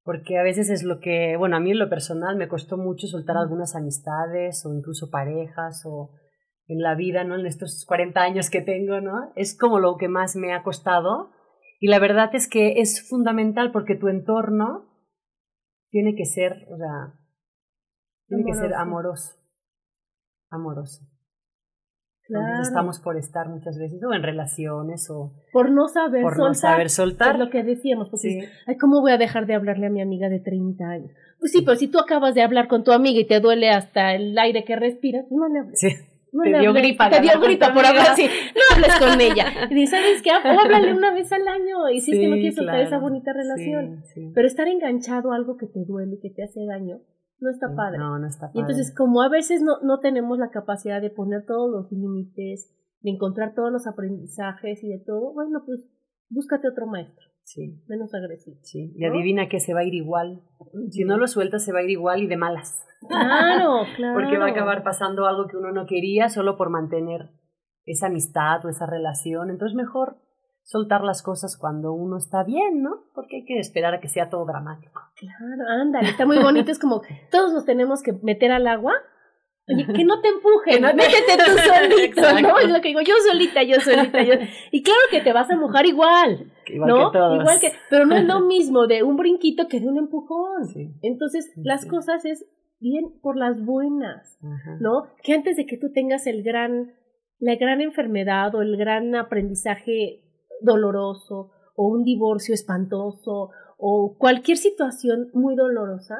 Porque 0.03 0.37
a 0.37 0.43
veces 0.43 0.69
es 0.69 0.83
lo 0.83 0.99
que, 0.99 1.37
bueno, 1.37 1.55
a 1.55 1.59
mí 1.59 1.71
en 1.71 1.79
lo 1.79 1.89
personal 1.89 2.35
me 2.35 2.47
costó 2.47 2.77
mucho 2.77 3.07
soltar 3.07 3.35
algunas 3.35 3.75
amistades 3.75 4.63
o 4.63 4.75
incluso 4.75 5.09
parejas 5.09 5.81
o 5.87 6.11
en 6.67 6.81
la 6.81 6.93
vida, 6.93 7.23
¿no? 7.23 7.39
En 7.39 7.47
estos 7.47 7.83
40 7.87 8.21
años 8.21 8.51
que 8.51 8.61
tengo, 8.61 9.01
¿no? 9.01 9.31
Es 9.35 9.57
como 9.57 9.79
lo 9.79 9.97
que 9.97 10.07
más 10.07 10.35
me 10.35 10.53
ha 10.53 10.61
costado. 10.61 11.31
Y 11.79 11.87
la 11.87 11.97
verdad 11.97 12.29
es 12.35 12.47
que 12.47 12.79
es 12.79 13.09
fundamental 13.09 13.71
porque 13.71 13.95
tu 13.95 14.07
entorno 14.07 14.85
tiene 15.89 16.13
que 16.13 16.25
ser, 16.25 16.67
o 16.71 16.77
sea, 16.77 17.19
tiene 18.27 18.43
que 18.45 18.53
ser 18.53 18.75
amoroso. 18.75 19.44
Amoroso. 20.55 21.03
Entonces 22.27 22.49
Claro. 22.49 22.63
estamos 22.63 22.99
por 23.01 23.17
estar 23.17 23.47
muchas 23.49 23.77
veces 23.77 24.01
o 24.03 24.11
en 24.13 24.23
relaciones 24.23 25.07
o 25.11 25.31
Por 25.53 25.69
no 25.69 25.87
saber 25.87 26.23
por 26.23 26.31
soltar. 26.33 26.47
no 26.49 26.53
saber 26.55 26.85
Es 26.87 26.93
soltar. 26.95 27.37
lo 27.37 27.49
que 27.51 27.61
decíamos, 27.63 28.09
porque 28.09 28.29
Sí. 28.29 28.39
Ay, 28.65 28.77
¿cómo 28.77 29.01
voy 29.01 29.11
a 29.11 29.17
dejar 29.19 29.45
de 29.45 29.53
hablarle 29.53 29.85
a 29.85 29.89
mi 29.91 30.01
amiga 30.01 30.27
de 30.27 30.39
30 30.39 30.89
años? 30.89 31.11
Pues 31.39 31.51
sí, 31.51 31.61
pero 31.61 31.77
si 31.77 31.87
tú 31.87 31.99
acabas 31.99 32.33
de 32.33 32.41
hablar 32.41 32.67
con 32.67 32.83
tu 32.83 32.91
amiga 32.91 33.19
y 33.19 33.27
te 33.27 33.39
duele 33.39 33.69
hasta 33.69 34.15
el 34.15 34.35
aire 34.39 34.63
que 34.65 34.75
respiras, 34.75 35.25
no 35.29 35.47
le 35.47 35.59
hables. 35.59 35.79
Sí. 35.79 35.89
No 36.33 36.41
Te 36.43 36.49
le 36.49 36.59
dio 36.59 36.69
hables. 36.71 36.83
gripa 36.83 37.09
Te 37.11 37.21
dio 37.21 37.39
gripa 37.39 37.73
por 37.73 37.85
hablar 37.85 38.07
así. 38.11 38.23
No 38.25 38.75
hables 38.75 38.95
con 38.99 39.21
ella. 39.21 39.45
Y 39.69 39.75
dices, 39.75 39.91
¿sabes 39.91 40.21
qué? 40.23 40.31
O 40.31 40.33
háblale 40.59 40.93
una 40.93 41.13
vez 41.13 41.31
al 41.31 41.47
año. 41.47 41.89
Y 41.93 42.01
si 42.01 42.11
es 42.11 42.17
que 42.19 42.27
no 42.27 42.35
Sí, 42.35 42.39
quieres 42.41 42.55
soltar 42.55 42.75
claro. 42.75 42.87
esa 42.87 42.97
bonita 42.97 43.31
relación. 43.33 44.01
Sí, 44.05 44.11
sí. 44.15 44.31
Pero 44.33 44.47
estar 44.47 44.67
enganchado 44.67 45.31
a 45.31 45.35
algo 45.35 45.57
que 45.57 45.67
te 45.67 45.85
duele 45.85 46.15
y 46.15 46.19
que 46.19 46.31
te 46.31 46.43
hace 46.43 46.65
daño, 46.65 47.01
no 47.39 47.49
está 47.49 47.75
padre. 47.75 47.97
No, 47.97 48.17
no 48.19 48.27
está 48.27 48.47
padre. 48.47 48.53
Y 48.55 48.59
entonces, 48.61 48.93
como 48.95 49.21
a 49.21 49.29
veces 49.29 49.61
no, 49.61 49.79
no 49.81 49.99
tenemos 49.99 50.37
la 50.37 50.49
capacidad 50.49 51.01
de 51.01 51.09
poner 51.09 51.45
todos 51.45 51.69
los 51.71 51.91
límites, 51.91 52.71
de 53.01 53.11
encontrar 53.11 53.53
todos 53.53 53.71
los 53.71 53.87
aprendizajes 53.87 54.83
y 54.83 54.89
de 54.89 54.99
todo, 55.05 55.33
bueno, 55.33 55.63
pues 55.65 55.87
búscate 56.29 56.67
otro 56.67 56.87
maestro, 56.87 57.23
Sí, 57.43 57.83
menos 57.87 58.13
agresivo. 58.15 58.57
sí. 58.63 58.91
Y 58.95 59.01
¿No? 59.05 59.13
adivina 59.13 59.47
que 59.49 59.59
se 59.59 59.73
va 59.73 59.81
a 59.81 59.83
ir 59.83 59.93
igual. 59.93 60.41
Si 60.89 61.03
no 61.05 61.17
lo 61.17 61.27
sueltas, 61.27 61.63
se 61.63 61.71
va 61.71 61.79
a 61.79 61.83
ir 61.83 61.91
igual 61.91 62.23
y 62.23 62.27
de 62.27 62.37
malas. 62.37 62.83
Claro, 63.07 63.81
claro. 63.95 64.13
Porque 64.19 64.37
va 64.39 64.47
a 64.47 64.51
acabar 64.51 64.83
pasando 64.83 65.27
algo 65.27 65.47
que 65.47 65.57
uno 65.57 65.71
no 65.71 65.85
quería 65.85 66.29
solo 66.29 66.57
por 66.57 66.69
mantener 66.71 67.29
esa 67.85 68.07
amistad 68.07 68.65
o 68.65 68.69
esa 68.69 68.87
relación. 68.87 69.51
Entonces, 69.51 69.75
mejor 69.75 70.17
soltar 70.67 71.03
las 71.03 71.21
cosas 71.21 71.57
cuando 71.57 71.93
uno 71.93 72.17
está 72.17 72.43
bien, 72.43 72.81
¿no? 72.81 73.03
Porque 73.13 73.37
hay 73.37 73.45
que 73.45 73.59
esperar 73.59 73.93
a 73.93 73.99
que 74.01 74.07
sea 74.09 74.29
todo 74.29 74.45
dramático. 74.45 74.99
Claro, 75.15 75.63
ándale, 75.81 76.09
está 76.09 76.25
muy 76.25 76.39
bonito. 76.39 76.71
Es 76.71 76.79
como 76.79 77.01
todos 77.31 77.53
nos 77.53 77.65
tenemos 77.65 78.01
que 78.01 78.13
meter 78.23 78.51
al 78.51 78.65
agua. 78.67 78.93
Oye, 79.67 79.85
que 79.93 80.03
no 80.03 80.21
te 80.21 80.27
empujen, 80.27 80.75
Que 80.75 80.79
no 80.79 80.89
te- 80.89 80.95
métete 80.95 81.37
tú 81.43 81.51
solito, 82.21 82.41
¿no? 82.47 82.59
Es 82.59 82.69
lo 82.71 82.81
que 82.81 82.89
digo, 82.89 83.01
yo 83.01 83.13
solita, 83.31 83.63
yo 83.63 83.79
solita, 83.79 84.21
yo. 84.23 84.33
Y 84.71 84.83
claro 84.83 84.99
que 85.11 85.21
te 85.21 85.33
vas 85.33 85.49
a 85.49 85.55
mojar 85.55 85.85
igual, 85.87 86.51
Igual 86.67 86.89
¿no? 86.89 87.11
que 87.11 87.17
todos. 87.17 87.39
Igual 87.41 87.59
que, 87.59 87.71
pero 87.89 88.05
no 88.05 88.15
es 88.15 88.25
lo 88.25 88.41
mismo 88.45 88.85
de 88.87 89.01
un 89.03 89.17
brinquito 89.17 89.67
que 89.67 89.79
de 89.79 89.87
un 89.87 89.97
empujón. 89.97 90.65
Sí. 90.73 90.93
Entonces, 91.03 91.51
Sí, 91.53 91.61
las 91.63 91.85
cosas 91.87 92.25
es 92.25 92.45
bien 92.79 93.05
por 93.21 93.37
las 93.37 93.63
buenas, 93.63 94.37
Ajá. 94.43 94.77
¿no? 94.79 95.07
Que 95.23 95.33
antes 95.33 95.57
de 95.57 95.65
que 95.65 95.77
tú 95.77 95.91
tengas 95.91 96.27
el 96.27 96.43
gran, 96.43 96.93
la 97.39 97.55
gran 97.55 97.81
enfermedad 97.81 98.53
o 98.53 98.61
el 98.61 98.77
gran 98.77 99.15
aprendizaje 99.15 100.21
doloroso 100.61 101.51
o 101.75 101.87
un 101.87 102.03
divorcio 102.03 102.53
espantoso 102.53 103.51
o 103.77 104.15
cualquier 104.17 104.57
situación 104.57 105.29
muy 105.33 105.55
dolorosa, 105.55 106.15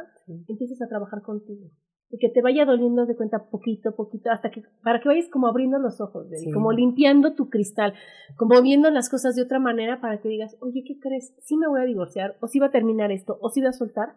empiezas 0.48 0.82
a 0.82 0.88
trabajar 0.88 1.22
contigo. 1.22 1.70
Y 2.10 2.20
que 2.20 2.30
te 2.30 2.42
vaya 2.42 2.66
doliendo 2.66 3.06
de 3.06 3.16
cuenta 3.16 3.50
poquito, 3.50 3.96
poquito, 3.96 4.30
hasta 4.30 4.52
que, 4.52 4.64
para 4.84 5.02
que 5.02 5.10
vayas 5.10 5.28
como 5.30 5.48
abriendo 5.48 5.80
los 5.80 6.00
ojos, 6.00 6.28
como 6.54 6.72
limpiando 6.72 7.34
tu 7.34 7.50
cristal, 7.50 7.94
como 8.38 8.62
viendo 8.62 8.90
las 8.92 9.10
cosas 9.10 9.36
de 9.36 9.42
otra 9.42 9.60
manera 9.60 10.00
para 10.02 10.22
que 10.22 10.30
digas, 10.30 10.56
oye, 10.62 10.84
¿qué 10.86 11.00
crees? 11.00 11.36
Sí 11.42 11.58
me 11.58 11.68
voy 11.68 11.82
a 11.82 11.86
divorciar, 11.86 12.38
o 12.42 12.48
sí 12.48 12.60
va 12.60 12.68
a 12.68 12.72
terminar 12.72 13.12
esto, 13.12 13.38
o 13.42 13.50
sí 13.50 13.62
voy 13.62 13.70
a 13.70 13.74
soltar, 13.74 14.16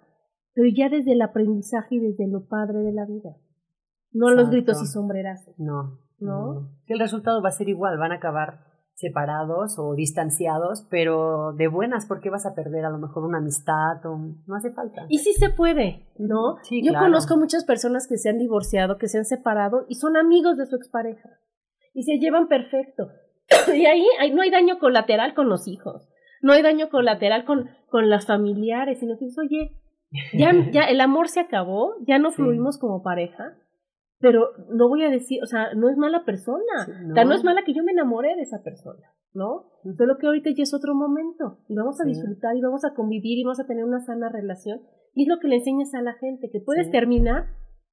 pero 0.53 0.69
ya 0.75 0.89
desde 0.89 1.13
el 1.13 1.23
aprendizaje 1.23 1.97
y 1.97 2.01
desde 2.01 2.29
lo 2.29 2.47
padre 2.47 2.79
de 2.81 2.93
la 2.93 3.07
vida. 3.07 3.37
No 4.13 4.31
los 4.31 4.51
gritos 4.51 4.83
y 4.83 4.87
sombrerazos. 4.87 5.59
No. 5.59 5.99
¿No? 6.19 6.73
El 6.87 6.99
resultado 6.99 7.41
va 7.43 7.49
a 7.51 7.53
ser 7.53 7.69
igual, 7.69 7.97
van 7.97 8.13
a 8.13 8.17
acabar 8.17 8.65
separados 8.99 9.79
o 9.79 9.95
distanciados, 9.95 10.85
pero 10.91 11.53
de 11.53 11.69
buenas, 11.69 12.07
¿por 12.07 12.21
qué 12.21 12.31
vas 12.31 12.47
a 12.47 12.55
perder 12.55 12.85
a 12.85 12.91
lo 12.91 12.99
mejor 12.99 13.23
una 13.23 13.39
amistad? 13.39 14.05
O, 14.05 14.19
no 14.19 14.57
hace 14.57 14.73
falta. 14.73 15.07
Y 15.09 15.19
sí 15.19 15.35
se 15.35 15.51
puede, 15.51 16.09
¿no? 16.19 16.57
Yo 16.69 16.93
conozco 16.95 17.37
muchas 17.37 17.65
personas 17.65 18.09
que 18.09 18.19
se 18.19 18.29
han 18.29 18.39
divorciado, 18.39 18.99
que 18.99 19.07
se 19.07 19.19
han 19.19 19.25
separado 19.25 19.87
y 19.89 19.95
son 19.95 20.17
amigos 20.17 20.59
de 20.59 20.67
su 20.67 20.75
expareja 20.75 21.29
y 21.95 22.03
se 22.03 22.19
llevan 22.19 22.49
perfecto. 22.49 23.09
y 23.73 23.87
ahí, 23.87 24.05
no 24.35 24.43
hay 24.43 24.51
daño 24.51 24.81
colateral 24.81 25.33
con 25.33 25.49
los 25.49 25.69
hijos, 25.69 26.09
no 26.43 26.53
hay 26.53 26.63
daño 26.63 26.89
colateral 26.91 27.45
con, 27.45 27.71
con 27.89 28.11
las 28.11 28.27
familiares, 28.27 28.99
sino 28.99 29.17
que 29.17 29.27
dices, 29.27 29.39
oye, 29.39 29.77
ya, 30.33 30.53
ya 30.73 30.83
el 30.85 31.01
amor 31.01 31.29
se 31.29 31.39
acabó, 31.39 31.95
ya 32.05 32.19
no 32.19 32.33
fluimos 32.33 32.79
como 32.79 33.05
pareja, 33.05 33.55
pero 34.21 34.49
no 34.71 34.89
voy 34.89 35.05
a 35.05 35.11
decir, 35.11 35.43
o 35.43 35.47
sea, 35.47 35.75
no 35.75 35.89
es 35.89 35.97
mala 35.97 36.25
persona, 36.25 36.87
no. 37.03 37.25
no 37.25 37.35
es 37.35 37.45
mala 37.45 37.63
que 37.65 37.75
yo 37.75 37.85
me 37.85 37.93
enamore 37.93 38.35
de 38.35 38.43
esa 38.43 38.63
persona, 38.63 39.07
¿no? 39.33 39.71
Solo 39.97 40.19
que 40.19 40.27
ahorita 40.27 40.51
ya 40.51 40.63
es 40.63 40.75
otro 40.75 40.95
momento 40.95 41.59
y 41.69 41.77
vamos 41.77 42.01
a 42.01 42.05
disfrutar 42.05 42.57
y 42.57 42.61
vamos 42.61 42.85
a 42.85 42.95
convivir 42.95 43.39
y 43.39 43.45
vamos 43.45 43.61
a 43.61 43.67
tener 43.67 43.85
una 43.85 44.01
sana 44.01 44.29
relación 44.29 44.81
y 45.15 45.23
es 45.23 45.29
lo 45.29 45.39
que 45.39 45.49
le 45.49 45.57
enseñas 45.57 45.95
a 45.95 46.03
la 46.03 46.15
gente, 46.15 46.51
que 46.51 46.61
puedes 46.61 46.91
terminar 46.91 47.47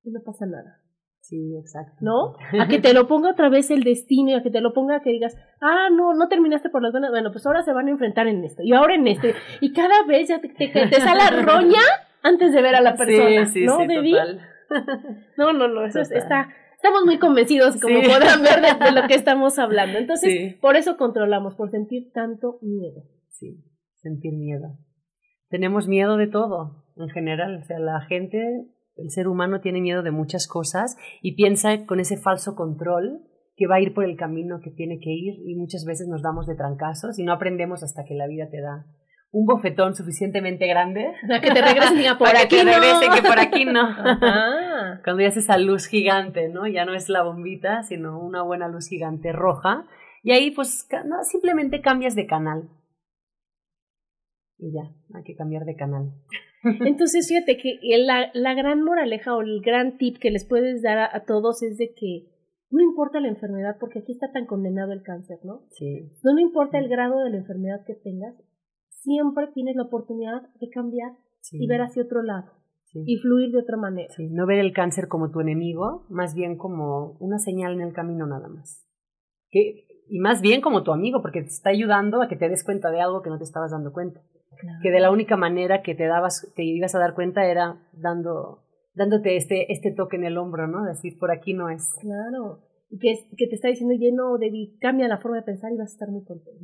y 0.04 0.12
no 0.12 0.22
pasa 0.24 0.46
nada. 0.46 0.82
Sí, 1.22 1.58
exacto. 1.58 1.96
¿No? 2.02 2.36
A 2.62 2.68
que 2.68 2.80
te 2.80 2.94
lo 2.94 3.08
ponga 3.08 3.32
otra 3.32 3.50
vez 3.50 3.72
el 3.72 3.82
destino 3.82 4.30
y 4.30 4.34
a 4.36 4.44
que 4.44 4.52
te 4.52 4.62
lo 4.62 4.74
ponga 4.74 5.02
que 5.02 5.10
digas, 5.10 5.36
ah, 5.60 5.90
no, 5.92 6.14
no 6.14 6.28
terminaste 6.28 6.70
por 6.70 6.84
las 6.84 6.92
buenas, 6.92 7.10
bueno, 7.10 7.32
pues 7.32 7.44
ahora 7.48 7.64
se 7.64 7.74
van 7.74 7.88
a 7.88 7.92
enfrentar 7.92 8.28
en 8.28 8.44
esto 8.44 8.62
y 8.62 8.74
ahora 8.74 8.94
en 8.94 9.08
este 9.08 9.34
y 9.60 9.74
cada 9.74 10.06
vez 10.06 10.30
ya 10.30 10.40
te, 10.40 10.50
te, 10.50 10.68
te 10.68 11.02
sale 11.02 11.18
la 11.18 11.42
roña 11.42 11.82
antes 12.22 12.54
de 12.54 12.62
ver 12.62 12.76
a 12.76 12.82
la 12.82 12.96
persona, 12.96 13.48
sí, 13.48 13.62
sí, 13.62 13.66
¿no? 13.66 13.78
Sí, 13.80 13.88
total. 13.88 14.42
No, 15.38 15.54
no, 15.54 15.68
no, 15.68 15.86
eso 15.86 16.02
está, 16.02 16.50
estamos 16.76 17.06
muy 17.06 17.20
convencidos, 17.20 17.80
como 17.82 18.02
podrán 18.02 18.42
ver, 18.42 18.62
de, 18.62 18.92
lo 19.02 19.08
que 19.08 19.16
estamos 19.16 19.58
hablando. 19.60 19.98
Entonces, 19.98 20.56
por 20.56 20.76
eso 20.76 20.98
controlamos, 20.98 21.56
por 21.56 21.72
sentir 21.72 22.12
tanto 22.14 22.60
miedo. 22.62 23.04
Sí, 23.30 23.64
sentir 23.96 24.34
miedo. 24.34 24.78
Tenemos 25.50 25.88
miedo 25.88 26.18
de 26.18 26.28
todo, 26.28 26.86
en 26.96 27.10
general. 27.10 27.60
O 27.62 27.66
sea, 27.66 27.80
la 27.80 28.02
gente, 28.02 28.68
el 28.96 29.10
ser 29.10 29.28
humano 29.28 29.62
tiene 29.62 29.82
miedo 29.82 30.04
de 30.04 30.12
muchas 30.12 30.48
cosas 30.48 30.96
y 31.22 31.36
piensa 31.36 31.86
con 31.86 32.00
ese 32.00 32.18
falso 32.18 32.56
control 32.56 33.22
que 33.56 33.68
va 33.68 33.76
a 33.76 33.82
ir 33.82 33.94
por 33.94 34.04
el 34.04 34.18
camino 34.18 34.60
que 34.62 34.72
tiene 34.72 35.00
que 35.00 35.12
ir 35.12 35.36
y 35.46 35.56
muchas 35.56 35.86
veces 35.86 36.08
nos 36.08 36.22
damos 36.22 36.46
de 36.46 36.56
trancazos 36.56 37.18
y 37.20 37.24
no 37.24 37.32
aprendemos 37.34 37.84
hasta 37.84 38.04
que 38.04 38.14
la 38.14 38.28
vida 38.28 38.50
te 38.50 38.62
da 38.62 38.86
un 39.36 39.46
bofetón 39.46 39.96
suficientemente 39.96 40.66
grande. 40.66 41.14
que 41.42 41.52
te 41.52 41.62
regresen 41.62 41.98
diga, 41.98 42.18
por 42.18 42.30
aquí 42.30 42.56
que 42.56 42.64
no. 42.64 42.72
regrese, 42.72 43.10
que 43.14 43.28
por 43.28 43.38
aquí 43.38 43.66
no. 43.66 43.84
Cuando 45.04 45.22
ya 45.22 45.28
haces 45.28 45.44
esa 45.44 45.58
luz 45.58 45.88
gigante, 45.88 46.48
¿no? 46.48 46.68
Ya 46.68 46.86
no 46.86 46.94
es 46.94 47.10
la 47.10 47.22
bombita, 47.22 47.84
sino 47.84 48.18
una 48.18 48.44
buena 48.44 48.70
luz 48.70 48.88
gigante 48.88 49.34
roja. 49.34 49.86
Y 50.24 50.32
ahí, 50.32 50.52
pues, 50.52 50.88
no, 51.06 51.22
simplemente 51.26 51.82
cambias 51.82 52.16
de 52.16 52.28
canal. 52.28 52.70
Y 54.58 54.72
ya, 54.72 54.90
hay 55.14 55.24
que 55.26 55.36
cambiar 55.36 55.66
de 55.66 55.76
canal. 55.76 56.14
Entonces, 56.64 57.28
fíjate 57.28 57.58
que 57.58 57.78
la, 57.98 58.32
la 58.34 58.54
gran 58.54 58.84
moraleja 58.84 59.36
o 59.36 59.42
el 59.42 59.60
gran 59.60 59.98
tip 59.98 60.18
que 60.18 60.32
les 60.32 60.46
puedes 60.46 60.82
dar 60.82 60.98
a, 60.98 61.10
a 61.14 61.26
todos 61.26 61.62
es 61.62 61.78
de 61.78 61.94
que 61.94 62.32
no 62.72 62.82
importa 62.82 63.20
la 63.20 63.28
enfermedad, 63.28 63.76
porque 63.82 64.00
aquí 64.00 64.14
está 64.14 64.32
tan 64.32 64.46
condenado 64.46 64.94
el 64.94 65.04
cáncer, 65.04 65.40
¿no? 65.44 65.66
Sí. 65.72 66.10
No, 66.24 66.34
no 66.34 66.40
importa 66.40 66.80
el 66.80 66.88
grado 66.88 67.22
de 67.22 67.32
la 67.32 67.38
enfermedad 67.38 67.84
que 67.86 67.96
tengas, 67.96 68.34
siempre 69.06 69.48
tienes 69.54 69.76
la 69.76 69.84
oportunidad 69.84 70.42
de 70.60 70.70
cambiar 70.70 71.12
y 71.52 71.68
ver 71.68 71.82
hacia 71.82 72.04
otro 72.04 72.24
lado 72.24 72.52
y 73.06 73.18
fluir 73.18 73.52
de 73.52 73.60
otra 73.60 73.78
manera. 73.78 74.14
no 74.18 74.46
ver 74.46 74.60
el 74.60 74.72
cáncer 74.72 75.08
como 75.08 75.30
tu 75.30 75.42
enemigo, 75.42 76.06
más 76.10 76.34
bien 76.34 76.58
como 76.58 77.18
una 77.20 77.40
señal 77.40 77.74
en 77.74 77.82
el 77.82 77.94
camino 77.94 78.26
nada 78.26 78.48
más. 78.48 78.88
Que, 79.52 79.86
y 80.08 80.20
más 80.20 80.42
bien 80.42 80.62
como 80.62 80.84
tu 80.84 80.94
amigo, 80.94 81.22
porque 81.22 81.42
te 81.42 81.50
está 81.50 81.72
ayudando 81.72 82.22
a 82.22 82.30
que 82.30 82.38
te 82.38 82.48
des 82.48 82.64
cuenta 82.64 82.92
de 82.92 83.02
algo 83.02 83.22
que 83.22 83.30
no 83.30 83.38
te 83.38 83.44
estabas 83.44 83.72
dando 83.72 83.92
cuenta. 83.92 84.22
Que 84.82 84.92
de 84.92 85.02
la 85.02 85.12
única 85.12 85.36
manera 85.36 85.82
que 85.84 85.96
te 85.96 86.06
dabas, 86.06 86.52
te 86.56 86.64
ibas 86.64 86.96
a 86.96 87.00
dar 87.00 87.14
cuenta 87.14 87.46
era 87.46 87.86
dando, 87.92 88.64
dándote 88.94 89.36
este, 89.36 89.72
este 89.74 89.92
toque 89.92 90.16
en 90.16 90.24
el 90.24 90.38
hombro, 90.38 90.68
¿no? 90.68 90.86
Decir, 90.86 91.18
por 91.20 91.32
aquí 91.32 91.54
no 91.54 91.70
es. 91.70 91.94
Claro. 92.00 92.62
Y 92.90 92.98
que, 92.98 93.14
que 93.36 93.48
te 93.48 93.56
está 93.56 93.68
diciendo 93.68 93.94
lleno 93.94 94.38
de 94.38 94.50
cambia 94.80 95.10
la 95.10 95.18
forma 95.18 95.38
de 95.38 95.44
pensar 95.44 95.74
y 95.74 95.78
vas 95.78 95.92
a 95.92 95.94
estar 95.94 96.10
muy 96.10 96.24
contento. 96.24 96.62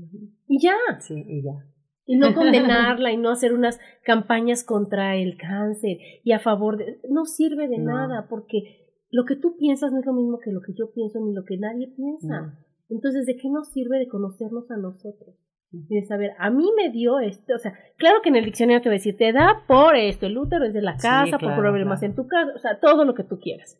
Y 0.47 0.61
ya. 0.61 0.77
Sí, 1.01 1.21
y 1.27 1.43
ya 1.43 1.65
y 2.05 2.17
no 2.17 2.33
condenarla 2.35 3.11
y 3.11 3.17
no 3.17 3.29
hacer 3.29 3.53
unas 3.53 3.79
campañas 4.03 4.63
contra 4.63 5.15
el 5.15 5.37
cáncer 5.37 5.97
y 6.23 6.31
a 6.31 6.39
favor 6.39 6.77
de... 6.77 6.99
No 7.09 7.25
sirve 7.25 7.67
de 7.67 7.77
nada 7.77 8.27
porque 8.29 8.81
lo 9.09 9.25
que 9.25 9.35
tú 9.35 9.57
piensas 9.57 9.91
no 9.91 9.99
es 9.99 10.05
lo 10.05 10.13
mismo 10.13 10.39
que 10.39 10.51
lo 10.51 10.61
que 10.61 10.73
yo 10.73 10.91
pienso 10.91 11.19
ni 11.19 11.33
lo 11.33 11.43
que 11.43 11.57
nadie 11.57 11.87
piensa. 11.95 12.57
Entonces, 12.89 13.25
¿de 13.25 13.37
qué 13.37 13.49
nos 13.49 13.71
sirve 13.71 13.99
de 13.99 14.07
conocernos 14.07 14.69
a 14.71 14.77
nosotros? 14.77 15.35
Y 15.73 15.95
de 15.95 16.05
saber, 16.05 16.31
a 16.37 16.49
mí 16.49 16.69
me 16.75 16.89
dio 16.91 17.19
esto, 17.19 17.55
o 17.55 17.57
sea, 17.57 17.73
claro 17.95 18.19
que 18.21 18.27
en 18.27 18.35
el 18.35 18.43
diccionario 18.43 18.81
te 18.81 18.89
va 18.89 18.95
a 18.95 18.97
decir, 18.97 19.15
te 19.15 19.31
da 19.31 19.63
por 19.69 19.95
esto, 19.95 20.25
el 20.25 20.37
útero 20.37 20.65
es 20.65 20.73
de 20.73 20.81
la 20.81 20.97
casa, 20.97 21.37
por 21.39 21.55
problemas 21.55 22.03
en 22.03 22.13
tu 22.13 22.27
casa, 22.27 22.51
o 22.53 22.59
sea, 22.59 22.81
todo 22.81 23.05
lo 23.05 23.15
que 23.15 23.23
tú 23.23 23.39
quieras. 23.39 23.79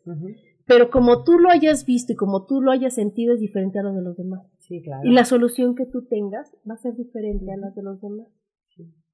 Pero 0.66 0.90
como 0.90 1.24
tú 1.24 1.38
lo 1.38 1.50
hayas 1.50 1.84
visto 1.84 2.12
y 2.12 2.16
como 2.16 2.46
tú 2.46 2.60
lo 2.60 2.70
hayas 2.70 2.94
sentido 2.94 3.34
es 3.34 3.40
diferente 3.40 3.78
a 3.78 3.82
lo 3.82 3.92
de 3.92 4.02
los 4.02 4.16
demás. 4.16 4.46
Sí, 4.58 4.82
claro. 4.82 5.02
Y 5.04 5.12
la 5.12 5.24
solución 5.24 5.74
que 5.74 5.86
tú 5.86 6.06
tengas 6.06 6.56
va 6.68 6.74
a 6.74 6.78
ser 6.78 6.94
diferente 6.94 7.52
a 7.52 7.56
la 7.56 7.70
de 7.70 7.82
los 7.82 8.00
demás. 8.00 8.28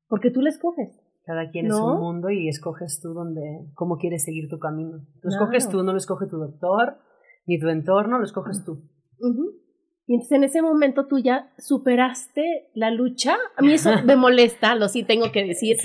Porque 0.08 0.30
tú 0.30 0.40
la 0.40 0.50
escoges. 0.50 1.00
Cada 1.24 1.50
quien 1.50 1.66
es 1.66 1.74
un 1.74 2.00
mundo 2.00 2.30
y 2.30 2.48
escoges 2.48 3.00
tú 3.02 3.12
donde, 3.12 3.66
cómo 3.74 3.98
quieres 3.98 4.24
seguir 4.24 4.48
tu 4.48 4.58
camino. 4.58 5.04
Lo 5.20 5.30
escoges 5.30 5.68
tú, 5.68 5.82
no 5.82 5.92
lo 5.92 5.98
escoge 5.98 6.26
tu 6.26 6.38
doctor, 6.38 6.96
ni 7.46 7.58
tu 7.58 7.68
entorno, 7.68 8.18
lo 8.18 8.24
escoges 8.24 8.64
tú. 8.64 8.82
Y 10.08 10.14
entonces 10.14 10.38
en 10.38 10.44
ese 10.44 10.62
momento 10.62 11.06
tú 11.06 11.18
ya 11.18 11.50
superaste 11.58 12.70
la 12.72 12.90
lucha. 12.90 13.36
A 13.56 13.60
mí 13.60 13.74
eso 13.74 13.90
me 14.04 14.16
molesta, 14.16 14.74
lo 14.74 14.88
sí 14.88 15.02
tengo 15.02 15.30
que 15.32 15.44
decir. 15.44 15.76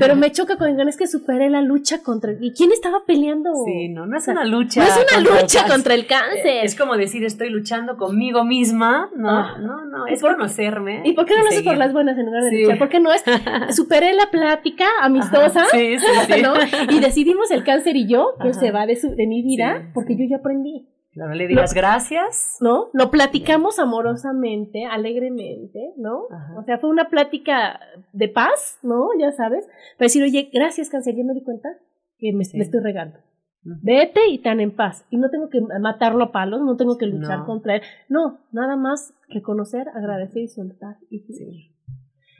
Pero 0.00 0.16
me 0.16 0.32
choca 0.32 0.58
con 0.58 0.68
el 0.68 0.88
es 0.88 0.96
que 0.96 1.06
superé 1.06 1.48
la 1.48 1.62
lucha 1.62 2.02
contra 2.02 2.32
¿Y 2.40 2.52
quién 2.54 2.72
estaba 2.72 3.04
peleando? 3.06 3.50
Sí, 3.64 3.88
no, 3.88 4.04
no 4.04 4.18
es 4.18 4.26
una 4.26 4.44
lucha. 4.44 4.82
No 4.82 4.88
es 4.88 5.06
una 5.12 5.40
lucha 5.40 5.68
contra 5.68 5.94
el 5.94 6.08
cáncer. 6.08 6.64
Es 6.64 6.74
como 6.74 6.96
decir, 6.96 7.24
estoy 7.24 7.50
luchando 7.50 7.96
conmigo 7.96 8.44
misma. 8.44 9.10
No, 9.14 9.30
ah. 9.30 9.56
no, 9.60 9.84
no, 9.84 10.08
es 10.08 10.20
por, 10.20 10.32
conocerme. 10.32 11.02
¿Y 11.04 11.12
por 11.12 11.26
qué 11.26 11.36
no 11.36 11.42
lo 11.44 11.48
haces 11.50 11.62
por 11.62 11.76
las 11.76 11.92
buenas 11.92 12.18
en 12.18 12.26
lugar 12.26 12.42
de 12.42 12.60
luchar? 12.60 12.78
¿Por 12.78 12.88
qué 12.88 12.98
no 12.98 13.12
es 13.12 13.22
superé 13.76 14.12
la 14.12 14.28
plática 14.32 14.86
amistosa? 15.00 15.66
sí, 15.70 15.98
sí, 15.98 16.32
¿no? 16.42 16.54
Y 16.90 16.98
decidimos 16.98 17.52
el 17.52 17.62
cáncer 17.62 17.94
y 17.94 18.08
yo, 18.08 18.34
que 18.42 18.54
se 18.54 18.72
va 18.72 18.86
de, 18.86 18.96
su, 18.96 19.14
de 19.14 19.28
mi 19.28 19.42
vida, 19.42 19.88
porque 19.94 20.16
yo 20.16 20.24
ya 20.28 20.38
aprendí. 20.38 20.88
No 21.26 21.34
le 21.34 21.48
digas 21.48 21.74
gracias. 21.74 22.58
¿No? 22.60 22.90
Lo 22.92 23.10
platicamos 23.10 23.78
amorosamente, 23.80 24.84
alegremente, 24.84 25.92
¿no? 25.96 26.26
O 26.56 26.62
sea, 26.64 26.78
fue 26.78 26.90
una 26.90 27.08
plática 27.08 27.80
de 28.12 28.28
paz, 28.28 28.78
¿no? 28.82 29.08
Ya 29.18 29.32
sabes. 29.32 29.66
Para 29.96 30.06
decir, 30.06 30.22
oye, 30.22 30.48
gracias, 30.52 30.90
cáncer, 30.90 31.16
ya 31.16 31.24
me 31.24 31.34
di 31.34 31.42
cuenta 31.42 31.70
que 32.18 32.32
me, 32.32 32.42
estoy 32.42 32.80
regando. 32.80 33.18
Vete 33.64 34.28
y 34.28 34.38
tan 34.38 34.60
en 34.60 34.74
paz. 34.74 35.04
Y 35.10 35.16
no 35.16 35.28
tengo 35.28 35.48
que 35.48 35.60
matarlo 35.60 36.22
a 36.24 36.32
palos, 36.32 36.60
no 36.60 36.76
tengo 36.76 36.96
que 36.96 37.06
luchar 37.06 37.44
contra 37.44 37.76
él. 37.76 37.82
No, 38.08 38.38
nada 38.52 38.76
más 38.76 39.12
reconocer, 39.28 39.88
agradecer 39.88 40.42
y 40.42 40.48
soltar. 40.48 40.98
Y 41.10 41.24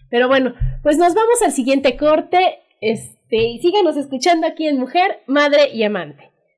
Pero 0.08 0.28
bueno, 0.28 0.54
pues 0.84 0.98
nos 0.98 1.14
vamos 1.14 1.42
al 1.44 1.50
siguiente 1.50 1.96
corte. 1.96 2.60
Este, 2.80 3.36
y 3.36 3.58
síganos 3.58 3.96
escuchando 3.96 4.46
aquí 4.46 4.68
en 4.68 4.78
Mujer, 4.78 5.18
Madre 5.26 5.74
y 5.74 5.82
Amante 5.82 6.27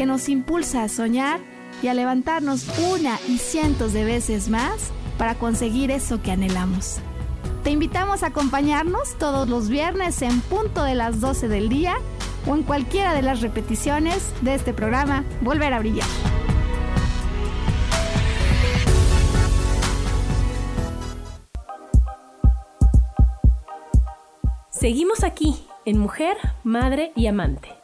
que 0.00 0.06
nos 0.06 0.30
impulsa 0.30 0.82
a 0.82 0.88
soñar 0.88 1.40
y 1.82 1.88
a 1.88 1.92
levantarnos 1.92 2.66
una 2.90 3.18
y 3.28 3.36
cientos 3.36 3.92
de 3.92 4.02
veces 4.06 4.48
más 4.48 4.92
para 5.18 5.34
conseguir 5.34 5.90
eso 5.90 6.22
que 6.22 6.32
anhelamos. 6.32 7.00
Te 7.64 7.70
invitamos 7.70 8.22
a 8.22 8.28
acompañarnos 8.28 9.18
todos 9.18 9.46
los 9.46 9.68
viernes 9.68 10.22
en 10.22 10.40
punto 10.40 10.84
de 10.84 10.94
las 10.94 11.20
12 11.20 11.48
del 11.48 11.68
día 11.68 11.96
o 12.46 12.54
en 12.54 12.62
cualquiera 12.62 13.12
de 13.12 13.20
las 13.20 13.42
repeticiones 13.42 14.32
de 14.40 14.54
este 14.54 14.72
programa 14.72 15.22
Volver 15.42 15.74
a 15.74 15.80
Brillar. 15.80 16.08
Seguimos 24.70 25.24
aquí 25.24 25.62
en 25.84 25.98
Mujer, 25.98 26.38
Madre 26.64 27.12
y 27.14 27.26
Amante. 27.26 27.79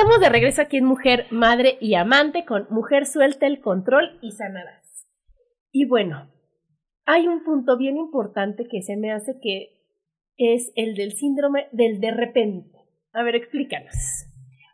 Estamos 0.00 0.20
de 0.20 0.30
regreso 0.30 0.62
aquí 0.62 0.78
en 0.78 0.86
Mujer, 0.86 1.26
Madre 1.30 1.76
y 1.78 1.94
Amante 1.94 2.46
con 2.46 2.66
Mujer 2.70 3.04
Suelta 3.04 3.46
el 3.46 3.60
Control 3.60 4.18
y 4.22 4.30
Sanarás. 4.30 5.06
Y 5.72 5.84
bueno, 5.84 6.32
hay 7.04 7.28
un 7.28 7.44
punto 7.44 7.76
bien 7.76 7.98
importante 7.98 8.66
que 8.66 8.80
se 8.80 8.96
me 8.96 9.12
hace 9.12 9.38
que 9.42 9.84
es 10.38 10.72
el 10.74 10.94
del 10.94 11.12
síndrome 11.12 11.66
del 11.72 12.00
de 12.00 12.12
repente. 12.12 12.78
A 13.12 13.22
ver, 13.22 13.34
explícanos. 13.34 13.94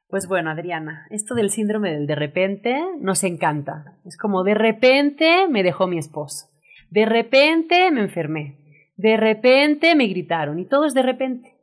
Pues 0.08 0.28
bueno, 0.28 0.50
Adriana, 0.50 1.08
esto 1.10 1.34
del 1.34 1.50
síndrome 1.50 1.90
del 1.90 2.06
de 2.06 2.14
repente 2.14 2.80
nos 3.00 3.24
encanta. 3.24 3.98
Es 4.04 4.16
como 4.16 4.44
de 4.44 4.54
repente 4.54 5.48
me 5.48 5.64
dejó 5.64 5.88
mi 5.88 5.98
esposo, 5.98 6.50
de 6.88 7.04
repente 7.04 7.90
me 7.90 8.02
enfermé, 8.02 8.60
de 8.96 9.16
repente 9.16 9.96
me 9.96 10.06
gritaron 10.06 10.60
y 10.60 10.66
todo 10.66 10.84
es 10.84 10.94
de 10.94 11.02
repente. 11.02 11.56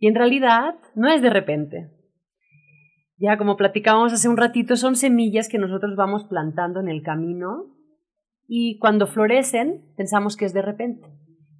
Y 0.00 0.08
en 0.08 0.16
realidad 0.16 0.74
no 0.96 1.08
es 1.08 1.22
de 1.22 1.30
repente. 1.30 1.97
Ya 3.18 3.36
como 3.36 3.56
platicábamos 3.56 4.12
hace 4.12 4.28
un 4.28 4.36
ratito, 4.36 4.76
son 4.76 4.94
semillas 4.94 5.48
que 5.48 5.58
nosotros 5.58 5.96
vamos 5.96 6.24
plantando 6.24 6.80
en 6.80 6.88
el 6.88 7.02
camino 7.02 7.66
y 8.46 8.78
cuando 8.78 9.06
florecen 9.06 9.92
pensamos 9.96 10.36
que 10.36 10.44
es 10.44 10.54
de 10.54 10.62
repente. 10.62 11.08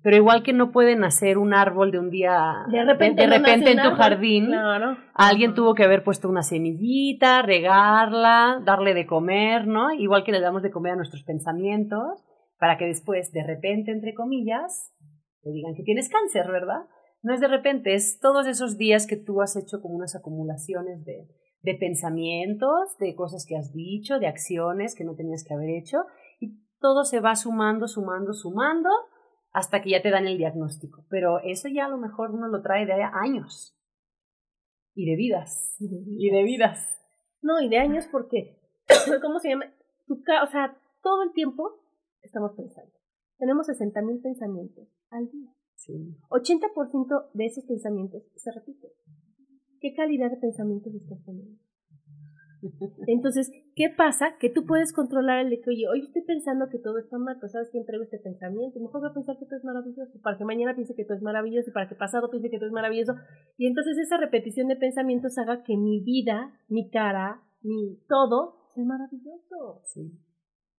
Pero 0.00 0.16
igual 0.16 0.44
que 0.44 0.52
no 0.52 0.70
puede 0.70 0.94
nacer 0.94 1.36
un 1.36 1.52
árbol 1.52 1.90
de 1.90 1.98
un 1.98 2.10
día, 2.10 2.64
de 2.70 2.84
repente, 2.84 3.22
de, 3.22 3.38
repente 3.38 3.72
en 3.72 3.82
tu 3.82 3.90
jardín, 3.90 4.46
claro. 4.46 4.96
alguien 5.12 5.54
tuvo 5.54 5.74
que 5.74 5.82
haber 5.82 6.04
puesto 6.04 6.28
una 6.28 6.42
semillita, 6.42 7.42
regarla, 7.42 8.62
darle 8.64 8.94
de 8.94 9.06
comer, 9.06 9.66
¿no? 9.66 9.92
Igual 9.92 10.22
que 10.22 10.30
le 10.30 10.40
damos 10.40 10.62
de 10.62 10.70
comer 10.70 10.92
a 10.92 10.96
nuestros 10.96 11.24
pensamientos, 11.24 12.24
para 12.58 12.78
que 12.78 12.86
después, 12.86 13.32
de 13.32 13.42
repente, 13.42 13.90
entre 13.90 14.14
comillas, 14.14 14.94
te 15.42 15.50
digan 15.50 15.74
que 15.74 15.82
tienes 15.82 16.08
cáncer, 16.08 16.46
¿verdad? 16.50 16.86
No 17.22 17.34
es 17.34 17.40
de 17.40 17.48
repente, 17.48 17.94
es 17.94 18.20
todos 18.20 18.46
esos 18.46 18.78
días 18.78 19.06
que 19.08 19.16
tú 19.16 19.42
has 19.42 19.56
hecho 19.56 19.80
como 19.82 19.96
unas 19.96 20.14
acumulaciones 20.14 21.04
de, 21.04 21.26
de 21.62 21.74
pensamientos, 21.74 22.96
de 22.98 23.14
cosas 23.14 23.44
que 23.46 23.56
has 23.56 23.72
dicho, 23.72 24.18
de 24.18 24.26
acciones 24.26 24.94
que 24.94 25.04
no 25.04 25.14
tenías 25.14 25.44
que 25.44 25.54
haber 25.54 25.70
hecho, 25.70 26.04
y 26.40 26.58
todo 26.78 27.04
se 27.04 27.20
va 27.20 27.34
sumando, 27.36 27.88
sumando, 27.88 28.32
sumando, 28.32 28.90
hasta 29.52 29.82
que 29.82 29.90
ya 29.90 30.02
te 30.02 30.10
dan 30.10 30.26
el 30.26 30.38
diagnóstico. 30.38 31.04
Pero 31.08 31.40
eso 31.40 31.68
ya 31.68 31.86
a 31.86 31.88
lo 31.88 31.98
mejor 31.98 32.30
uno 32.30 32.48
lo 32.48 32.62
trae 32.62 32.86
de 32.86 33.02
años. 33.02 33.76
Y 34.94 35.06
de 35.08 35.16
vidas. 35.16 35.76
Y 35.80 36.30
de 36.30 36.42
vidas. 36.42 36.98
No, 37.40 37.60
y 37.60 37.68
de 37.68 37.78
años 37.78 38.06
porque, 38.10 38.60
¿cómo 39.22 39.38
se 39.38 39.50
llama? 39.50 39.66
o 40.08 40.46
sea, 40.46 40.76
todo 41.02 41.22
el 41.22 41.32
tiempo 41.32 41.80
estamos 42.22 42.52
pensando. 42.56 42.92
Tenemos 43.38 43.66
60 43.66 44.02
mil 44.02 44.20
pensamientos 44.20 44.88
al 45.10 45.30
día. 45.30 45.52
Sí. 45.76 46.16
80% 46.30 47.30
de 47.32 47.46
esos 47.46 47.64
pensamientos 47.64 48.22
se 48.34 48.50
repiten. 48.50 48.90
¿Qué 49.80 49.94
calidad 49.94 50.30
de 50.30 50.36
pensamientos 50.36 50.94
estás 50.94 51.24
teniendo? 51.24 51.58
Entonces, 53.06 53.50
¿qué 53.76 53.88
pasa? 53.96 54.36
Que 54.40 54.50
tú 54.50 54.66
puedes 54.66 54.92
controlar 54.92 55.40
el 55.40 55.50
de 55.50 55.60
que, 55.60 55.70
oye, 55.70 55.88
hoy 55.88 56.00
estoy 56.00 56.22
pensando 56.22 56.68
que 56.68 56.78
todo 56.78 56.98
está 56.98 57.18
mal, 57.18 57.36
pues 57.38 57.52
sabes 57.52 57.68
quién 57.70 57.84
traigo 57.84 58.02
este 58.02 58.18
pensamiento, 58.18 58.80
mejor 58.80 59.00
voy 59.00 59.10
a 59.10 59.14
pensar 59.14 59.38
que 59.38 59.46
todo 59.46 59.58
es 59.58 59.64
maravilloso, 59.64 60.20
para 60.22 60.36
que 60.36 60.44
mañana 60.44 60.74
piense 60.74 60.94
que 60.94 61.04
todo 61.04 61.16
es 61.16 61.22
maravilloso, 61.22 61.70
y 61.70 61.72
para 61.72 61.88
que 61.88 61.94
pasado 61.94 62.30
piense 62.30 62.50
que 62.50 62.58
todo 62.58 62.66
es 62.66 62.72
maravilloso, 62.72 63.14
y 63.56 63.66
entonces 63.66 63.96
esa 63.98 64.16
repetición 64.16 64.66
de 64.66 64.76
pensamientos 64.76 65.38
haga 65.38 65.62
que 65.62 65.76
mi 65.76 66.02
vida, 66.02 66.52
mi 66.68 66.90
cara, 66.90 67.42
mi 67.62 68.00
todo 68.08 68.68
sea 68.74 68.84
maravilloso. 68.84 69.82
Sí. 69.84 70.18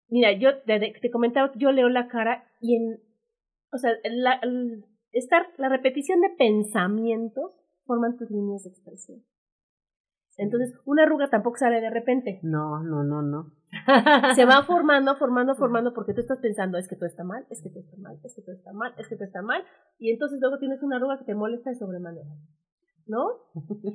Mira, 0.09 0.33
yo 0.37 0.61
te, 0.63 0.79
te 1.01 1.11
comentaba, 1.11 1.51
yo 1.55 1.71
leo 1.71 1.87
la 1.87 2.07
cara 2.07 2.43
y 2.59 2.75
en, 2.75 2.99
o 3.71 3.77
sea, 3.77 3.91
la, 4.03 4.41
estar, 5.11 5.47
la 5.57 5.69
repetición 5.69 6.19
de 6.21 6.29
pensamientos 6.37 7.53
forman 7.89 8.17
tus 8.17 8.29
líneas 8.29 8.63
de 8.63 8.69
expresión. 8.69 9.23
Entonces, 10.37 10.79
una 10.85 11.03
arruga 11.03 11.27
tampoco 11.29 11.57
sale 11.57 11.81
de 11.81 11.89
repente. 11.89 12.39
No, 12.43 12.83
no, 12.83 13.03
no, 13.03 13.23
no. 13.23 13.51
Se 14.35 14.45
va 14.45 14.61
formando, 14.67 15.15
formando, 15.17 15.55
formando, 15.55 15.93
porque 15.95 16.13
tú 16.13 16.21
estás 16.21 16.37
pensando, 16.37 16.77
es 16.77 16.87
que 16.87 16.95
todo 16.95 17.07
está 17.07 17.23
mal, 17.23 17.47
es 17.49 17.63
que 17.63 17.69
todo 17.69 17.81
está 17.81 17.97
mal, 17.97 18.19
es 18.23 18.35
que 18.35 18.41
todo 18.43 18.55
está 18.55 18.71
mal, 18.71 18.93
es 18.99 19.07
que 19.07 19.15
todo 19.15 19.25
está 19.25 19.41
mal, 19.41 19.63
y 19.97 20.11
entonces 20.11 20.39
luego 20.39 20.59
tienes 20.59 20.83
una 20.83 20.97
arruga 20.97 21.17
que 21.17 21.25
te 21.25 21.33
molesta 21.33 21.71
de 21.71 21.77
sobremanera, 21.77 22.29
¿no? 23.07 23.25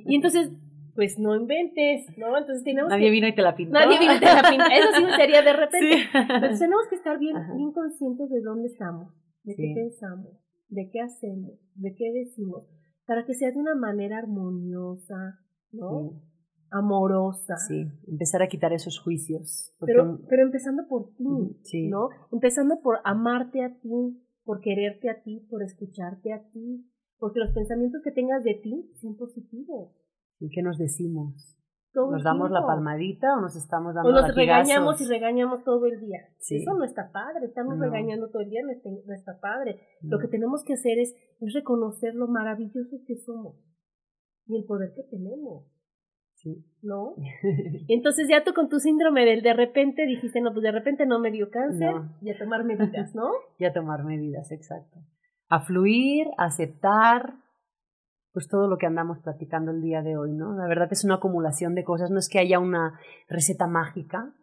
Y 0.05 0.15
entonces, 0.15 0.51
pues 0.93 1.17
no 1.17 1.35
inventes, 1.35 2.05
¿no? 2.17 2.37
Entonces 2.37 2.65
tenemos 2.65 2.89
Nadie 2.89 3.05
que... 3.05 3.11
vino 3.11 3.27
y 3.27 3.35
te 3.35 3.41
la 3.41 3.55
pintó. 3.55 3.73
Nadie 3.73 3.97
vino 3.97 4.13
y 4.13 4.19
te 4.19 4.25
la 4.25 4.43
pintó. 4.49 4.65
Eso 4.65 4.89
sí 4.97 5.15
sería 5.15 5.41
de 5.41 5.53
repente. 5.63 5.95
Sí. 5.95 6.09
Entonces 6.13 6.59
tenemos 6.59 6.87
que 6.89 6.95
estar 6.95 7.17
bien, 7.17 7.35
bien 7.55 7.71
conscientes 7.71 8.29
de 8.29 8.41
dónde 8.41 8.67
estamos, 8.67 9.13
de 9.43 9.55
qué 9.55 9.71
pensamos, 9.73 10.35
de 10.67 10.89
qué 10.91 11.01
hacemos, 11.01 11.53
de 11.75 11.95
qué 11.95 12.11
decimos, 12.11 12.65
para 13.05 13.25
que 13.25 13.33
sea 13.33 13.51
de 13.51 13.59
una 13.59 13.75
manera 13.75 14.17
armoniosa, 14.17 15.39
¿no? 15.71 16.21
Amorosa. 16.71 17.57
Sí, 17.57 17.87
empezar 18.07 18.41
a 18.41 18.47
quitar 18.47 18.73
esos 18.73 18.99
juicios. 18.99 19.73
Pero, 19.79 20.19
pero 20.27 20.43
empezando 20.43 20.87
por 20.87 21.13
ti, 21.15 21.87
¿no? 21.89 22.09
Empezando 22.31 22.81
por 22.81 22.97
amarte 23.03 23.63
a 23.63 23.79
ti, 23.79 24.21
por 24.43 24.61
quererte 24.61 25.09
a 25.09 25.21
ti, 25.21 25.45
por 25.49 25.63
escucharte 25.63 26.33
a 26.33 26.43
ti, 26.49 26.85
porque 27.17 27.39
los 27.39 27.51
pensamientos 27.51 28.01
que 28.03 28.11
tengas 28.11 28.43
de 28.43 28.55
ti 28.55 28.91
son 28.99 29.15
positivos. 29.15 29.91
¿Y 30.39 30.49
qué 30.49 30.61
nos 30.61 30.77
decimos? 30.77 31.55
¿Nos 31.95 32.23
damos 32.23 32.51
la 32.51 32.65
palmadita 32.65 33.37
o 33.37 33.41
nos 33.41 33.55
estamos 33.55 33.95
dando 33.95 34.09
O 34.09 34.11
nos 34.11 34.35
regañamos 34.35 34.99
y 35.01 35.07
regañamos 35.07 35.63
todo 35.63 35.85
el 35.85 35.99
día. 35.99 36.19
Eso 36.39 36.73
no 36.73 36.83
está 36.83 37.11
padre, 37.11 37.45
estamos 37.45 37.79
regañando 37.79 38.29
todo 38.29 38.41
el 38.41 38.49
día, 38.49 38.61
no 38.63 39.13
está, 39.13 39.39
padre. 39.39 39.79
Lo 40.01 40.19
que 40.19 40.27
tenemos 40.27 40.63
que 40.63 40.73
hacer 40.73 40.99
es, 40.99 41.15
es 41.39 41.53
reconocer 41.53 42.15
lo 42.15 42.27
maravillosos 42.27 43.01
que 43.07 43.15
somos 43.15 43.55
y 44.47 44.57
el 44.57 44.65
poder 44.65 44.93
que 44.95 45.03
tenemos. 45.03 45.65
Sí. 46.33 46.65
¿No? 46.81 47.15
Entonces 47.87 48.27
ya 48.29 48.43
tú 48.43 48.53
con 48.53 48.69
tu 48.69 48.79
síndrome 48.79 49.25
del 49.25 49.41
de 49.41 49.53
repente 49.53 50.05
dijiste, 50.05 50.41
no, 50.41 50.51
pues 50.51 50.63
de 50.63 50.71
repente 50.71 51.05
no 51.05 51.19
me 51.19 51.31
dio 51.31 51.49
cáncer 51.49 51.93
y 52.21 52.29
a 52.29 52.37
tomar 52.37 52.63
medidas, 52.65 53.15
¿no? 53.15 53.31
y 53.57 53.65
a 53.65 53.73
tomar 53.73 54.03
medidas, 54.03 54.51
exacto. 54.51 54.99
A 55.47 55.61
fluir, 55.61 56.27
a 56.37 56.45
aceptar, 56.45 57.35
pues 58.35 58.49
todo 58.49 58.67
lo 58.67 58.77
que 58.77 58.85
andamos 58.85 59.19
practicando 59.19 59.71
el 59.71 59.81
día 59.81 60.01
de 60.01 60.17
hoy, 60.17 60.33
¿no? 60.33 60.57
La 60.57 60.67
verdad 60.67 60.89
es 60.91 61.05
una 61.05 61.15
acumulación 61.15 61.73
de 61.73 61.85
cosas, 61.85 62.11
no 62.11 62.19
es 62.19 62.27
que 62.27 62.37
haya 62.37 62.59
una 62.59 62.99
receta 63.29 63.65
mágica, 63.65 64.33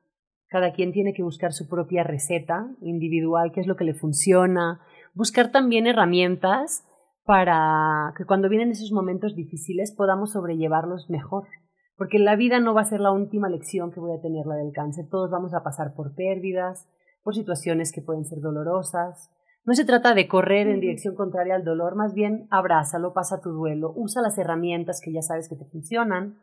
cada 0.49 0.73
quien 0.73 0.93
tiene 0.93 1.13
que 1.13 1.23
buscar 1.23 1.53
su 1.53 1.69
propia 1.69 2.03
receta 2.03 2.75
individual, 2.81 3.53
qué 3.53 3.61
es 3.61 3.67
lo 3.67 3.77
que 3.77 3.85
le 3.85 3.93
funciona, 3.93 4.81
buscar 5.13 5.53
también 5.53 5.87
herramientas 5.87 6.89
para 7.25 8.15
que 8.17 8.25
cuando 8.25 8.49
vienen 8.49 8.71
esos 8.71 8.93
momentos 8.93 9.37
difíciles 9.37 9.95
podamos 9.95 10.33
sobrellevarlos 10.33 11.11
mejor. 11.11 11.47
Porque 11.95 12.19
la 12.19 12.35
vida 12.35 12.61
no 12.61 12.73
va 12.73 12.81
a 12.81 12.85
ser 12.85 13.01
la 13.01 13.13
última 13.13 13.51
lección 13.51 13.93
que 13.93 14.01
voy 14.01 14.17
a 14.17 14.23
tener 14.23 14.47
la 14.47 14.55
del 14.55 14.73
cáncer. 14.73 15.05
Todos 15.11 15.31
vamos 15.31 15.53
a 15.53 15.63
pasar 15.63 15.93
por 15.95 16.15
pérdidas, 16.15 16.89
por 17.23 17.35
situaciones 17.35 17.93
que 17.93 18.01
pueden 18.01 18.25
ser 18.25 18.41
dolorosas, 18.41 19.31
no 19.65 19.75
se 19.75 19.85
trata 19.85 20.15
de 20.15 20.27
correr 20.27 20.67
en 20.67 20.81
dirección 20.81 21.15
contraria 21.15 21.55
al 21.55 21.65
dolor, 21.65 21.95
más 21.95 22.15
bien 22.15 22.49
abrázalo, 22.51 23.13
pasa 23.13 23.41
tu 23.41 23.51
duelo, 23.51 23.93
usa 23.95 24.21
las 24.21 24.37
herramientas 24.37 25.01
que 25.01 25.13
ya 25.13 25.23
sabes 25.23 25.49
que 25.49 25.57
te 25.57 25.67
funcionan 25.67 26.39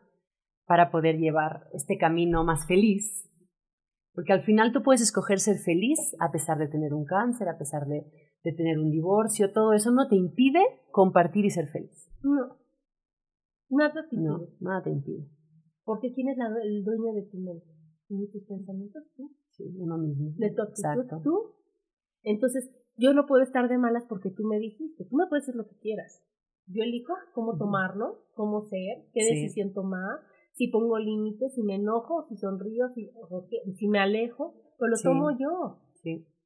para 0.66 0.90
poder 0.90 1.18
llevar 1.18 1.68
este 1.74 1.98
camino 1.98 2.46
más 2.46 2.66
feliz. 2.66 3.30
Porque 4.14 4.34
al 4.34 4.44
final 4.44 4.72
tú 4.72 4.84
puedes 4.84 5.02
escoger 5.02 5.40
ser 5.40 5.58
feliz 5.58 6.16
a 6.20 6.32
pesar 6.32 6.58
de 6.58 6.68
tener 6.68 6.94
un 6.94 7.06
cáncer, 7.06 7.50
a 7.50 7.58
pesar 7.58 7.88
de, 7.88 8.06
tener 8.56 8.80
un 8.80 8.90
divorcio, 8.90 9.52
todo 9.52 9.74
eso 9.74 9.92
no 9.92 10.08
te 10.08 10.16
impide 10.16 10.62
compartir 10.92 11.46
y 11.46 11.50
ser 11.50 11.68
feliz. 11.68 12.10
No. 12.24 12.58
Nada 13.70 13.94
te 13.94 14.16
impide. 14.16 14.22
No, 14.22 14.48
nada 14.60 14.84
te 14.84 14.92
impide. 14.92 15.28
Porque 15.84 16.14
¿quién 16.14 16.30
es 16.30 16.38
el 16.38 16.84
dueño 16.84 17.14
de 17.14 17.24
tu 17.24 17.38
mente? 17.38 17.66
¿Y 18.08 18.22
de 18.22 18.28
tus 18.28 18.44
pensamientos? 18.46 19.04
Tú. 19.16 19.36
Sí, 19.50 19.64
uno 19.78 19.98
mismo. 19.98 20.32
De 20.38 20.52
tu 20.52 20.62
actitud, 20.62 21.22
tú. 21.24 21.56
Entonces, 22.24 22.70
yo 23.00 23.14
no 23.14 23.26
puedo 23.26 23.42
estar 23.42 23.70
de 23.70 23.78
malas 23.78 24.06
porque 24.08 24.30
tú 24.30 24.44
me 24.44 24.60
dijiste, 24.60 25.06
tú 25.06 25.16
me 25.16 25.28
puedes 25.28 25.46
decir 25.46 25.56
lo 25.56 25.68
que 25.68 25.78
quieras. 25.80 26.24
Yo 26.68 26.84
elijo 26.84 27.14
cómo 27.34 27.58
tomarlo, 27.58 28.26
cómo 28.36 28.62
ser, 28.62 29.06
qué 29.14 29.24
decisión 29.24 29.74
tomar, 29.74 30.20
si 30.54 30.68
pongo 30.68 31.00
límites, 31.00 31.56
si 31.56 31.64
me 31.64 31.76
enojo, 31.76 32.26
si 32.28 32.36
sonrío, 32.38 32.90
si, 32.94 33.10
si 33.76 33.88
me 33.88 34.00
alejo, 34.00 34.54
pues 34.78 34.92
lo 34.92 35.12
tomo 35.12 35.32
yo. 35.32 35.80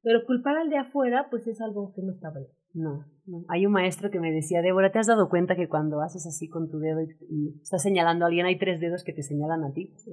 Pero 0.02 0.24
culpar 0.26 0.56
al 0.56 0.70
de 0.70 0.78
afuera, 0.78 1.28
pues 1.30 1.46
es 1.46 1.60
algo 1.60 1.92
que 1.94 2.02
no 2.02 2.12
está 2.12 2.30
bien. 2.30 2.48
No, 2.74 3.06
no. 3.26 3.44
Hay 3.48 3.66
un 3.66 3.72
maestro 3.72 4.10
que 4.10 4.20
me 4.20 4.32
decía, 4.32 4.62
Débora, 4.62 4.92
¿te 4.92 4.98
has 4.98 5.06
dado 5.06 5.28
cuenta 5.28 5.56
que 5.56 5.68
cuando 5.68 6.00
haces 6.00 6.26
así 6.26 6.48
con 6.48 6.70
tu 6.70 6.78
dedo 6.78 7.00
y, 7.00 7.60
estás 7.62 7.82
señalando 7.82 8.24
a 8.24 8.28
alguien, 8.28 8.46
hay 8.46 8.58
tres 8.58 8.80
dedos 8.80 9.04
que 9.04 9.12
te 9.12 9.22
señalan 9.22 9.64
a 9.64 9.72
ti? 9.72 9.94
Sí. 9.96 10.12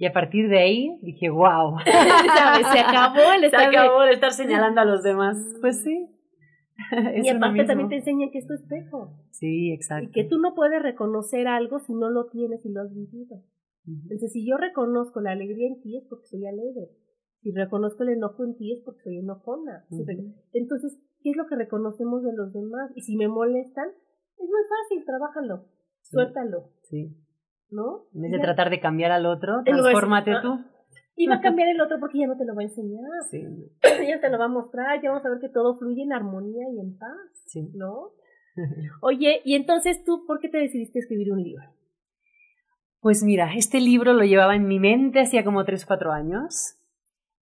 Y 0.00 0.06
a 0.06 0.14
partir 0.14 0.48
de 0.48 0.58
ahí 0.58 0.98
dije, 1.02 1.28
wow. 1.28 1.76
Se 1.84 2.78
acabó 2.80 3.32
el 3.36 3.44
estar, 3.44 3.70
Se 3.70 3.78
acabó 3.78 4.02
el 4.02 4.14
estar 4.14 4.32
señalando 4.32 4.80
a 4.80 4.86
los 4.86 5.02
demás. 5.02 5.36
Pues 5.60 5.82
sí. 5.82 6.08
y 7.22 7.28
aparte 7.28 7.64
también 7.64 7.90
te 7.90 7.96
enseña 7.96 8.30
que 8.32 8.38
es 8.38 8.46
tu 8.46 8.54
espejo. 8.54 9.18
Sí, 9.30 9.70
exacto. 9.70 10.08
Y 10.08 10.12
que 10.12 10.24
tú 10.24 10.38
no 10.38 10.54
puedes 10.54 10.82
reconocer 10.82 11.46
algo 11.46 11.80
si 11.80 11.92
no 11.92 12.08
lo 12.08 12.30
tienes 12.30 12.64
y 12.64 12.72
lo 12.72 12.80
has 12.80 12.94
vivido. 12.94 13.42
Entonces, 13.86 14.32
si 14.32 14.48
yo 14.48 14.56
reconozco 14.56 15.20
la 15.20 15.32
alegría 15.32 15.68
en 15.68 15.82
ti 15.82 15.98
es 15.98 16.06
porque 16.08 16.28
soy 16.28 16.46
alegre. 16.46 16.88
Si 17.42 17.52
reconozco 17.52 18.02
el 18.02 18.10
enojo 18.10 18.42
en 18.44 18.56
ti 18.56 18.72
es 18.72 18.82
porque 18.82 19.02
soy 19.02 19.18
enojona. 19.18 19.84
Entonces, 20.54 20.98
¿qué 21.22 21.32
es 21.32 21.36
lo 21.36 21.46
que 21.46 21.56
reconocemos 21.56 22.22
de 22.22 22.32
los 22.32 22.54
demás? 22.54 22.90
Y 22.94 23.02
si 23.02 23.18
me 23.18 23.28
molestan, 23.28 23.88
es 23.88 24.48
muy 24.48 24.62
fácil, 24.66 25.04
trabájalo, 25.04 25.66
suéltalo. 26.00 26.70
Sí. 26.84 27.14
¿No? 27.70 28.06
En 28.14 28.22
vez 28.22 28.32
de 28.32 28.38
tratar 28.40 28.70
de 28.70 28.80
cambiar 28.80 29.12
al 29.12 29.26
otro, 29.26 29.62
transfórmate 29.64 30.32
tú. 30.42 30.58
Y 31.16 31.26
va 31.26 31.36
a 31.36 31.40
cambiar 31.42 31.68
el 31.68 31.80
otro 31.80 31.98
porque 32.00 32.18
ya 32.18 32.26
no 32.26 32.36
te 32.36 32.44
lo 32.44 32.54
va 32.54 32.62
a 32.62 32.64
enseñar. 32.64 33.04
Sí. 33.30 33.42
Ya 33.82 34.20
te 34.20 34.28
lo 34.28 34.38
va 34.38 34.46
a 34.46 34.48
mostrar, 34.48 35.00
ya 35.02 35.10
vamos 35.10 35.24
a 35.24 35.30
ver 35.30 35.38
que 35.40 35.48
todo 35.48 35.78
fluye 35.78 36.02
en 36.02 36.12
armonía 36.12 36.66
y 36.72 36.80
en 36.80 36.98
paz. 36.98 37.44
Sí. 37.46 37.70
¿No? 37.74 38.12
Oye, 39.02 39.40
y 39.44 39.54
entonces 39.54 40.02
tú, 40.04 40.24
¿por 40.26 40.40
qué 40.40 40.48
te 40.48 40.58
decidiste 40.58 40.98
escribir 40.98 41.32
un 41.32 41.42
libro? 41.42 41.64
Pues 43.00 43.22
mira, 43.22 43.54
este 43.54 43.80
libro 43.80 44.12
lo 44.12 44.24
llevaba 44.24 44.56
en 44.56 44.66
mi 44.66 44.78
mente 44.78 45.20
hacía 45.20 45.44
como 45.44 45.64
3, 45.64 45.86
4 45.86 46.12
años 46.12 46.76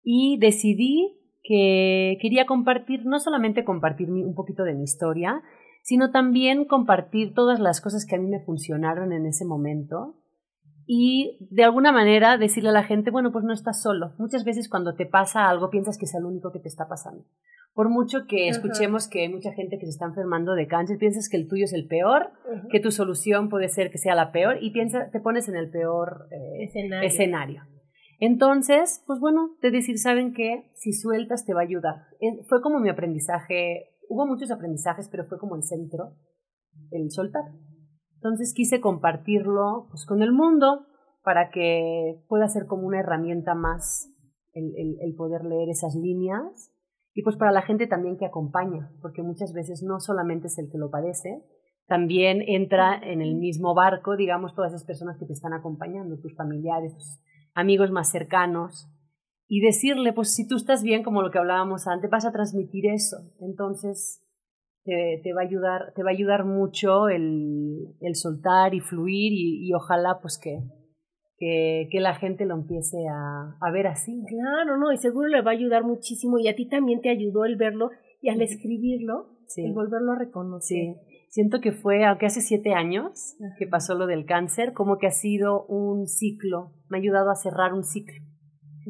y 0.02 0.38
decidí 0.38 1.18
que 1.42 2.18
quería 2.20 2.46
compartir, 2.46 3.06
no 3.06 3.18
solamente 3.18 3.64
compartir 3.64 4.10
un 4.10 4.34
poquito 4.34 4.62
de 4.62 4.74
mi 4.74 4.84
historia, 4.84 5.42
sino 5.82 6.10
también 6.10 6.66
compartir 6.66 7.34
todas 7.34 7.58
las 7.58 7.80
cosas 7.80 8.06
que 8.06 8.14
a 8.14 8.18
mí 8.18 8.28
me 8.28 8.44
funcionaron 8.44 9.12
en 9.12 9.26
ese 9.26 9.44
momento 9.44 10.17
y 10.90 11.36
de 11.50 11.64
alguna 11.64 11.92
manera 11.92 12.38
decirle 12.38 12.70
a 12.70 12.72
la 12.72 12.82
gente, 12.82 13.10
bueno, 13.10 13.30
pues 13.30 13.44
no 13.44 13.52
estás 13.52 13.82
solo. 13.82 14.14
Muchas 14.16 14.42
veces 14.44 14.70
cuando 14.70 14.94
te 14.94 15.04
pasa 15.04 15.46
algo 15.46 15.68
piensas 15.68 15.98
que 15.98 16.06
es 16.06 16.14
el 16.14 16.24
único 16.24 16.50
que 16.50 16.60
te 16.60 16.68
está 16.68 16.88
pasando. 16.88 17.26
Por 17.74 17.90
mucho 17.90 18.20
que 18.26 18.48
escuchemos 18.48 19.06
que 19.06 19.20
hay 19.20 19.28
mucha 19.28 19.52
gente 19.52 19.78
que 19.78 19.84
se 19.84 19.90
está 19.90 20.06
enfermando 20.06 20.54
de 20.54 20.66
cáncer, 20.66 20.96
piensas 20.96 21.28
que 21.28 21.36
el 21.36 21.46
tuyo 21.46 21.66
es 21.66 21.74
el 21.74 21.86
peor, 21.86 22.30
que 22.70 22.80
tu 22.80 22.90
solución 22.90 23.50
puede 23.50 23.68
ser 23.68 23.90
que 23.90 23.98
sea 23.98 24.14
la 24.14 24.32
peor 24.32 24.56
y 24.62 24.70
piensa, 24.70 25.10
te 25.10 25.20
pones 25.20 25.46
en 25.50 25.56
el 25.56 25.68
peor 25.68 26.26
eh, 26.30 26.70
escenario. 27.02 27.64
Entonces, 28.18 29.04
pues 29.06 29.20
bueno, 29.20 29.58
de 29.60 29.70
decir, 29.70 29.98
¿saben 29.98 30.32
qué? 30.32 30.70
Si 30.72 30.94
sueltas 30.94 31.44
te 31.44 31.52
va 31.52 31.60
a 31.60 31.64
ayudar. 31.64 32.06
Fue 32.48 32.62
como 32.62 32.80
mi 32.80 32.88
aprendizaje, 32.88 33.90
hubo 34.08 34.26
muchos 34.26 34.50
aprendizajes, 34.50 35.06
pero 35.10 35.26
fue 35.26 35.38
como 35.38 35.54
el 35.54 35.64
centro, 35.64 36.16
el 36.90 37.10
soltar. 37.10 37.44
Entonces 38.18 38.52
quise 38.52 38.80
compartirlo 38.80 39.86
pues, 39.90 40.04
con 40.04 40.22
el 40.22 40.32
mundo 40.32 40.86
para 41.22 41.50
que 41.50 42.20
pueda 42.28 42.48
ser 42.48 42.66
como 42.66 42.86
una 42.86 42.98
herramienta 43.00 43.54
más 43.54 44.12
el, 44.54 44.98
el, 45.00 45.14
poder 45.14 45.44
leer 45.44 45.68
esas 45.68 45.94
líneas 45.94 46.72
y 47.14 47.22
pues 47.22 47.36
para 47.36 47.52
la 47.52 47.62
gente 47.62 47.86
también 47.86 48.16
que 48.16 48.26
acompaña, 48.26 48.90
porque 49.00 49.22
muchas 49.22 49.52
veces 49.52 49.84
no 49.84 50.00
solamente 50.00 50.48
es 50.48 50.58
el 50.58 50.68
que 50.68 50.78
lo 50.78 50.90
padece, 50.90 51.44
también 51.86 52.42
entra 52.46 52.98
en 53.00 53.22
el 53.22 53.36
mismo 53.36 53.74
barco, 53.74 54.16
digamos, 54.16 54.54
todas 54.54 54.72
esas 54.72 54.84
personas 54.84 55.16
que 55.16 55.26
te 55.26 55.32
están 55.32 55.52
acompañando, 55.52 56.18
tus 56.18 56.34
familiares, 56.34 56.94
tus 56.94 57.20
amigos 57.54 57.90
más 57.92 58.10
cercanos, 58.10 58.88
y 59.46 59.60
decirle, 59.60 60.12
pues 60.12 60.34
si 60.34 60.46
tú 60.46 60.56
estás 60.56 60.82
bien, 60.82 61.02
como 61.02 61.22
lo 61.22 61.30
que 61.30 61.38
hablábamos 61.38 61.86
antes, 61.86 62.10
vas 62.10 62.26
a 62.26 62.32
transmitir 62.32 62.86
eso. 62.86 63.16
Entonces, 63.40 64.22
te, 64.84 65.20
te 65.22 65.32
va 65.32 65.42
a 65.42 65.44
ayudar, 65.44 65.92
te 65.94 66.02
va 66.02 66.10
a 66.10 66.12
ayudar 66.12 66.44
mucho 66.44 67.08
el, 67.08 67.94
el 68.00 68.14
soltar 68.14 68.74
y 68.74 68.80
fluir 68.80 69.32
y, 69.32 69.72
ojalá 69.74 70.18
pues 70.20 70.38
que, 70.42 70.60
que, 71.38 71.88
que, 71.90 72.00
la 72.00 72.14
gente 72.14 72.46
lo 72.46 72.54
empiece 72.54 72.96
a, 73.08 73.56
a, 73.60 73.70
ver 73.70 73.86
así. 73.86 74.22
Claro, 74.26 74.78
no, 74.78 74.92
y 74.92 74.96
seguro 74.96 75.28
le 75.28 75.42
va 75.42 75.50
a 75.50 75.54
ayudar 75.54 75.84
muchísimo 75.84 76.38
y 76.38 76.48
a 76.48 76.56
ti 76.56 76.68
también 76.68 77.00
te 77.00 77.10
ayudó 77.10 77.44
el 77.44 77.56
verlo 77.56 77.90
y 78.20 78.30
al 78.30 78.40
escribirlo, 78.40 79.36
sí. 79.46 79.64
el 79.64 79.72
volverlo 79.72 80.12
a 80.12 80.18
reconocer. 80.18 80.94
Sí. 80.96 81.08
Siento 81.30 81.60
que 81.60 81.72
fue, 81.72 82.04
aunque 82.04 82.26
hace 82.26 82.40
siete 82.40 82.72
años 82.72 83.36
que 83.58 83.66
pasó 83.66 83.94
lo 83.94 84.06
del 84.06 84.24
cáncer, 84.24 84.72
como 84.72 84.96
que 84.96 85.06
ha 85.06 85.10
sido 85.10 85.66
un 85.66 86.06
ciclo, 86.06 86.72
me 86.88 86.96
ha 86.96 87.00
ayudado 87.00 87.30
a 87.30 87.34
cerrar 87.34 87.74
un 87.74 87.84
ciclo. 87.84 88.16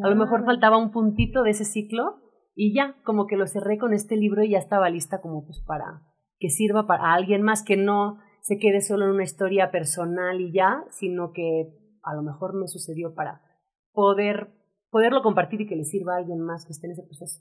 A 0.05 0.09
lo 0.09 0.15
mejor 0.15 0.45
faltaba 0.45 0.79
un 0.79 0.93
puntito 0.93 1.43
de 1.43 1.51
ese 1.51 1.65
ciclo 1.65 2.21
y 2.61 2.75
ya, 2.75 2.97
como 3.05 3.29
que 3.29 3.37
lo 3.37 3.47
cerré 3.47 3.79
con 3.79 3.95
este 3.95 4.17
libro 4.17 4.43
y 4.43 4.51
ya 4.51 4.59
estaba 4.59 4.91
lista 4.91 5.21
como 5.21 5.45
pues 5.45 5.63
para 5.65 6.03
que 6.41 6.51
sirva 6.51 6.89
para 6.89 7.15
alguien 7.15 7.41
más 7.41 7.63
que 7.63 7.77
no 7.77 8.19
se 8.41 8.59
quede 8.59 8.81
solo 8.81 9.05
en 9.05 9.13
una 9.13 9.23
historia 9.23 9.71
personal 9.71 10.41
y 10.41 10.53
ya, 10.53 10.85
sino 10.91 11.31
que 11.33 11.73
a 12.03 12.17
lo 12.17 12.23
mejor 12.23 12.57
me 12.57 12.67
sucedió 12.67 13.15
para 13.15 13.43
poder 13.93 14.49
poderlo 14.91 15.23
compartir 15.23 15.61
y 15.61 15.69
que 15.69 15.77
le 15.77 15.85
sirva 15.85 16.15
a 16.15 16.19
alguien 16.19 16.41
más 16.41 16.67
que 16.67 16.73
esté 16.73 16.89
en 16.89 16.95
ese 16.95 17.05
proceso. 17.05 17.41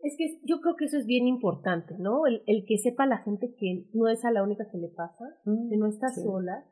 Es 0.00 0.16
que 0.18 0.40
yo 0.44 0.60
creo 0.60 0.74
que 0.74 0.86
eso 0.86 0.96
es 0.96 1.06
bien 1.06 1.28
importante, 1.28 1.94
¿no? 2.00 2.26
El, 2.26 2.42
el 2.48 2.64
que 2.66 2.78
sepa 2.78 3.06
la 3.06 3.18
gente 3.18 3.54
que 3.56 3.86
no 3.94 4.08
es 4.08 4.24
a 4.24 4.32
la 4.32 4.42
única 4.42 4.68
que 4.72 4.78
le 4.78 4.88
pasa, 4.88 5.24
que 5.44 5.76
no 5.76 5.86
está 5.86 6.08
sola, 6.08 6.64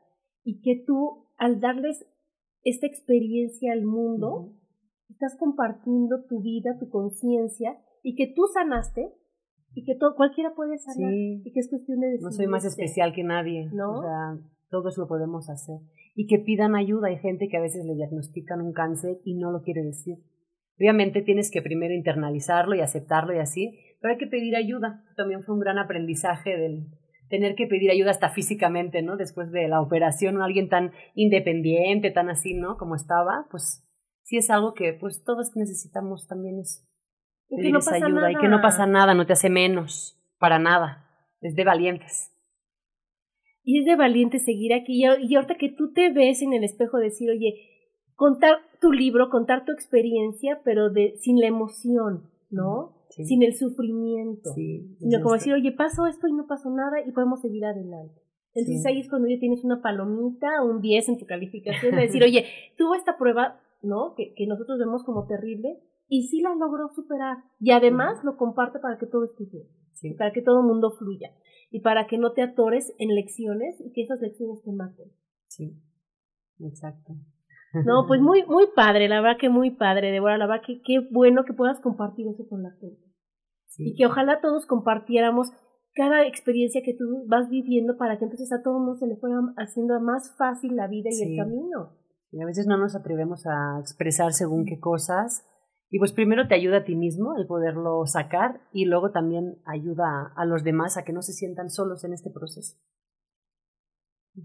y 0.43 0.59
que 0.59 0.83
tú, 0.85 1.29
al 1.37 1.61
darles 1.61 2.05
esta 2.63 2.85
experiencia 2.85 3.71
al 3.71 3.85
mundo, 3.85 4.57
estás 5.09 5.35
compartiendo 5.37 6.23
tu 6.27 6.41
vida, 6.41 6.77
tu 6.79 6.89
conciencia, 6.89 7.77
y 8.03 8.15
que 8.15 8.27
tú 8.27 8.43
sanaste, 8.53 9.13
y 9.73 9.83
que 9.83 9.95
todo, 9.95 10.15
cualquiera 10.15 10.55
puede 10.55 10.77
sanar 10.77 11.11
Sí. 11.11 11.41
y 11.45 11.51
que 11.51 11.59
es 11.59 11.69
cuestión 11.69 11.99
de 11.99 12.17
No 12.19 12.31
soy 12.31 12.47
más 12.47 12.65
especial 12.65 13.13
que 13.13 13.23
nadie. 13.23 13.69
¿No? 13.73 13.99
O 13.99 14.01
sea, 14.01 14.37
todos 14.69 14.97
lo 14.97 15.07
podemos 15.07 15.49
hacer. 15.49 15.77
Y 16.15 16.25
que 16.25 16.39
pidan 16.39 16.75
ayuda. 16.75 17.09
Hay 17.09 17.17
gente 17.17 17.47
que 17.47 17.57
a 17.57 17.61
veces 17.61 17.85
le 17.85 17.93
diagnostican 17.93 18.61
un 18.61 18.73
cáncer 18.73 19.19
y 19.23 19.35
no 19.35 19.51
lo 19.51 19.61
quiere 19.61 19.83
decir. 19.83 20.17
Obviamente 20.79 21.21
tienes 21.21 21.51
que 21.51 21.61
primero 21.61 21.93
internalizarlo 21.93 22.75
y 22.75 22.81
aceptarlo 22.81 23.35
y 23.35 23.39
así, 23.39 23.77
pero 24.01 24.13
hay 24.13 24.17
que 24.17 24.27
pedir 24.27 24.55
ayuda. 24.55 25.03
También 25.15 25.43
fue 25.43 25.55
un 25.55 25.61
gran 25.61 25.77
aprendizaje 25.77 26.57
del 26.57 26.87
tener 27.29 27.55
que 27.55 27.67
pedir 27.67 27.91
ayuda 27.91 28.11
hasta 28.11 28.29
físicamente, 28.29 29.01
¿no? 29.01 29.17
Después 29.17 29.51
de 29.51 29.67
la 29.67 29.81
operación, 29.81 30.41
alguien 30.41 30.69
tan 30.69 30.91
independiente, 31.13 32.11
tan 32.11 32.29
así, 32.29 32.53
¿no? 32.53 32.77
Como 32.77 32.95
estaba, 32.95 33.47
pues 33.51 33.86
sí 34.27 34.35
es 34.37 34.49
algo 34.49 34.73
que 34.73 34.93
pues 34.93 35.23
todos 35.23 35.55
necesitamos 35.55 36.27
también 36.27 36.59
eso. 36.59 36.81
Y 37.49 37.61
que 37.61 37.71
no 37.71 37.79
pasa 37.79 37.95
ayuda 37.95 38.09
nada. 38.09 38.31
y 38.31 38.35
que 38.35 38.47
no 38.49 38.61
pasa 38.61 38.85
nada, 38.85 39.13
no 39.13 39.25
te 39.25 39.31
hace 39.33 39.49
menos, 39.49 40.21
para 40.37 40.59
nada. 40.59 41.05
Es 41.39 41.55
de 41.55 41.63
valientes. 41.63 42.33
Y 43.63 43.79
es 43.79 43.85
de 43.85 43.95
valiente 43.95 44.39
seguir 44.39 44.73
aquí. 44.73 45.01
Y, 45.01 45.05
y 45.31 45.35
ahorita 45.35 45.55
que 45.55 45.69
tú 45.69 45.93
te 45.93 46.11
ves 46.11 46.41
en 46.41 46.51
el 46.53 46.65
espejo, 46.65 46.97
decir, 46.97 47.29
oye, 47.31 47.55
contar 48.15 48.57
tu 48.81 48.91
libro, 48.91 49.29
contar 49.29 49.63
tu 49.63 49.71
experiencia, 49.71 50.59
pero 50.65 50.89
de, 50.89 51.15
sin 51.19 51.39
la 51.39 51.47
emoción, 51.47 52.29
¿no? 52.49 53.05
Sí. 53.11 53.23
Sin 53.23 53.43
el 53.43 53.55
sufrimiento. 53.55 54.53
Sí, 54.53 54.97
Sino 54.99 55.21
como 55.21 55.35
decir, 55.35 55.53
oye, 55.53 55.71
pasó 55.71 56.05
esto 56.05 56.27
y 56.27 56.33
no 56.33 56.47
pasó 56.47 56.69
nada 56.69 56.99
y 57.05 57.11
podemos 57.11 57.39
seguir 57.39 57.63
adelante. 57.63 58.21
Entonces 58.53 58.83
Sí. 58.83 58.89
ahí 58.89 58.99
es 58.99 59.09
cuando 59.09 59.29
ya 59.29 59.39
tienes 59.39 59.63
una 59.63 59.81
palomita, 59.81 60.61
un 60.63 60.81
10 60.81 61.09
en 61.09 61.17
tu 61.17 61.25
calificación, 61.25 61.95
de 61.95 62.01
decir, 62.01 62.23
oye, 62.23 62.45
tuvo 62.77 62.95
esta 62.95 63.17
prueba, 63.17 63.61
¿no? 63.87 64.13
Que, 64.15 64.33
que 64.35 64.45
nosotros 64.47 64.77
vemos 64.79 65.03
como 65.03 65.25
terrible, 65.25 65.79
y 66.07 66.27
sí 66.27 66.41
la 66.41 66.53
logró 66.55 66.87
superar. 66.89 67.37
Y 67.59 67.71
además 67.71 68.23
lo 68.23 68.37
comparte 68.37 68.79
para 68.79 68.97
que 68.97 69.07
todo 69.07 69.25
esté 69.25 69.45
bien, 69.45 69.67
Sí. 69.93 70.13
para 70.13 70.31
que 70.31 70.41
todo 70.41 70.59
el 70.61 70.67
mundo 70.67 70.91
fluya, 70.91 71.31
y 71.71 71.81
para 71.81 72.07
que 72.07 72.17
no 72.17 72.33
te 72.33 72.41
atores 72.43 72.93
en 72.99 73.15
lecciones 73.15 73.79
y 73.81 73.91
que 73.93 74.03
esas 74.03 74.21
lecciones 74.21 74.61
te 74.63 74.71
maten. 74.71 75.11
Sí, 75.47 75.81
exacto. 76.59 77.13
No, 77.85 78.05
pues 78.07 78.21
muy, 78.21 78.43
muy 78.45 78.67
padre, 78.75 79.07
la 79.09 79.21
verdad 79.21 79.37
que 79.39 79.49
muy 79.49 79.71
padre, 79.71 80.11
Débora, 80.11 80.37
la 80.37 80.47
verdad 80.47 80.63
que 80.65 80.81
qué 80.81 80.99
bueno 81.11 81.43
que 81.45 81.53
puedas 81.53 81.79
compartir 81.81 82.27
eso 82.27 82.47
con 82.47 82.63
la 82.63 82.71
gente. 82.79 83.03
Sí. 83.65 83.89
Y 83.89 83.95
que 83.95 84.05
ojalá 84.05 84.39
todos 84.41 84.65
compartiéramos 84.65 85.51
cada 85.93 86.25
experiencia 86.25 86.81
que 86.83 86.93
tú 86.93 87.25
vas 87.27 87.49
viviendo 87.49 87.97
para 87.97 88.17
que 88.17 88.23
entonces 88.25 88.51
a 88.53 88.63
todo 88.63 88.77
el 88.77 88.83
mundo 88.83 88.95
se 88.99 89.07
le 89.07 89.17
fuera 89.17 89.35
haciendo 89.57 89.99
más 89.99 90.35
fácil 90.37 90.75
la 90.75 90.87
vida 90.87 91.09
y 91.09 91.13
Sí. 91.13 91.31
el 91.33 91.37
camino. 91.37 91.91
Y 92.31 92.41
a 92.41 92.45
veces 92.45 92.67
no 92.67 92.77
nos 92.77 92.95
atrevemos 92.95 93.45
a 93.47 93.79
expresar 93.79 94.33
según 94.33 94.65
qué 94.65 94.79
cosas. 94.79 95.45
Y 95.89 95.99
pues 95.99 96.11
primero 96.11 96.47
te 96.47 96.55
ayuda 96.55 96.79
a 96.79 96.83
ti 96.83 96.95
mismo 96.95 97.35
el 97.37 97.47
poderlo 97.47 98.05
sacar 98.05 98.59
y 98.73 98.85
luego 98.85 99.11
también 99.11 99.61
ayuda 99.65 100.33
a 100.35 100.45
los 100.45 100.63
demás 100.65 100.97
a 100.97 101.03
que 101.05 101.13
no 101.13 101.21
se 101.21 101.31
sientan 101.31 101.69
solos 101.69 102.03
en 102.03 102.11
este 102.13 102.29
proceso. 102.29 102.75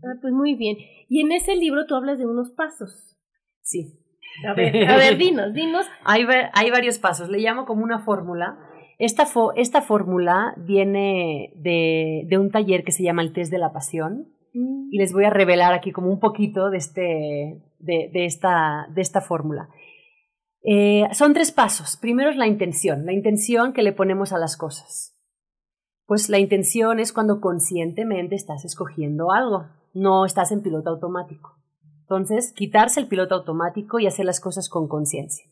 Ah, 0.05 0.18
pues 0.20 0.33
muy 0.33 0.55
bien. 0.55 0.76
Y 1.09 1.20
en 1.20 1.33
ese 1.33 1.57
libro 1.57 1.87
tú 1.87 1.95
hablas 1.97 2.18
de 2.18 2.26
unos 2.26 2.51
pasos. 2.53 3.18
Sí. 3.62 3.99
A 4.49 4.55
ver, 4.55 4.89
a 4.89 4.97
ver, 4.97 5.18
dinos, 5.18 5.53
dinos. 5.55 5.85
Hay, 6.05 6.24
hay 6.55 6.70
varios 6.70 6.99
pasos, 6.99 7.28
le 7.28 7.39
llamo 7.39 7.66
como 7.66 7.83
una 7.83 7.99
fórmula. 7.99 8.59
Esta, 8.99 9.24
fo- 9.26 9.53
esta 9.57 9.83
fórmula 9.83 10.55
viene 10.59 11.53
de, 11.57 12.22
de 12.28 12.39
un 12.39 12.51
taller 12.51 12.85
que 12.85 12.93
se 12.93 13.03
llama 13.03 13.22
el 13.22 13.33
test 13.33 13.51
de 13.51 13.59
la 13.59 13.72
pasión 13.72 14.28
y 14.55 14.99
les 14.99 15.12
voy 15.14 15.24
a 15.24 15.30
revelar 15.30 15.72
aquí 15.72 15.93
como 15.93 16.09
un 16.11 16.20
poquito 16.20 16.68
de, 16.70 16.76
este, 16.76 17.62
de, 17.83 18.11
esta, 18.24 18.87
de 18.95 19.03
esta 19.03 19.20
fórmula. 19.20 19.68
Eh, 20.62 21.07
son 21.12 21.35
tres 21.35 21.51
pasos. 21.53 21.97
Primero 21.97 22.30
es 22.30 22.37
la 22.37 22.47
intención, 22.47 23.05
la 23.05 23.12
intención 23.12 23.72
que 23.72 23.83
le 23.83 23.93
ponemos 23.93 24.33
a 24.33 24.39
las 24.39 24.57
cosas. 24.57 25.18
Pues 26.07 26.28
la 26.28 26.39
intención 26.39 27.01
es 27.01 27.12
cuando 27.12 27.41
conscientemente 27.41 28.35
estás 28.35 28.64
escogiendo 28.64 29.33
algo, 29.33 29.66
no 29.93 30.24
estás 30.24 30.53
en 30.53 30.62
piloto 30.62 30.91
automático. 30.91 31.59
Entonces, 32.01 32.53
quitarse 32.53 33.01
el 33.01 33.09
piloto 33.09 33.35
automático 33.35 33.99
y 33.99 34.07
hacer 34.07 34.26
las 34.26 34.41
cosas 34.41 34.68
con 34.68 34.89
conciencia. 34.89 35.47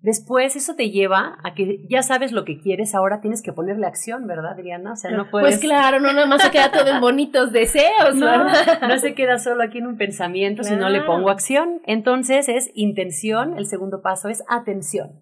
Después 0.00 0.54
eso 0.54 0.76
te 0.76 0.90
lleva 0.90 1.38
a 1.42 1.54
que 1.54 1.84
ya 1.90 2.02
sabes 2.02 2.30
lo 2.30 2.44
que 2.44 2.58
quieres, 2.60 2.94
ahora 2.94 3.20
tienes 3.20 3.42
que 3.42 3.52
ponerle 3.52 3.84
acción, 3.86 4.28
¿verdad, 4.28 4.52
Adriana? 4.52 4.92
O 4.92 4.96
sea, 4.96 5.10
no 5.10 5.28
puedes... 5.28 5.48
Pues 5.48 5.58
claro, 5.58 5.98
no 5.98 6.12
nada 6.12 6.26
más 6.26 6.40
se 6.42 6.52
queda 6.52 6.70
todo 6.70 6.86
en 6.86 7.00
bonitos 7.00 7.50
deseos, 7.52 8.14
No, 8.14 8.26
¿verdad? 8.26 8.80
no 8.88 8.96
se 8.98 9.14
queda 9.14 9.38
solo 9.40 9.64
aquí 9.64 9.78
en 9.78 9.88
un 9.88 9.96
pensamiento, 9.96 10.62
sino 10.62 10.88
le 10.88 10.98
Claro. 11.00 11.12
pongo 11.14 11.30
acción. 11.30 11.80
Entonces 11.84 12.48
es 12.48 12.70
intención, 12.74 13.58
el 13.58 13.66
segundo 13.66 14.00
paso 14.00 14.28
es 14.28 14.44
atención. 14.48 15.20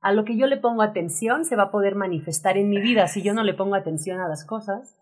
A 0.00 0.12
lo 0.12 0.24
que 0.24 0.36
yo 0.36 0.46
le 0.46 0.58
pongo 0.58 0.82
atención 0.82 1.46
se 1.46 1.56
va 1.56 1.64
a 1.64 1.70
poder 1.70 1.94
manifestar 1.94 2.58
en 2.58 2.68
mi 2.68 2.80
vida. 2.80 3.08
Si 3.08 3.22
yo 3.22 3.32
no 3.32 3.42
le 3.44 3.54
pongo 3.54 3.74
atención 3.76 4.20
a 4.20 4.28
las 4.28 4.44
cosas, 4.44 4.94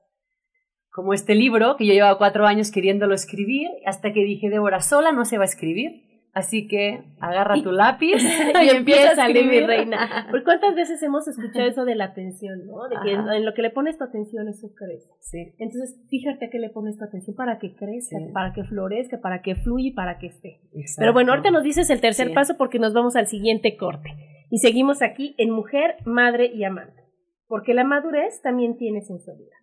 como 0.90 1.12
este 1.12 1.34
libro 1.34 1.76
que 1.76 1.84
yo 1.86 1.92
llevaba 1.92 2.16
cuatro 2.16 2.46
años 2.46 2.70
queriéndolo 2.70 3.14
escribir, 3.14 3.68
hasta 3.86 4.12
que 4.12 4.20
dije, 4.24 4.48
Débora, 4.50 4.80
sola 4.80 5.10
no 5.12 5.24
se 5.24 5.36
va 5.36 5.42
a 5.42 5.46
escribir. 5.46 6.04
Así 6.36 6.68
que 6.68 7.02
agarra 7.18 7.56
Y- 7.56 7.62
tu 7.62 7.72
lápiz 7.72 8.16
y 8.62 8.68
empieza 8.76 9.12
a 9.12 9.14
salir 9.14 9.46
mi 9.46 9.56
escribir. 9.56 9.66
reina. 9.66 10.26
¿Por 10.30 10.44
cuántas 10.44 10.74
veces 10.74 11.02
hemos 11.02 11.26
escuchado 11.26 11.66
eso 11.66 11.86
de 11.86 11.94
la 11.94 12.04
atención, 12.04 12.66
no? 12.66 12.88
De 12.90 12.96
que 13.02 13.12
en, 13.14 13.20
Ajá. 13.20 13.36
en 13.38 13.46
lo 13.46 13.54
que 13.54 13.62
le 13.62 13.70
pones 13.70 13.96
tu 13.96 14.04
atención 14.04 14.46
eso 14.46 14.68
crece. 14.76 15.08
Sí, 15.20 15.54
Entonces, 15.58 15.98
fíjate 16.10 16.44
a 16.44 16.50
qué 16.50 16.58
le 16.58 16.68
pones 16.68 16.98
tu 16.98 17.04
atención 17.04 17.34
para 17.36 17.58
que 17.58 17.74
crezca, 17.74 18.18
Sí. 18.18 18.32
para 18.34 18.52
que 18.52 18.64
florezca, 18.64 19.18
para 19.22 19.40
que 19.40 19.54
fluya 19.54 19.88
y 19.88 19.92
para 19.94 20.18
que 20.18 20.26
esté. 20.26 20.60
exacto. 20.74 20.98
Pero 21.00 21.12
bueno, 21.14 21.32
ahorita 21.32 21.50
nos 21.50 21.62
dices 21.62 21.88
el 21.88 22.02
tercer 22.02 22.28
Sí. 22.28 22.34
paso 22.34 22.56
porque 22.58 22.78
nos 22.78 22.92
vamos 22.92 23.16
al 23.16 23.26
siguiente 23.28 23.74
corte. 23.78 24.10
Y 24.50 24.58
seguimos 24.58 25.00
aquí 25.00 25.34
en 25.38 25.50
mujer, 25.50 25.96
madre 26.04 26.52
y 26.54 26.64
amante. 26.64 27.02
Porque 27.48 27.72
la 27.72 27.84
madurez 27.84 28.42
también 28.42 28.76
tiene 28.76 29.00
sensualidad. 29.00 29.56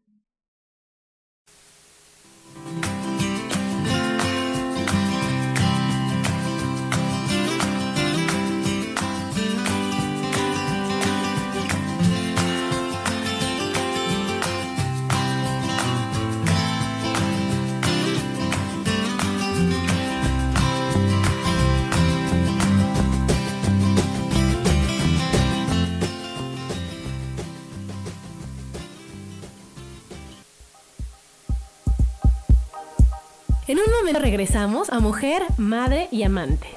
En 33.66 33.80
un 33.80 33.86
momento 33.98 34.20
regresamos 34.20 34.90
a 34.90 35.00
mujer, 35.00 35.42
madre 35.56 36.10
y 36.12 36.24
amante. 36.24 36.68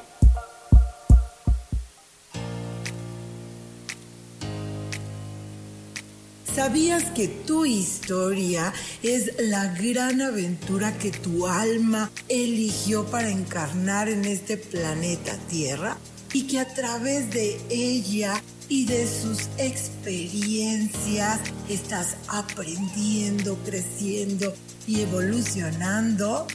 ¿Sabías 6.54 7.10
que 7.10 7.26
tu 7.26 7.66
historia 7.66 8.72
es 9.02 9.32
la 9.40 9.66
gran 9.74 10.22
aventura 10.22 10.96
que 10.96 11.10
tu 11.10 11.48
alma 11.48 12.12
eligió 12.28 13.04
para 13.06 13.30
encarnar 13.30 14.08
en 14.08 14.24
este 14.24 14.56
planeta 14.56 15.36
Tierra? 15.50 15.98
Y 16.32 16.46
que 16.46 16.60
a 16.60 16.72
través 16.72 17.32
de 17.32 17.60
ella 17.68 18.40
y 18.68 18.86
de 18.86 19.08
sus 19.08 19.48
experiencias 19.58 21.40
estás 21.68 22.16
aprendiendo, 22.28 23.56
creciendo 23.64 24.54
y 24.86 25.00
evolucionando? 25.00 26.46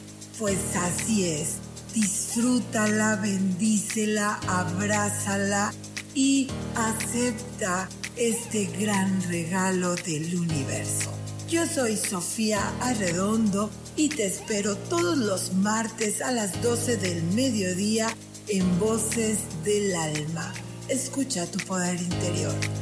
Pues 0.42 0.74
así 0.74 1.28
es. 1.28 1.50
Disfrútala, 1.94 3.14
bendícela, 3.14 4.40
abrázala 4.48 5.72
y 6.16 6.48
acepta 6.74 7.88
este 8.16 8.64
gran 8.64 9.22
regalo 9.28 9.94
del 9.94 10.34
universo. 10.34 11.12
Yo 11.48 11.64
soy 11.64 11.96
Sofía 11.96 12.60
Arredondo 12.80 13.70
y 13.94 14.08
te 14.08 14.26
espero 14.26 14.74
todos 14.76 15.16
los 15.16 15.52
martes 15.52 16.20
a 16.20 16.32
las 16.32 16.60
12 16.60 16.96
del 16.96 17.22
mediodía 17.22 18.08
en 18.48 18.80
Voces 18.80 19.38
del 19.62 19.94
Alma. 19.94 20.52
Escucha 20.88 21.46
tu 21.46 21.60
poder 21.60 22.02
interior. 22.02 22.81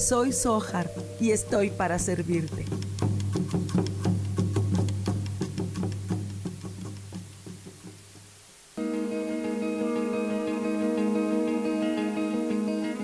Soy 0.00 0.32
Sojar 0.32 0.90
y 1.20 1.30
estoy 1.30 1.70
para 1.70 1.98
servirte. 1.98 2.64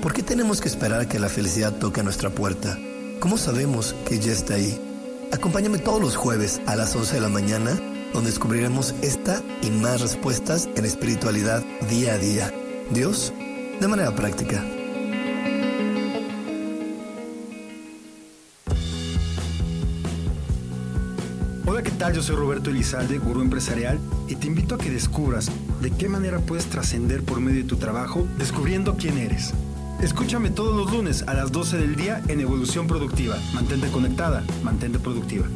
¿Por 0.00 0.14
qué 0.14 0.22
tenemos 0.22 0.60
que 0.60 0.68
esperar 0.68 1.00
a 1.00 1.08
que 1.08 1.18
la 1.18 1.28
felicidad 1.28 1.78
toque 1.78 2.00
a 2.00 2.02
nuestra 2.02 2.30
puerta? 2.30 2.78
¿Cómo 3.20 3.36
sabemos 3.36 3.94
que 4.08 4.18
ya 4.18 4.32
está 4.32 4.54
ahí? 4.54 4.80
Acompáñame 5.32 5.78
todos 5.78 6.00
los 6.00 6.16
jueves 6.16 6.62
a 6.66 6.76
las 6.76 6.96
11 6.96 7.16
de 7.16 7.20
la 7.20 7.28
mañana, 7.28 7.78
donde 8.14 8.30
descubriremos 8.30 8.94
esta 9.02 9.42
y 9.60 9.70
más 9.70 10.00
respuestas 10.00 10.68
en 10.76 10.86
espiritualidad 10.86 11.62
día 11.90 12.14
a 12.14 12.18
día. 12.18 12.54
Dios, 12.90 13.34
de 13.80 13.88
manera 13.88 14.14
práctica. 14.16 14.64
Yo 22.16 22.22
soy 22.22 22.36
Roberto 22.36 22.70
Elizalde, 22.70 23.18
gurú 23.18 23.42
empresarial, 23.42 24.00
y 24.26 24.36
te 24.36 24.46
invito 24.46 24.74
a 24.74 24.78
que 24.78 24.88
descubras 24.88 25.50
de 25.82 25.90
qué 25.90 26.08
manera 26.08 26.38
puedes 26.38 26.64
trascender 26.64 27.22
por 27.22 27.40
medio 27.40 27.62
de 27.62 27.68
tu 27.68 27.76
trabajo 27.76 28.26
descubriendo 28.38 28.96
quién 28.96 29.18
eres. 29.18 29.52
Escúchame 30.00 30.48
todos 30.48 30.74
los 30.74 30.90
lunes 30.90 31.24
a 31.28 31.34
las 31.34 31.52
12 31.52 31.76
del 31.76 31.94
día 31.94 32.22
en 32.28 32.40
Evolución 32.40 32.86
Productiva. 32.86 33.36
Mantente 33.52 33.88
conectada, 33.88 34.42
mantente 34.62 34.98
productiva. 34.98 35.46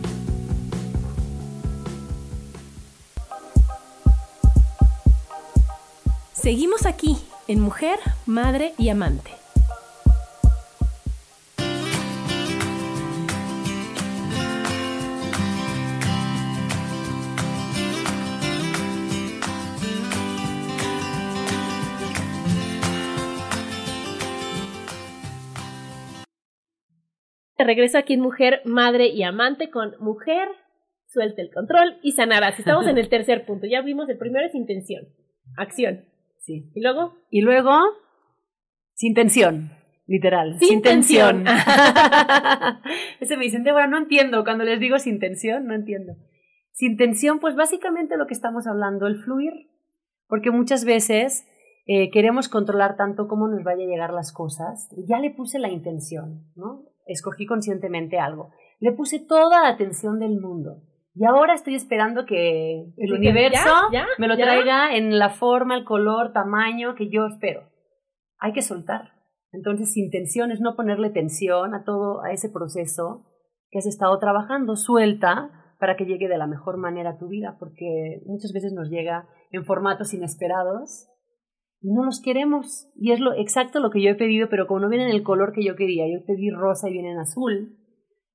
Seguimos 6.34 6.84
aquí 6.84 7.16
en 7.48 7.60
Mujer, 7.60 7.98
Madre 8.26 8.74
y 8.76 8.90
Amante. 8.90 9.39
Regreso 27.64 27.98
aquí 27.98 28.14
en 28.14 28.20
Mujer, 28.20 28.62
Madre 28.64 29.08
y 29.08 29.22
Amante 29.22 29.70
con 29.70 29.94
Mujer, 30.00 30.48
suelte 31.06 31.42
el 31.42 31.50
control 31.52 31.98
y 32.02 32.12
sanarás. 32.12 32.58
Estamos 32.58 32.86
en 32.86 32.98
el 32.98 33.08
tercer 33.10 33.44
punto. 33.46 33.66
Ya 33.66 33.82
vimos 33.82 34.08
el 34.08 34.18
primero 34.18 34.46
es 34.46 34.54
intención, 34.54 35.08
acción. 35.56 36.04
Sí. 36.38 36.70
¿Y 36.74 36.80
luego? 36.80 37.14
Y 37.30 37.42
luego, 37.42 37.72
sin 38.94 39.14
tensión, 39.14 39.72
literal. 40.06 40.58
Sin 40.58 40.82
tensión. 40.82 41.44
Ese 43.20 43.36
me 43.36 43.44
dicen, 43.44 43.62
Débora, 43.62 43.86
no 43.86 43.98
entiendo. 43.98 44.42
Cuando 44.44 44.64
les 44.64 44.80
digo 44.80 44.98
sin 44.98 45.18
tensión, 45.18 45.66
no 45.66 45.74
entiendo. 45.74 46.14
Sin 46.72 46.96
tensión, 46.96 47.40
pues 47.40 47.56
básicamente 47.56 48.16
lo 48.16 48.26
que 48.26 48.34
estamos 48.34 48.66
hablando, 48.66 49.06
el 49.06 49.22
fluir. 49.22 49.52
Porque 50.28 50.50
muchas 50.50 50.84
veces 50.84 51.46
eh, 51.86 52.10
queremos 52.10 52.48
controlar 52.48 52.96
tanto 52.96 53.28
cómo 53.28 53.48
nos 53.48 53.64
vaya 53.64 53.84
a 53.84 53.88
llegar 53.88 54.12
las 54.12 54.32
cosas. 54.32 54.88
Ya 55.08 55.18
le 55.18 55.30
puse 55.30 55.58
la 55.58 55.68
intención, 55.68 56.46
¿no? 56.56 56.89
Escogí 57.06 57.46
conscientemente 57.46 58.18
algo. 58.18 58.50
Le 58.78 58.92
puse 58.92 59.18
toda 59.18 59.62
la 59.62 59.68
atención 59.68 60.18
del 60.18 60.40
mundo. 60.40 60.82
Y 61.14 61.24
ahora 61.24 61.54
estoy 61.54 61.74
esperando 61.74 62.24
que 62.24 62.82
el 62.96 63.08
Sí, 63.08 63.12
universo 63.12 63.68
¿ya? 63.92 64.00
¿Ya? 64.00 64.06
me 64.18 64.28
lo 64.28 64.36
¿ya? 64.36 64.44
traiga 64.44 64.96
en 64.96 65.18
la 65.18 65.30
forma, 65.30 65.76
el 65.76 65.84
color, 65.84 66.32
tamaño 66.32 66.94
que 66.94 67.10
yo 67.10 67.26
espero. 67.26 67.64
Hay 68.38 68.52
que 68.52 68.62
soltar. 68.62 69.12
Entonces, 69.52 69.92
sin 69.92 70.10
tensión 70.10 70.52
es 70.52 70.60
no 70.60 70.76
ponerle 70.76 71.10
tensión 71.10 71.74
a 71.74 71.82
todo, 71.84 72.22
a 72.22 72.30
ese 72.32 72.48
proceso 72.48 73.26
que 73.70 73.78
has 73.78 73.86
estado 73.86 74.18
trabajando. 74.18 74.76
Suelta 74.76 75.50
para 75.80 75.96
que 75.96 76.04
llegue 76.04 76.28
de 76.28 76.38
la 76.38 76.46
mejor 76.46 76.76
manera 76.76 77.10
a 77.10 77.18
tu 77.18 77.26
vida, 77.26 77.56
porque 77.58 78.22
muchas 78.26 78.52
veces 78.52 78.72
nos 78.72 78.88
llega 78.88 79.28
en 79.50 79.64
formatos 79.64 80.14
inesperados 80.14 81.08
no 81.82 82.04
los 82.04 82.20
queremos. 82.20 82.88
Y 82.96 83.12
es 83.12 83.20
lo 83.20 83.32
exacto 83.34 83.80
lo 83.80 83.90
que 83.90 84.02
yo 84.02 84.10
he 84.10 84.14
pedido, 84.14 84.48
pero 84.48 84.66
como 84.66 84.80
no 84.80 84.88
viene 84.88 85.04
en 85.04 85.10
el 85.10 85.22
color 85.22 85.52
que 85.52 85.64
yo 85.64 85.76
quería, 85.76 86.04
yo 86.08 86.24
pedí 86.26 86.50
rosa 86.50 86.88
y 86.88 86.92
viene 86.92 87.12
en 87.12 87.18
azul, 87.18 87.76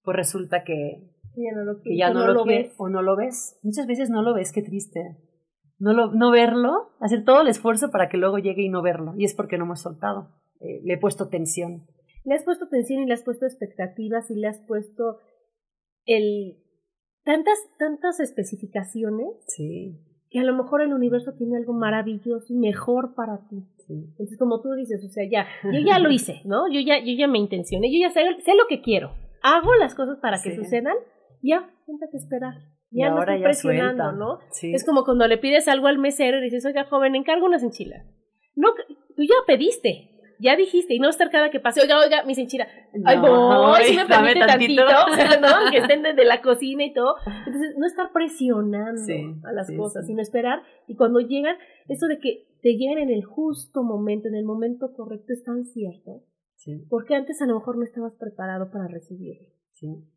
pues 0.04 0.16
resulta 0.18 0.64
que 0.64 1.12
Ya 1.36 1.52
no 1.56 1.64
lo, 1.64 1.82
que 1.82 1.98
ya 1.98 2.10
no, 2.12 2.28
lo, 2.28 2.46
ves. 2.46 2.68
ves 2.68 2.76
o 2.78 2.90
no 2.90 3.02
lo 3.02 3.16
ves. 3.16 3.60
Muchas 3.64 3.88
veces 3.88 4.10
no 4.10 4.22
lo 4.22 4.34
ves, 4.34 4.52
qué 4.52 4.62
triste. 4.62 5.18
No, 5.78 5.94
lo, 5.94 6.12
no 6.14 6.32
verlo, 6.32 6.90
hacer 7.02 7.26
todo 7.26 7.42
el 7.42 7.48
esfuerzo 7.50 7.92
para 7.92 8.08
que 8.08 8.18
luego 8.18 8.38
llegue 8.38 8.64
y 8.64 8.70
no 8.70 8.82
verlo. 8.82 9.14
Y 9.18 9.26
es 9.26 9.34
porque 9.36 9.58
no 9.58 9.66
hemos 9.66 9.82
soltado. 9.82 10.30
Eh, 10.62 10.80
le 10.84 10.94
he 10.94 10.98
puesto 10.98 11.28
tensión. 11.28 11.86
Le 12.24 12.34
has 12.36 12.44
puesto 12.44 12.68
tensión 12.70 13.04
y 13.04 13.06
le 13.06 13.14
has 13.14 13.24
puesto 13.24 13.46
expectativas 13.46 14.32
y 14.32 14.36
le 14.36 14.48
has 14.48 14.60
puesto 14.62 15.20
el 16.06 16.58
tantas 17.24 17.58
tantas 17.78 18.20
especificaciones 18.20 19.28
Sí, 19.48 20.00
que 20.36 20.42
a 20.42 20.44
lo 20.44 20.54
mejor 20.54 20.82
el 20.82 20.92
universo 20.92 21.32
tiene 21.38 21.56
algo 21.56 21.72
maravilloso 21.72 22.46
y 22.54 22.58
mejor 22.58 23.16
para 23.16 23.38
ti. 23.48 23.64
sí. 23.88 23.94
Entonces, 23.94 24.38
como 24.38 24.60
tú 24.62 24.74
dices, 24.74 25.02
o 25.06 25.08
sea, 25.08 25.24
ya, 25.32 25.48
yo 25.64 25.80
ya 25.80 25.98
lo 25.98 26.12
hice, 26.12 26.42
¿no? 26.44 26.70
Yo 26.70 26.82
ya, 26.82 27.00
yo 27.00 27.14
ya 27.18 27.30
me 27.30 27.38
intencioné, 27.40 27.90
yo 27.90 28.00
ya 28.06 28.10
sé, 28.10 28.20
sé 28.44 28.54
lo 28.54 28.68
que 28.68 28.82
quiero. 28.82 29.14
Hago 29.44 29.74
las 29.76 29.96
cosas 29.96 30.18
para 30.20 30.42
que 30.44 30.50
Sí. 30.52 30.58
sucedan, 30.58 30.96
ya, 31.42 31.70
siéntate 31.86 32.18
a 32.18 32.20
esperar. 32.20 32.54
Y 32.92 33.00
Ya 33.00 33.12
no 33.12 33.18
ahora 33.20 33.36
estoy 33.36 33.40
ya 33.42 33.46
presionando. 33.46 34.12
¿no? 34.12 34.40
Sí. 34.52 34.74
Es 34.74 34.84
como 34.86 35.06
cuando 35.06 35.26
le 35.30 35.38
pides 35.38 35.70
algo 35.70 35.88
al 35.88 36.00
mesero 36.00 36.38
y 36.40 36.42
dices, 36.42 36.66
oiga, 36.66 36.84
joven, 36.84 37.16
encargo 37.16 37.46
unas 37.46 37.64
enchiladas. 37.64 38.06
No, 38.56 38.70
tú 39.16 39.24
ya 39.24 39.36
pediste, 39.48 40.15
ya 40.40 40.56
dijiste, 40.56 40.94
y 40.94 41.00
no 41.00 41.10
estar 41.10 41.30
cada 41.30 41.50
que 41.50 41.60
pase, 41.60 41.82
oiga, 41.82 42.00
oiga, 42.00 42.24
mis 42.24 42.38
enchiladas. 42.38 42.74
Ay, 43.06 43.18
voy, 43.20 43.84
si 43.86 43.96
me 43.96 44.06
permite 44.06 44.40
tantito, 44.40 44.86
tantito. 44.86 45.42
¿no? 45.42 45.72
Que 45.72 45.78
estén 45.80 46.04
desde 46.04 46.26
la 46.26 46.42
cocina 46.42 46.84
y 46.84 46.94
todo. 46.94 47.16
Entonces, 47.46 47.76
no 47.78 47.86
estar 47.86 48.12
presionando 48.12 49.02
Sí, 49.02 49.36
a 49.44 49.52
las 49.54 49.68
sí, 49.68 49.78
cosas, 49.78 50.06
sí. 50.06 50.12
sino 50.12 50.22
esperar. 50.22 50.62
Y 50.88 50.96
cuando 50.96 51.20
llegan, 51.20 51.56
eso 51.88 52.08
de 52.08 52.20
que 52.20 52.48
te 52.62 52.70
lleguen 52.74 52.98
en 53.00 53.10
el 53.10 53.24
justo 53.24 53.84
momento, 53.84 54.28
en 54.28 54.36
el 54.36 54.46
momento 54.46 54.94
correcto, 54.94 55.34
es 55.34 55.44
tan 55.44 55.66
cierto. 55.66 56.24
Sí, 56.56 56.86
Porque 56.90 57.16
antes 57.16 57.42
a 57.42 57.46
lo 57.46 57.56
mejor 57.56 57.78
no 57.78 57.84
estabas 57.84 58.14
preparado 58.16 58.72
para 58.72 58.88
recibirlo. 58.88 59.50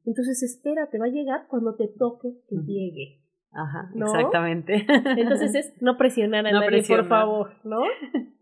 Entonces, 0.05 0.43
espera, 0.43 0.89
te 0.89 0.99
va 0.99 1.07
a 1.07 1.11
llegar 1.11 1.47
cuando 1.49 1.75
te 1.75 1.89
toque 1.89 2.29
que 2.49 2.55
Ujú. 2.55 2.64
llegue. 2.66 3.23
Ajá, 3.51 3.91
¿No? 3.95 4.07
exactamente. 4.07 4.87
Entonces, 5.16 5.55
es 5.55 5.75
no 5.83 5.97
presionar 5.97 6.47
a 6.47 6.53
No 6.53 6.59
nadie, 6.61 6.69
presionar. 6.69 7.05
por 7.05 7.09
favor, 7.09 7.51
¿no? 7.64 7.81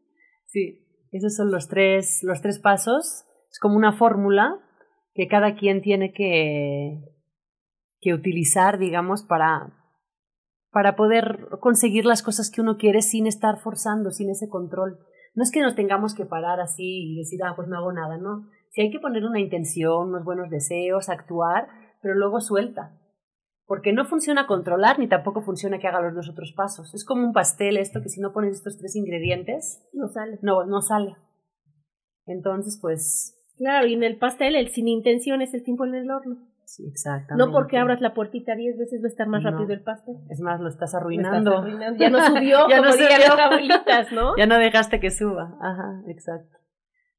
Sí, 0.48 0.85
esos 1.12 1.34
son 1.34 1.50
los 1.50 1.68
tres, 1.68 2.20
los 2.22 2.40
tres 2.40 2.58
pasos. 2.58 3.24
Es 3.50 3.58
como 3.60 3.76
una 3.76 3.92
fórmula 3.92 4.58
que 5.14 5.28
cada 5.28 5.54
quien 5.54 5.80
tiene 5.80 6.12
que, 6.12 7.00
que 8.00 8.12
utilizar, 8.12 8.78
digamos, 8.78 9.22
para, 9.22 9.72
para 10.70 10.94
poder 10.94 11.48
conseguir 11.60 12.04
las 12.04 12.22
cosas 12.22 12.50
que 12.50 12.60
uno 12.60 12.76
quiere 12.76 13.02
sin 13.02 13.26
estar 13.26 13.58
forzando, 13.58 14.10
sin 14.10 14.30
ese 14.30 14.48
control. 14.48 14.98
No 15.34 15.42
es 15.42 15.50
que 15.50 15.60
nos 15.60 15.74
tengamos 15.74 16.14
que 16.14 16.26
parar 16.26 16.60
así 16.60 17.12
y 17.12 17.18
decir, 17.18 17.40
ah, 17.44 17.54
pues 17.56 17.68
no 17.68 17.76
hago 17.76 17.92
nada, 17.92 18.18
no. 18.18 18.48
Si 18.70 18.82
hay 18.82 18.90
que 18.90 19.00
poner 19.00 19.24
una 19.24 19.40
intención, 19.40 20.08
unos 20.08 20.24
buenos 20.24 20.50
deseos, 20.50 21.08
actuar, 21.08 21.68
pero 22.02 22.14
luego 22.14 22.40
suelta. 22.40 22.98
Porque 23.66 23.92
no 23.92 24.04
funciona 24.04 24.46
controlar 24.46 24.98
ni 25.00 25.08
tampoco 25.08 25.42
funciona 25.42 25.78
que 25.78 25.88
haga 25.88 26.00
los 26.00 26.14
dos 26.14 26.28
otros 26.30 26.52
pasos. 26.56 26.94
Es 26.94 27.04
como 27.04 27.24
un 27.26 27.32
pastel 27.32 27.76
esto 27.76 28.00
que 28.00 28.08
si 28.08 28.20
no 28.20 28.32
pones 28.32 28.56
estos 28.56 28.78
tres 28.78 28.94
ingredientes, 28.94 29.82
No 29.92 30.06
sale. 30.08 30.38
no, 30.42 30.64
no 30.66 30.80
sale. 30.82 31.16
Entonces, 32.26 32.78
pues, 32.80 33.32
Claro, 33.56 33.86
y 33.86 33.94
en 33.94 34.02
el 34.02 34.18
pastel, 34.18 34.54
el 34.54 34.68
sin 34.68 34.86
intención 34.88 35.40
es 35.40 35.54
el 35.54 35.62
tiempo 35.64 35.84
en 35.86 35.94
el 35.94 36.10
horno. 36.10 36.36
sí, 36.66 36.84
exactamente. 36.88 37.44
No 37.46 37.52
porque 37.52 37.78
abras 37.78 38.00
la 38.00 38.12
puertita 38.12 38.54
diez 38.54 38.76
veces 38.76 39.00
va 39.02 39.06
a 39.06 39.08
estar 39.08 39.28
más 39.28 39.42
No. 39.42 39.50
rápido 39.50 39.72
el 39.72 39.82
pastel. 39.82 40.16
Es 40.30 40.40
más, 40.40 40.60
lo 40.60 40.68
estás 40.68 40.94
arruinando. 40.94 41.50
estás 41.50 41.64
arruinando. 41.64 41.98
Ya 41.98 42.10
no 42.10 42.18
subió, 42.26 42.68
Ya 42.68 42.76
como 42.78 42.88
no 42.90 42.92
subió. 42.92 43.08
las 43.18 43.38
abuelitas, 43.38 44.12
¿no? 44.12 44.36
Ya 44.38 44.46
no 44.46 44.58
dejaste 44.58 45.00
que 45.00 45.10
suba. 45.10 45.56
Ajá, 45.60 46.02
exacto. 46.08 46.56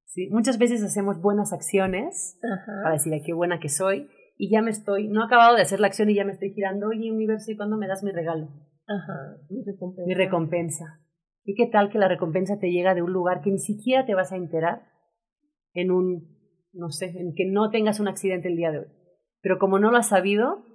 Sí, 0.05 0.29
muchas 0.31 0.57
veces 0.57 0.83
hacemos 0.83 1.19
buenas 1.21 1.53
acciones 1.53 2.39
Ajá. 2.43 2.71
para 2.83 2.93
decir, 2.93 3.13
qué 3.25 3.33
buena 3.33 3.59
que 3.59 3.69
soy, 3.69 4.07
y 4.37 4.49
ya 4.51 4.61
me 4.61 4.71
estoy, 4.71 5.07
no 5.07 5.21
he 5.21 5.25
acabado 5.25 5.55
de 5.55 5.63
hacer 5.63 5.79
la 5.79 5.87
acción 5.87 6.09
y 6.09 6.15
ya 6.15 6.23
me 6.25 6.31
estoy 6.31 6.53
girando, 6.53 6.87
oye, 6.87 7.11
universo, 7.11 7.51
¿y 7.51 7.57
cuándo 7.57 7.77
me 7.77 7.87
das 7.87 8.03
mi 8.03 8.11
regalo? 8.11 8.49
Ajá. 8.87 9.37
Mi 9.49 9.63
recompensa. 9.63 10.07
Mi 10.07 10.13
recompensa. 10.13 10.85
¿Y 11.43 11.55
qué 11.55 11.65
tal 11.67 11.89
que 11.89 11.97
la 11.97 12.07
recompensa 12.07 12.59
te 12.59 12.71
llega 12.71 12.93
de 12.93 13.01
un 13.01 13.11
lugar 13.11 13.41
que 13.41 13.51
ni 13.51 13.59
siquiera 13.59 14.05
te 14.05 14.13
vas 14.15 14.31
a 14.31 14.35
enterar? 14.37 14.83
En 15.73 15.91
un, 15.91 16.37
no 16.73 16.89
sé, 16.89 17.05
en 17.17 17.33
que 17.35 17.45
no 17.45 17.69
tengas 17.69 17.99
un 17.99 18.07
accidente 18.07 18.47
el 18.47 18.55
día 18.57 18.71
de 18.71 18.79
hoy. 18.79 18.87
Pero 19.41 19.59
como 19.59 19.79
no 19.79 19.91
lo 19.91 19.97
has 19.97 20.09
sabido, 20.09 20.65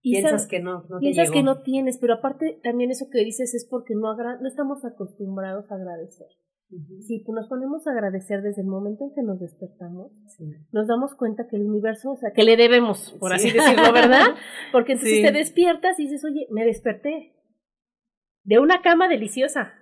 Y 0.00 0.12
piensas 0.12 0.46
que 0.46 0.60
no, 0.60 0.84
no 0.88 0.98
te 0.98 1.00
Piensas 1.00 1.28
llegó. 1.28 1.34
que 1.34 1.42
no 1.42 1.62
tienes, 1.62 1.98
pero 1.98 2.14
aparte 2.14 2.58
también 2.62 2.90
eso 2.90 3.06
que 3.10 3.24
dices 3.24 3.54
es 3.54 3.66
porque 3.68 3.94
no, 3.94 4.14
no 4.16 4.48
estamos 4.48 4.84
acostumbrados 4.84 5.70
a 5.70 5.74
agradecer. 5.76 6.26
Si 7.00 7.22
nos 7.28 7.48
ponemos 7.48 7.86
a 7.86 7.90
agradecer 7.92 8.40
desde 8.42 8.62
el 8.62 8.68
momento 8.68 9.04
en 9.04 9.12
que 9.14 9.22
nos 9.22 9.38
despertamos, 9.40 10.10
Sí. 10.26 10.44
nos 10.72 10.86
damos 10.86 11.14
cuenta 11.14 11.46
que 11.48 11.56
el 11.56 11.62
universo, 11.66 12.12
o 12.12 12.16
sea, 12.16 12.32
que 12.32 12.44
le 12.44 12.56
debemos, 12.56 13.12
por 13.20 13.30
Sí. 13.38 13.48
así 13.48 13.58
decirlo, 13.58 13.92
¿verdad? 13.92 14.26
Porque 14.72 14.92
entonces 14.92 15.18
Sí. 15.18 15.22
te 15.22 15.32
despiertas 15.32 15.98
y 16.00 16.04
dices, 16.04 16.24
oye, 16.24 16.46
me 16.50 16.64
desperté. 16.64 17.34
de 18.44 18.58
una 18.58 18.82
cama 18.82 19.06
deliciosa. 19.08 19.72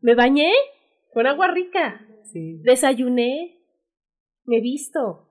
Me 0.00 0.14
bañé 0.14 0.50
con 1.12 1.26
agua 1.26 1.48
rica. 1.52 2.00
Desayuné, 2.62 3.58
me 4.46 4.60
visto. 4.62 5.28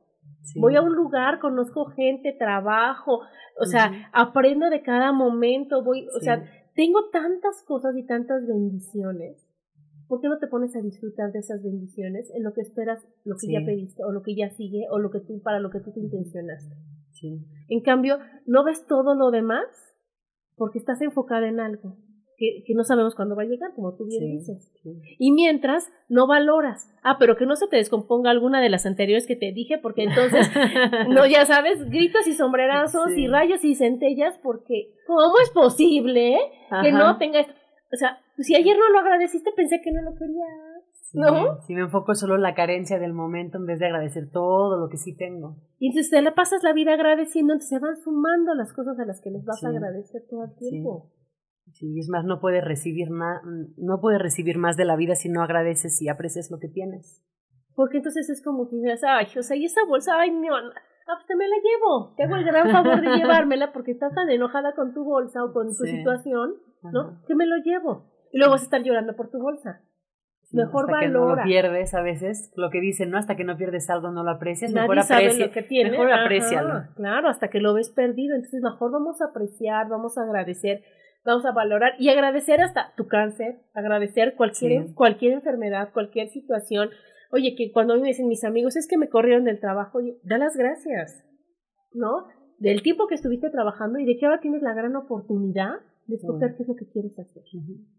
Voy 0.55 0.75
a 0.75 0.81
un 0.83 0.93
lugar, 0.93 1.39
conozco 1.39 1.85
gente, 1.85 2.31
trabajo, 2.37 3.21
o 3.59 3.65
sea, 3.65 4.09
aprendo 4.13 4.69
de 4.69 4.83
cada 4.83 5.11
momento, 5.11 5.83
voy, 5.83 6.07
o 6.15 6.19
sea, 6.19 6.43
tengo 6.75 7.09
tantas 7.09 7.63
cosas 7.65 7.95
y 7.97 8.05
tantas 8.05 8.45
bendiciones. 8.47 9.48
¿Por 10.09 10.19
qué 10.19 10.27
no 10.27 10.39
te 10.39 10.47
pones 10.47 10.75
a 10.75 10.81
disfrutar 10.81 11.31
de 11.31 11.39
esas 11.39 11.63
bendiciones 11.63 12.29
en 12.35 12.43
lo 12.43 12.51
que 12.51 12.61
esperas, 12.61 12.99
lo 13.23 13.35
que 13.37 13.51
ya 13.53 13.63
pediste, 13.63 14.03
o 14.03 14.11
lo 14.11 14.23
que 14.23 14.35
ya 14.35 14.49
sigue, 14.49 14.87
o 14.91 14.99
lo 14.99 15.11
que 15.11 15.21
tú, 15.21 15.41
para 15.41 15.61
lo 15.61 15.69
que 15.69 15.79
tú 15.79 15.93
te 15.93 16.01
intencionaste? 16.01 16.75
En 17.69 17.81
cambio, 17.81 18.17
no 18.45 18.63
ves 18.63 18.85
todo 18.87 19.13
lo 19.13 19.29
demás 19.29 19.67
porque 20.55 20.79
estás 20.79 21.01
enfocada 21.01 21.47
en 21.47 21.59
algo 21.59 21.97
que, 22.39 22.73
no 22.73 22.83
sabemos 22.83 23.15
cuándo 23.15 23.35
va 23.35 23.43
a 23.43 23.45
llegar, 23.45 23.73
como 23.75 23.95
tú 23.95 24.05
bien 24.05 24.37
dices. 24.37 24.71
Y 25.17 25.31
mientras, 25.33 25.91
no 26.07 26.25
valoras. 26.25 26.89
Ah, 27.03 27.17
pero 27.19 27.35
que 27.35 27.45
no 27.45 27.55
se 27.55 27.67
te 27.67 27.75
descomponga 27.75 28.31
alguna 28.31 28.61
de 28.61 28.69
las 28.69 28.85
anteriores 28.85 29.27
que 29.27 29.35
te 29.35 29.51
dije, 29.51 29.77
porque 29.77 30.03
entonces, 30.03 30.49
no, 31.09 31.25
ya 31.25 31.45
sabes, 31.45 31.89
gritos 31.89 32.25
y 32.27 32.33
sombrerazos 32.33 33.11
y 33.17 33.27
rayos 33.27 33.63
y 33.65 33.75
centellas, 33.75 34.39
porque 34.41 34.93
¿cómo 35.05 35.33
es 35.43 35.49
posible 35.51 36.37
que 36.81 36.91
no 36.91 37.17
tengas... 37.17 37.45
O 37.91 37.95
sea, 37.95 38.19
si 38.37 38.55
ayer 38.55 38.77
no 38.77 38.89
lo 38.89 38.99
agradeciste, 38.99 39.51
pensé 39.55 39.81
que 39.81 39.91
no 39.91 40.01
lo 40.01 40.15
querías. 40.15 40.79
¿No? 41.13 41.59
Si 41.61 41.73
me 41.73 41.81
enfoco 41.81 42.13
solo 42.13 42.35
en 42.35 42.43
la 42.43 42.53
carencia 42.53 42.99
del 42.99 43.13
momento 43.13 43.57
en 43.57 43.65
vez 43.65 43.79
de 43.79 43.87
agradecer 43.87 44.29
todo 44.31 44.77
lo 44.77 44.89
que 44.89 44.97
sí 44.97 45.17
tengo. 45.17 45.57
Y 45.79 45.87
entonces 45.87 46.11
te 46.11 46.21
le 46.21 46.31
pasas 46.31 46.61
la 46.61 46.71
vida 46.71 46.93
agradeciendo, 46.93 47.53
entonces 47.53 47.79
se 47.79 47.83
van 47.83 47.97
sumando 47.97 48.53
las 48.53 48.73
cosas 48.73 48.99
a 48.99 49.05
las 49.05 49.19
que 49.19 49.31
les 49.31 49.43
vas 49.43 49.63
a 49.63 49.69
agradecer 49.69 50.21
todo 50.29 50.43
el 50.43 50.55
tiempo. 50.55 51.11
Sí, 51.73 51.99
es 51.99 52.09
más, 52.09 52.25
no 52.25 52.39
puedes 52.39 52.63
recibir 52.63 53.09
más, 53.09 53.41
no 53.77 53.99
puedes 54.01 54.21
recibir 54.21 54.57
más 54.57 54.77
de 54.77 54.85
la 54.85 54.95
vida 54.95 55.15
si 55.15 55.29
no 55.29 55.41
agradeces 55.41 56.01
y 56.01 56.09
aprecias 56.09 56.51
lo 56.51 56.59
que 56.59 56.67
tienes. 56.67 57.23
Porque 57.75 57.97
entonces 57.97 58.29
es 58.29 58.43
como 58.43 58.69
que 58.69 58.75
dices, 58.75 59.03
ay, 59.03 59.27
o 59.37 59.43
sea, 59.43 59.55
y 59.55 59.65
esa 59.65 59.81
bolsa, 59.87 60.19
ay, 60.19 60.31
no, 60.31 60.55
ah, 60.55 61.15
pues 61.15 61.25
te 61.27 61.35
me 61.35 61.47
la 61.47 61.55
llevo. 61.55 62.13
Te 62.15 62.23
hago 62.23 62.35
el 62.35 62.43
gran 62.45 62.71
favor 62.71 63.01
de 63.01 63.07
llevármela 63.17 63.71
porque 63.71 63.91
estás 63.91 64.13
tan 64.13 64.29
enojada 64.29 64.73
con 64.75 64.93
tu 64.93 65.03
bolsa 65.03 65.43
o 65.43 65.53
con 65.53 65.67
tu 65.67 65.85
situación, 65.85 66.55
¿no? 66.83 67.21
Que 67.27 67.35
me 67.35 67.45
lo 67.45 67.57
llevo. 67.57 68.11
Y 68.31 68.37
luego 68.37 68.53
vas 68.53 68.61
a 68.61 68.65
estar 68.65 68.83
llorando 68.83 69.15
por 69.15 69.29
tu 69.29 69.39
bolsa. 69.39 69.81
Mejor 70.51 70.85
hasta 70.85 70.99
Que 71.01 71.09
no 71.09 71.35
lo 71.35 71.43
pierdes 71.43 71.93
a 71.93 72.01
veces, 72.01 72.51
lo 72.55 72.71
que 72.71 72.81
dicen, 72.81 73.11
¿no? 73.11 73.17
Hasta 73.19 73.35
que 73.35 73.43
no 73.43 73.55
pierdes 73.55 73.87
algo 73.89 74.09
no 74.09 74.23
lo 74.23 74.31
aprecias, 74.31 74.73
mejor 74.73 74.97
aprecia, 74.97 75.45
lo 75.45 75.51
que 75.51 75.61
tiene. 75.61 75.91
Mejor 75.91 76.11
aprecialo. 76.11 76.85
Claro, 76.95 77.29
hasta 77.29 77.49
que 77.49 77.59
lo 77.59 77.75
ves 77.75 77.91
perdido. 77.91 78.35
Entonces 78.35 78.61
mejor 78.63 78.91
vamos 78.91 79.21
a 79.21 79.25
apreciar, 79.25 79.87
vamos 79.89 80.17
a 80.17 80.23
agradecer 80.23 80.81
vamos 81.25 81.45
a 81.45 81.51
valorar 81.51 81.93
y 81.99 82.09
agradecer 82.09 82.61
hasta 82.61 82.93
tu 82.95 83.07
cáncer, 83.07 83.59
agradecer 83.73 84.35
cualquier, 84.35 84.93
cualquier 84.93 85.33
enfermedad, 85.33 85.91
cualquier 85.93 86.29
situación. 86.29 86.89
Oye, 87.31 87.55
que 87.55 87.71
cuando 87.71 87.97
me 87.99 88.07
dicen 88.07 88.27
mis 88.27 88.43
amigos 88.43 88.75
es 88.75 88.87
que 88.87 88.97
me 88.97 89.09
corrieron 89.09 89.43
del 89.43 89.59
trabajo, 89.59 89.99
oye, 89.99 90.17
da 90.23 90.37
las 90.37 90.55
gracias, 90.55 91.23
¿no? 91.93 92.27
Del 92.57 92.81
tiempo 92.81 93.07
que 93.07 93.15
estuviste 93.15 93.49
trabajando 93.49 93.99
y 93.99 94.05
de 94.05 94.17
que 94.17 94.25
ahora 94.25 94.39
tienes 94.39 94.61
la 94.61 94.73
gran 94.73 94.95
oportunidad 94.95 95.75
de 96.09 96.15
escoger 96.15 96.55
qué 96.55 96.63
es 96.63 96.69
lo 96.69 96.75
que 96.75 96.89
quieres 96.89 97.17
hacer, 97.17 97.43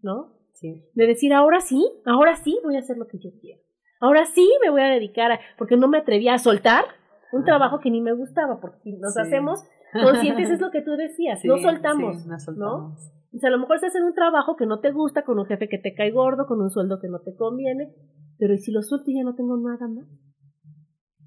¿no? 0.03 0.35
Sí. 0.55 0.85
De 0.95 1.07
decir, 1.07 1.33
ahora 1.33 1.61
sí, 1.61 1.85
ahora 2.05 2.37
sí 2.37 2.59
voy 2.63 2.77
a 2.77 2.81
hacer 2.81 2.99
lo 2.99 3.07
que 3.07 3.19
yo 3.19 3.31
quiero. 3.41 3.63
Ahora 4.01 4.25
sí 4.27 4.49
me 4.63 4.71
voy 4.71 4.83
a 4.83 4.89
dedicar 4.89 5.33
a, 5.33 5.41
porque 5.59 5.77
no 5.77 5.89
me 5.89 5.99
atrevía 5.99 6.35
a 6.35 6.39
soltar 6.39 6.85
un 7.33 7.45
trabajo 7.45 7.81
que 7.81 7.91
ni 7.91 8.01
me 8.01 8.13
gustaba, 8.13 8.61
porque 8.61 8.79
si 8.83 8.93
nos 8.97 9.17
hacemos 9.17 9.61
conscientes 9.93 10.51
es 10.51 10.61
lo 10.61 10.71
que 10.71 10.83
tú 10.83 10.93
decías, 10.97 11.41
no 11.45 11.59
soltamos, 11.59 12.27
¿no? 12.57 12.97
O 13.33 13.39
sea, 13.39 13.49
a 13.49 13.53
lo 13.53 13.59
mejor 13.59 13.77
estás 13.77 13.95
en 13.95 14.05
un 14.05 14.15
trabajo 14.15 14.57
que 14.57 14.67
no 14.67 14.81
te 14.81 14.91
gusta, 14.91 15.23
con 15.23 15.39
un 15.39 15.47
jefe 15.47 15.69
que 15.69 15.79
te 15.79 15.95
cae 15.95 16.11
gordo, 16.11 16.47
con 16.47 16.61
un 16.61 16.71
sueldo 16.71 16.99
que 17.01 17.09
no 17.09 17.21
te 17.21 17.37
conviene, 17.37 17.95
pero 18.39 18.55
¿y 18.55 18.59
si 18.59 18.73
lo 18.73 18.83
suelto 18.83 19.11
y 19.11 19.17
ya 19.17 19.23
no 19.23 19.37
tengo 19.37 19.57
nada 19.57 19.87
más? 19.87 20.07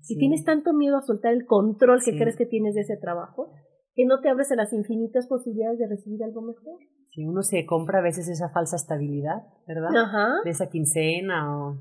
Si 0.01 0.17
tienes 0.17 0.43
tanto 0.43 0.73
miedo 0.73 0.97
a 0.97 1.01
soltar 1.01 1.31
el 1.31 1.45
control 1.45 2.01
que 2.03 2.17
crees 2.17 2.35
que 2.35 2.45
tienes 2.45 2.75
de 2.75 2.81
ese 2.81 2.97
trabajo, 2.97 3.53
que 3.95 4.05
no 4.05 4.19
te 4.21 4.29
abres 4.29 4.51
a 4.51 4.55
las 4.55 4.73
infinitas 4.73 5.27
posibilidades 5.27 5.79
de 5.79 5.87
recibir 5.87 6.23
algo 6.23 6.41
mejor. 6.41 6.79
Si 7.11 7.25
uno 7.25 7.43
se 7.43 7.65
compra 7.65 7.99
a 7.99 8.03
veces 8.03 8.27
esa 8.27 8.49
falsa 8.49 8.75
estabilidad, 8.75 9.43
¿verdad? 9.67 9.95
Ajá. 9.95 10.41
De 10.43 10.49
esa 10.49 10.69
quincena 10.69 11.57
o... 11.57 11.77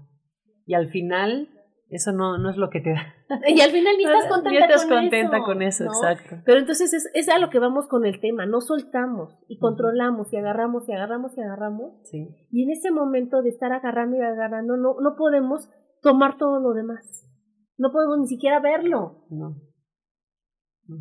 Y 0.66 0.74
al 0.74 0.88
final 0.88 1.48
eso 1.92 2.10
no, 2.12 2.38
no 2.38 2.48
es 2.48 2.56
lo 2.56 2.70
que 2.70 2.80
te 2.80 2.90
da. 2.90 3.14
Y 3.46 3.60
al 3.60 3.70
final 3.70 3.94
ni 3.98 4.04
estás 4.04 4.26
contenta, 4.26 4.64
estás 4.64 4.86
con, 4.86 4.98
contenta 4.98 5.36
eso, 5.36 5.44
con 5.44 5.62
eso. 5.62 5.84
exacto. 5.84 6.36
Pero 6.46 6.58
entonces 6.58 6.92
es, 6.94 7.10
es 7.12 7.28
a 7.28 7.38
lo 7.38 7.50
que 7.50 7.58
vamos 7.58 7.86
con 7.86 8.06
el 8.06 8.18
tema, 8.18 8.46
no 8.46 8.62
soltamos 8.62 9.38
y 9.46 9.58
controlamos 9.58 10.32
y 10.32 10.38
agarramos 10.38 10.88
y 10.88 10.92
agarramos 10.92 11.36
y 11.36 11.42
agarramos. 11.42 11.92
Sí. 12.04 12.28
Y 12.50 12.64
en 12.64 12.70
ese 12.70 12.90
momento 12.90 13.42
de 13.42 13.50
estar 13.50 13.72
agarrando 13.72 14.16
y 14.16 14.20
agarrando, 14.20 14.78
no, 14.78 14.96
no 15.00 15.16
podemos 15.16 15.68
tomar 16.00 16.38
todo 16.38 16.60
lo 16.60 16.72
demás. 16.72 17.28
No 17.76 17.92
podemos 17.92 18.18
ni 18.20 18.26
siquiera 18.26 18.60
verlo. 18.60 19.26
No. 19.28 19.56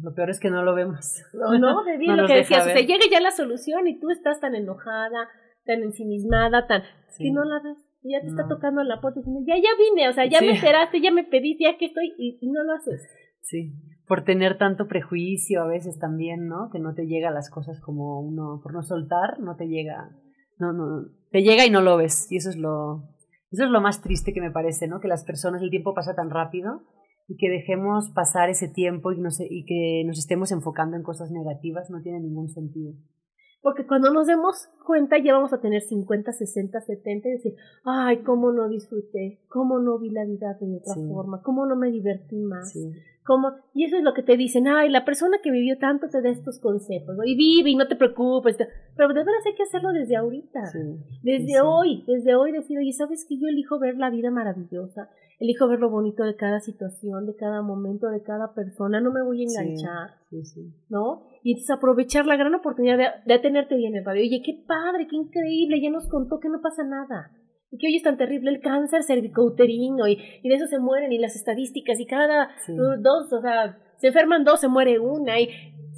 Lo 0.01 0.13
peor 0.13 0.29
es 0.29 0.39
que 0.39 0.49
no 0.49 0.63
lo 0.63 0.73
vemos. 0.75 1.21
No, 1.33 1.57
no, 1.57 1.83
de 1.85 1.97
bien 1.97 2.17
lo 2.17 2.27
que 2.27 2.35
decías, 2.35 2.65
o 2.65 2.69
sea, 2.69 2.81
llega 2.81 3.05
ya 3.09 3.19
la 3.19 3.31
solución 3.31 3.87
y 3.87 3.99
tú 3.99 4.09
estás 4.09 4.39
tan 4.39 4.55
enojada, 4.55 5.29
tan 5.65 5.83
ensimismada, 5.83 6.67
tan... 6.67 6.83
que 7.17 7.31
no 7.31 7.43
la 7.43 7.61
ves 7.63 7.91
y 8.03 8.13
ya 8.13 8.21
te 8.21 8.27
está 8.27 8.47
tocando 8.47 8.83
la 8.83 8.99
puerta 8.99 9.19
diciendo, 9.19 9.41
ya, 9.45 9.55
ya 9.55 9.69
vine, 9.77 10.09
o 10.09 10.13
sea, 10.13 10.25
ya 10.25 10.41
me 10.41 10.55
enteraste, 10.55 11.01
ya 11.01 11.11
me 11.11 11.23
pediste, 11.23 11.65
ya 11.65 11.77
que 11.77 11.85
estoy, 11.85 12.13
y, 12.17 12.39
no 12.49 12.63
lo 12.63 12.73
haces. 12.73 13.07
Sí, 13.41 13.73
por 14.07 14.23
tener 14.23 14.57
tanto 14.57 14.87
prejuicio 14.87 15.61
a 15.61 15.67
veces 15.67 15.99
también, 15.99 16.47
¿no? 16.47 16.69
Que 16.71 16.79
no 16.79 16.95
te 16.95 17.05
llega 17.05 17.29
las 17.29 17.49
cosas 17.51 17.79
como 17.79 18.19
uno, 18.21 18.59
por 18.63 18.73
no 18.73 18.81
soltar, 18.81 19.39
no 19.39 19.55
te 19.55 19.67
llega, 19.67 20.09
no, 20.57 20.73
no, 20.73 21.09
te 21.29 21.43
llega 21.43 21.65
y 21.65 21.69
no 21.69 21.81
lo 21.81 21.97
ves, 21.97 22.31
y 22.31 22.37
eso 22.37 22.49
es 22.49 22.57
lo, 22.57 23.03
eso 23.51 23.65
es 23.65 23.69
lo 23.69 23.81
más 23.81 24.01
triste 24.01 24.33
que 24.33 24.41
me 24.41 24.51
parece, 24.51 24.87
¿no? 24.87 24.99
Que 24.99 25.07
las 25.07 25.23
personas, 25.23 25.61
el 25.61 25.69
tiempo 25.69 25.93
pasa 25.93 26.15
tan 26.15 26.31
rápido 26.31 26.81
y 27.27 27.37
que 27.37 27.49
dejemos 27.49 28.09
pasar 28.11 28.49
ese 28.49 28.67
tiempo 28.67 29.11
y, 29.11 29.19
no 29.19 29.31
sé, 29.31 29.47
y 29.49 29.65
que 29.65 30.03
nos 30.05 30.19
estemos 30.19 30.51
enfocando 30.51 30.97
en 30.97 31.03
cosas 31.03 31.31
negativas 31.31 31.89
no 31.89 32.01
tiene 32.01 32.19
ningún 32.19 32.49
sentido. 32.49 32.93
Porque 33.61 33.85
cuando 33.85 34.11
nos 34.11 34.25
demos 34.25 34.69
cuenta 34.85 35.17
ya 35.19 35.33
vamos 35.33 35.53
a 35.53 35.61
tener 35.61 35.81
50, 35.81 36.31
60, 36.31 36.81
70 36.81 37.27
y 37.27 37.31
decir, 37.31 37.53
ay, 37.85 38.23
cómo 38.23 38.51
no 38.51 38.67
disfruté, 38.67 39.39
cómo 39.47 39.79
no 39.79 39.99
vi 39.99 40.09
la 40.09 40.25
vida 40.25 40.57
de 40.59 40.77
otra 40.77 40.95
forma, 40.95 41.41
cómo 41.43 41.67
no 41.67 41.75
me 41.75 41.91
divertí 41.91 42.37
más. 42.37 42.73
Cómo... 43.23 43.51
Y 43.73 43.85
eso 43.85 43.97
es 43.97 44.03
lo 44.03 44.13
que 44.13 44.23
te 44.23 44.37
dicen, 44.37 44.67
ay, 44.67 44.89
la 44.89 45.05
persona 45.05 45.37
que 45.43 45.51
vivió 45.51 45.77
tanto 45.77 46.09
te 46.09 46.21
da 46.21 46.29
estos 46.29 46.59
consejos, 46.59 47.15
y 47.25 47.35
vive 47.35 47.69
y 47.69 47.75
no 47.75 47.87
te 47.87 47.95
preocupes. 47.95 48.57
Pero 48.95 49.13
de 49.13 49.23
veras 49.23 49.45
hay 49.45 49.55
que 49.55 49.63
hacerlo 49.63 49.91
desde 49.93 50.15
ahorita, 50.15 50.61
desde 51.23 51.61
hoy, 51.61 52.03
desde 52.07 52.35
hoy 52.35 52.51
decir, 52.51 52.77
oye, 52.77 52.91
¿sabes 52.93 53.25
que 53.27 53.37
yo 53.37 53.47
elijo 53.47 53.79
ver 53.79 53.97
la 53.97 54.09
vida 54.09 54.31
maravillosa? 54.31 55.09
elijo 55.41 55.67
ver 55.67 55.79
lo 55.79 55.89
bonito 55.89 56.23
de 56.23 56.35
cada 56.35 56.59
situación, 56.59 57.25
de 57.25 57.35
cada 57.35 57.63
momento, 57.63 58.07
de 58.09 58.21
cada 58.21 58.53
persona, 58.53 59.01
no 59.01 59.11
me 59.11 59.23
voy 59.23 59.41
a 59.41 59.45
enganchar, 59.45 60.11
¿no? 60.87 61.23
Y 61.41 61.53
entonces 61.53 61.75
aprovechar 61.75 62.27
la 62.27 62.37
gran 62.37 62.53
oportunidad 62.53 63.23
de, 63.25 63.39
tenerte 63.39 63.75
bien 63.75 63.95
en 63.95 64.05
radio. 64.05 64.21
Oye, 64.21 64.43
qué 64.45 64.63
padre, 64.67 65.07
qué 65.09 65.15
increíble, 65.15 65.81
ya 65.81 65.89
nos 65.89 66.07
contó 66.07 66.39
que 66.39 66.47
no 66.47 66.61
pasa 66.61 66.83
nada. 66.83 67.31
Y 67.71 67.77
que 67.77 67.87
hoy 67.87 67.95
es 67.95 68.03
tan 68.03 68.17
terrible 68.17 68.51
el 68.51 68.59
cáncer 68.59 69.01
cervicouterino 69.03 70.07
y, 70.07 70.19
y 70.43 70.49
de 70.49 70.55
eso 70.55 70.67
se 70.67 70.79
mueren 70.79 71.11
y 71.11 71.17
las 71.17 71.35
estadísticas 71.35 71.99
y 71.99 72.05
cada 72.05 72.49
dos, 72.67 73.31
o 73.31 73.41
sea, 73.41 73.77
se 73.97 74.07
enferman 74.07 74.43
dos, 74.43 74.59
se 74.59 74.67
muere 74.67 74.99
una 74.99 75.39
y, 75.39 75.47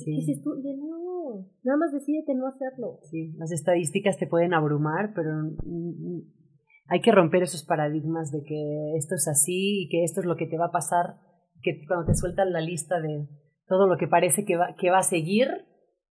dices 0.05 0.41
tú, 0.43 0.51
no, 0.55 1.47
nada 1.63 1.77
más 1.77 1.91
decídete 1.93 2.35
no 2.35 2.47
hacerlo. 2.47 2.99
Sí, 3.09 3.33
las 3.37 3.51
estadísticas 3.51 4.17
te 4.17 4.27
pueden 4.27 4.53
abrumar, 4.53 5.13
pero 5.15 5.29
hay 6.87 7.01
que 7.01 7.11
romper 7.11 7.43
esos 7.43 7.63
paradigmas 7.63 8.31
de 8.31 8.43
que 8.43 8.95
esto 8.97 9.15
es 9.15 9.27
así 9.27 9.83
y 9.83 9.89
que 9.89 10.03
esto 10.03 10.19
es 10.19 10.25
lo 10.25 10.35
que 10.35 10.47
te 10.47 10.57
va 10.57 10.65
a 10.65 10.71
pasar, 10.71 11.15
que 11.61 11.85
cuando 11.87 12.05
te 12.05 12.15
sueltan 12.15 12.51
la 12.51 12.61
lista 12.61 12.99
de 12.99 13.27
todo 13.67 13.87
lo 13.87 13.97
que 13.97 14.07
parece 14.07 14.43
que 14.45 14.57
va, 14.57 14.75
que 14.77 14.91
va 14.91 14.99
a 14.99 15.03
seguir, 15.03 15.47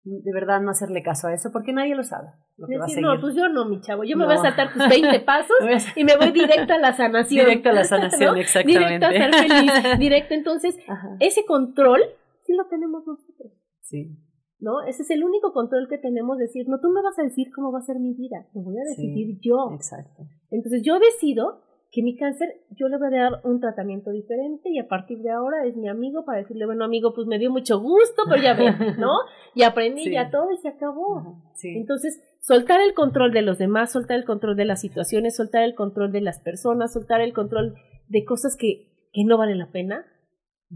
de 0.05 0.33
verdad 0.33 0.61
no 0.61 0.71
hacerle 0.71 1.03
caso 1.03 1.29
a 1.29 1.35
eso, 1.35 1.53
porque 1.53 1.73
nadie 1.73 1.95
lo 1.95 2.03
sabe. 2.03 2.29
Lo 2.57 2.67
que 2.67 2.77
va 2.77 2.87
a 2.87 2.89
seguir. 2.89 3.05
No, 3.05 3.21
pues 3.21 3.37
yo 3.37 3.49
no, 3.49 3.67
mi 3.67 3.81
chavo, 3.81 4.03
yo 4.05 4.17
me 4.17 4.25
voy 4.25 4.35
a 4.35 4.39
saltar 4.39 4.73
tus 4.73 4.89
20 4.89 5.21
pasos 5.27 5.57
y 5.95 6.05
me 6.05 6.17
voy 6.17 6.33
directo 6.33 6.75
a 6.75 6.79
la 6.79 6.93
sanación. 6.93 7.47
Directo 7.47 7.69
a 7.69 7.73
la 7.73 7.85
sanación, 7.85 8.37
exactamente. 8.39 8.83
Directo 8.85 9.07
a 9.07 9.11
ser 9.11 9.35
feliz, 9.35 9.73
directo. 9.99 10.35
Entonces, 10.35 10.79
ese 11.21 11.45
control 11.45 12.01
sí 12.45 12.53
lo 12.55 12.67
tenemos 12.67 13.07
nosotros. 13.07 13.53
Sí. 13.81 14.17
¿no? 14.59 14.83
Ese 14.87 15.03
es 15.03 15.11
el 15.11 15.25
único 15.25 15.53
control 15.53 15.89
que 15.89 15.99
tenemos, 15.99 16.39
decir, 16.39 16.69
no, 16.69 16.81
tú 16.81 16.89
me 16.91 17.03
vas 17.03 17.19
a 17.19 17.23
decir 17.23 17.49
cómo 17.53 17.73
va 17.73 17.81
a 17.81 17.83
ser 17.83 17.99
mi 17.99 18.15
vida, 18.15 18.47
lo 18.55 18.63
voy 18.63 18.77
a 18.79 18.85
decidir 18.85 19.39
yo. 19.41 19.73
Exacto. 19.75 20.25
Entonces 20.51 20.83
yo 20.85 20.99
decido 20.99 21.63
que 21.93 22.03
mi 22.03 22.17
cáncer 22.17 22.49
yo 22.71 22.89
le 22.89 22.97
voy 22.97 23.09
a 23.09 23.23
dar 23.25 23.41
un 23.45 23.61
tratamiento 23.61 24.11
diferente 24.11 24.71
y 24.71 24.79
a 24.79 24.89
partir 24.89 25.19
de 25.19 25.31
ahora 25.31 25.67
es 25.67 25.77
mi 25.77 25.91
amigo 25.91 26.25
para 26.25 26.39
decirle, 26.39 26.65
bueno 26.65 26.87
amigo, 26.87 27.13
pues 27.15 27.27
me 27.27 27.39
dio 27.39 27.51
mucho 27.51 27.79
gusto, 27.81 28.23
pero 28.29 28.43
ya 28.43 28.55
ven, 28.55 28.75
¿no? 28.99 29.13
Y 29.55 29.63
aprendí 29.63 30.11
ya 30.11 30.31
todo 30.31 30.51
y 30.51 30.57
se 30.57 30.69
acabó. 30.69 31.43
Entonces, 31.63 32.19
soltar 32.41 32.81
el 32.81 32.95
control 32.95 33.33
de 33.33 33.43
los 33.43 33.59
demás, 33.59 33.93
soltar 33.93 34.17
el 34.17 34.25
control 34.25 34.57
de 34.57 34.65
las 34.65 34.81
situaciones, 34.81 35.37
soltar 35.37 35.65
el 35.65 35.75
control 35.75 36.13
de 36.13 36.23
las 36.23 36.41
personas, 36.41 36.95
soltar 36.95 37.21
el 37.21 37.35
control 37.35 37.75
de 38.09 38.25
cosas 38.25 38.57
que, 38.59 39.11
que 39.13 39.25
no 39.27 39.37
valen 39.37 39.59
la 39.59 39.71
pena 39.71 40.07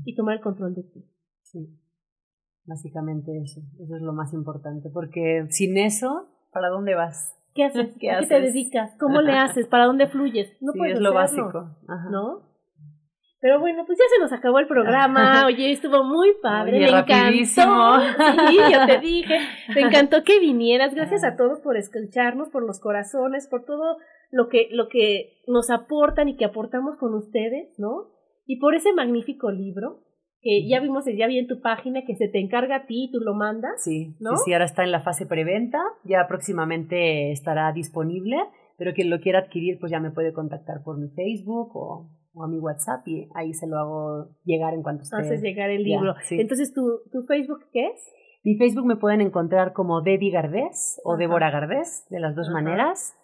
y 0.04 0.14
tomar 0.14 0.36
el 0.36 0.42
control 0.42 0.74
de 0.74 0.82
ti. 0.82 1.10
Sí. 1.44 1.80
Básicamente 2.66 3.32
eso, 3.42 3.62
eso 3.80 3.96
es 3.96 4.02
lo 4.02 4.12
más 4.12 4.34
importante, 4.34 4.90
porque 4.92 5.46
sin 5.48 5.78
eso, 5.78 6.28
¿para 6.52 6.68
dónde 6.68 6.94
vas? 6.94 7.32
¿Qué 7.56 7.64
haces? 7.64 7.88
¿Qué 8.00 8.10
¿A 8.10 8.20
qué 8.20 8.26
te 8.26 8.40
dedicas? 8.40 8.94
¿Cómo 9.00 9.20
le 9.22 9.32
haces? 9.32 9.66
¿Para 9.66 9.86
dónde 9.86 10.06
fluyes? 10.06 10.56
No 10.60 10.72
Sí, 10.72 10.78
puedes 10.78 10.94
es 10.96 11.00
lo 11.00 11.18
hacerlo, 11.18 11.44
básico. 11.44 11.76
Ajá. 11.88 12.10
¿No? 12.10 12.42
Pero 13.40 13.60
bueno, 13.60 13.84
pues 13.86 13.98
ya 13.98 14.04
se 14.14 14.20
nos 14.20 14.32
acabó 14.32 14.58
el 14.58 14.66
programa. 14.66 15.44
Oye, 15.46 15.70
estuvo 15.70 16.02
muy 16.04 16.32
padre. 16.42 16.78
Oye, 16.78 16.86
me 16.86 17.02
rapidísimo. 17.02 17.96
encantó. 17.96 18.48
Sí, 18.50 18.56
yo 18.72 18.86
te 18.86 18.98
dije. 19.06 19.38
Me 19.74 19.80
encantó 19.82 20.24
que 20.24 20.40
vinieras. 20.40 20.94
Gracias 20.94 21.22
a 21.22 21.36
todos 21.36 21.60
por 21.60 21.76
escucharnos, 21.76 22.48
por 22.48 22.64
los 22.66 22.80
corazones, 22.80 23.46
por 23.46 23.64
todo 23.64 23.98
lo 24.30 24.48
que, 24.48 24.68
lo 24.72 24.88
que 24.88 25.42
nos 25.46 25.70
aportan 25.70 26.28
y 26.28 26.36
que 26.36 26.44
aportamos 26.46 26.96
con 26.96 27.14
ustedes, 27.14 27.78
¿no? 27.78 28.08
Y 28.46 28.58
por 28.58 28.74
ese 28.74 28.92
magnífico 28.92 29.50
libro 29.50 30.00
que 30.42 30.68
ya 30.68 30.80
vimos, 30.80 31.04
ya 31.06 31.26
vi 31.26 31.38
en 31.38 31.46
tu 31.46 31.60
página 31.60 32.02
que 32.06 32.14
se 32.16 32.28
te 32.28 32.38
encarga 32.40 32.76
a 32.76 32.86
ti 32.86 33.04
y 33.04 33.10
tú 33.10 33.18
lo 33.20 33.34
mandas. 33.34 33.82
Sí, 33.82 34.14
¿no? 34.20 34.36
sí, 34.36 34.42
sí, 34.46 34.52
ahora 34.52 34.64
está 34.66 34.84
en 34.84 34.92
la 34.92 35.00
fase 35.00 35.26
preventa, 35.26 35.78
ya 36.04 36.26
próximamente 36.28 37.32
estará 37.32 37.72
disponible, 37.72 38.36
pero 38.78 38.92
quien 38.94 39.10
lo 39.10 39.20
quiera 39.20 39.40
adquirir 39.40 39.78
pues 39.78 39.90
ya 39.90 40.00
me 40.00 40.10
puede 40.10 40.32
contactar 40.32 40.82
por 40.84 40.98
mi 40.98 41.08
Facebook 41.08 41.74
o, 41.76 42.10
o 42.34 42.44
a 42.44 42.48
mi 42.48 42.58
WhatsApp 42.58 43.06
y 43.08 43.28
ahí 43.34 43.54
se 43.54 43.66
lo 43.66 43.78
hago 43.78 44.28
llegar 44.44 44.74
en 44.74 44.82
cuanto 44.82 45.02
esté. 45.02 45.16
Haces 45.16 45.42
llegar 45.42 45.70
el 45.70 45.84
ya, 45.84 45.96
libro. 45.96 46.14
sí. 46.24 46.40
Entonces, 46.40 46.72
¿tu, 46.74 47.00
¿tu 47.10 47.22
Facebook 47.24 47.64
qué 47.72 47.86
es? 47.86 48.12
Mi 48.44 48.56
Facebook 48.56 48.86
me 48.86 48.96
pueden 48.96 49.20
encontrar 49.22 49.72
como 49.72 50.02
Debbie 50.02 50.30
Gardés 50.30 51.00
o 51.04 51.12
Ajá. 51.14 51.18
Débora 51.18 51.50
Gardés, 51.50 52.06
de 52.10 52.20
las 52.20 52.36
dos 52.36 52.48
Ajá. 52.48 52.60
maneras. 52.60 53.16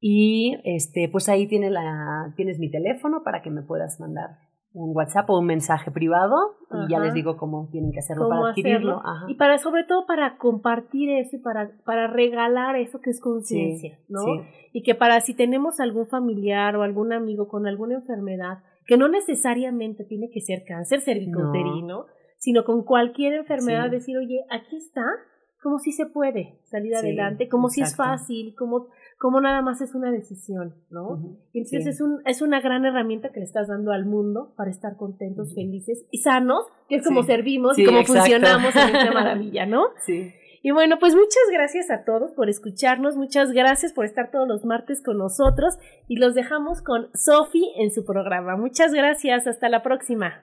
Y 0.00 0.58
este, 0.64 1.08
pues 1.08 1.28
ahí 1.28 1.46
tiene 1.48 1.70
la, 1.70 2.32
tienes 2.36 2.58
mi 2.58 2.70
teléfono 2.70 3.22
para 3.24 3.40
que 3.40 3.50
me 3.50 3.62
puedas 3.62 3.98
mandar 3.98 4.28
un 4.72 4.94
WhatsApp 4.94 5.28
o 5.30 5.38
un 5.38 5.46
mensaje 5.46 5.90
privado 5.90 6.36
y 6.70 6.90
ya 6.90 7.00
les 7.00 7.14
digo 7.14 7.36
cómo 7.36 7.68
tienen 7.72 7.90
que 7.90 8.00
hacerlo 8.00 8.28
para 8.28 8.50
adquirirlo. 8.50 8.98
hacerlo. 8.98 9.10
Ajá. 9.10 9.24
Y 9.28 9.34
para, 9.34 9.58
sobre 9.58 9.84
todo, 9.84 10.06
para 10.06 10.36
compartir 10.36 11.08
eso 11.10 11.36
y 11.36 11.38
para, 11.40 11.70
para 11.84 12.06
regalar 12.06 12.76
eso 12.76 13.00
que 13.00 13.10
es 13.10 13.20
conciencia, 13.20 13.96
Sí, 13.96 14.04
¿no? 14.08 14.20
sí. 14.20 14.40
Y 14.72 14.82
que 14.82 14.94
para 14.94 15.20
si 15.20 15.34
tenemos 15.34 15.80
algún 15.80 16.06
familiar 16.06 16.76
o 16.76 16.82
algún 16.82 17.12
amigo 17.12 17.48
con 17.48 17.66
alguna 17.66 17.94
enfermedad, 17.94 18.58
que 18.86 18.96
no 18.96 19.08
necesariamente 19.08 20.04
tiene 20.04 20.28
que 20.30 20.40
ser 20.40 20.64
cáncer 20.66 21.00
cervicouterino, 21.00 22.06
sino 22.38 22.64
con 22.64 22.84
cualquier 22.84 23.34
enfermedad, 23.34 23.86
Sí. 23.86 23.90
decir, 23.90 24.18
oye, 24.18 24.44
aquí 24.50 24.76
está, 24.76 25.04
como 25.62 25.78
si 25.78 25.92
se 25.92 26.06
puede 26.06 26.60
salir 26.64 26.94
adelante, 26.94 27.48
como 27.48 27.68
si 27.68 27.80
es 27.80 27.96
fácil, 27.96 28.54
como, 28.56 28.86
como 29.18 29.40
nada 29.40 29.62
más 29.62 29.80
es 29.80 29.94
una 29.94 30.10
decisión, 30.12 30.74
¿no? 30.90 31.20
Entonces 31.52 31.84
sí. 31.84 31.90
es, 31.90 32.00
un, 32.00 32.22
es 32.24 32.40
una 32.40 32.60
gran 32.60 32.84
herramienta 32.84 33.30
que 33.30 33.40
le 33.40 33.46
estás 33.46 33.66
dando 33.68 33.90
al 33.92 34.06
mundo 34.06 34.52
para 34.56 34.70
estar 34.70 34.96
contentos, 34.96 35.54
felices 35.54 36.04
y 36.10 36.18
sanos, 36.18 36.64
que 36.88 36.96
es 36.96 37.04
como 37.04 37.22
Sí. 37.22 37.26
servimos 37.26 37.74
Sí, 37.76 37.82
y 37.82 37.86
como 37.86 37.98
exacto. 37.98 38.20
funcionamos 38.22 38.76
en 38.76 38.96
esta 38.96 39.12
maravilla, 39.12 39.66
¿no? 39.66 39.86
Sí. 40.06 40.32
Y 40.62 40.70
bueno, 40.72 40.98
pues 40.98 41.14
muchas 41.14 41.42
gracias 41.52 41.90
a 41.90 42.04
todos 42.04 42.32
por 42.32 42.48
escucharnos, 42.48 43.16
muchas 43.16 43.52
gracias 43.52 43.92
por 43.92 44.04
estar 44.04 44.30
todos 44.30 44.46
los 44.48 44.64
martes 44.64 45.02
con 45.02 45.18
nosotros 45.18 45.78
y 46.08 46.16
los 46.16 46.34
dejamos 46.34 46.82
con 46.82 47.08
Sofi 47.14 47.72
en 47.76 47.92
su 47.92 48.04
programa. 48.04 48.56
Muchas 48.56 48.92
gracias, 48.92 49.46
hasta 49.46 49.68
la 49.68 49.82
próxima. 49.82 50.42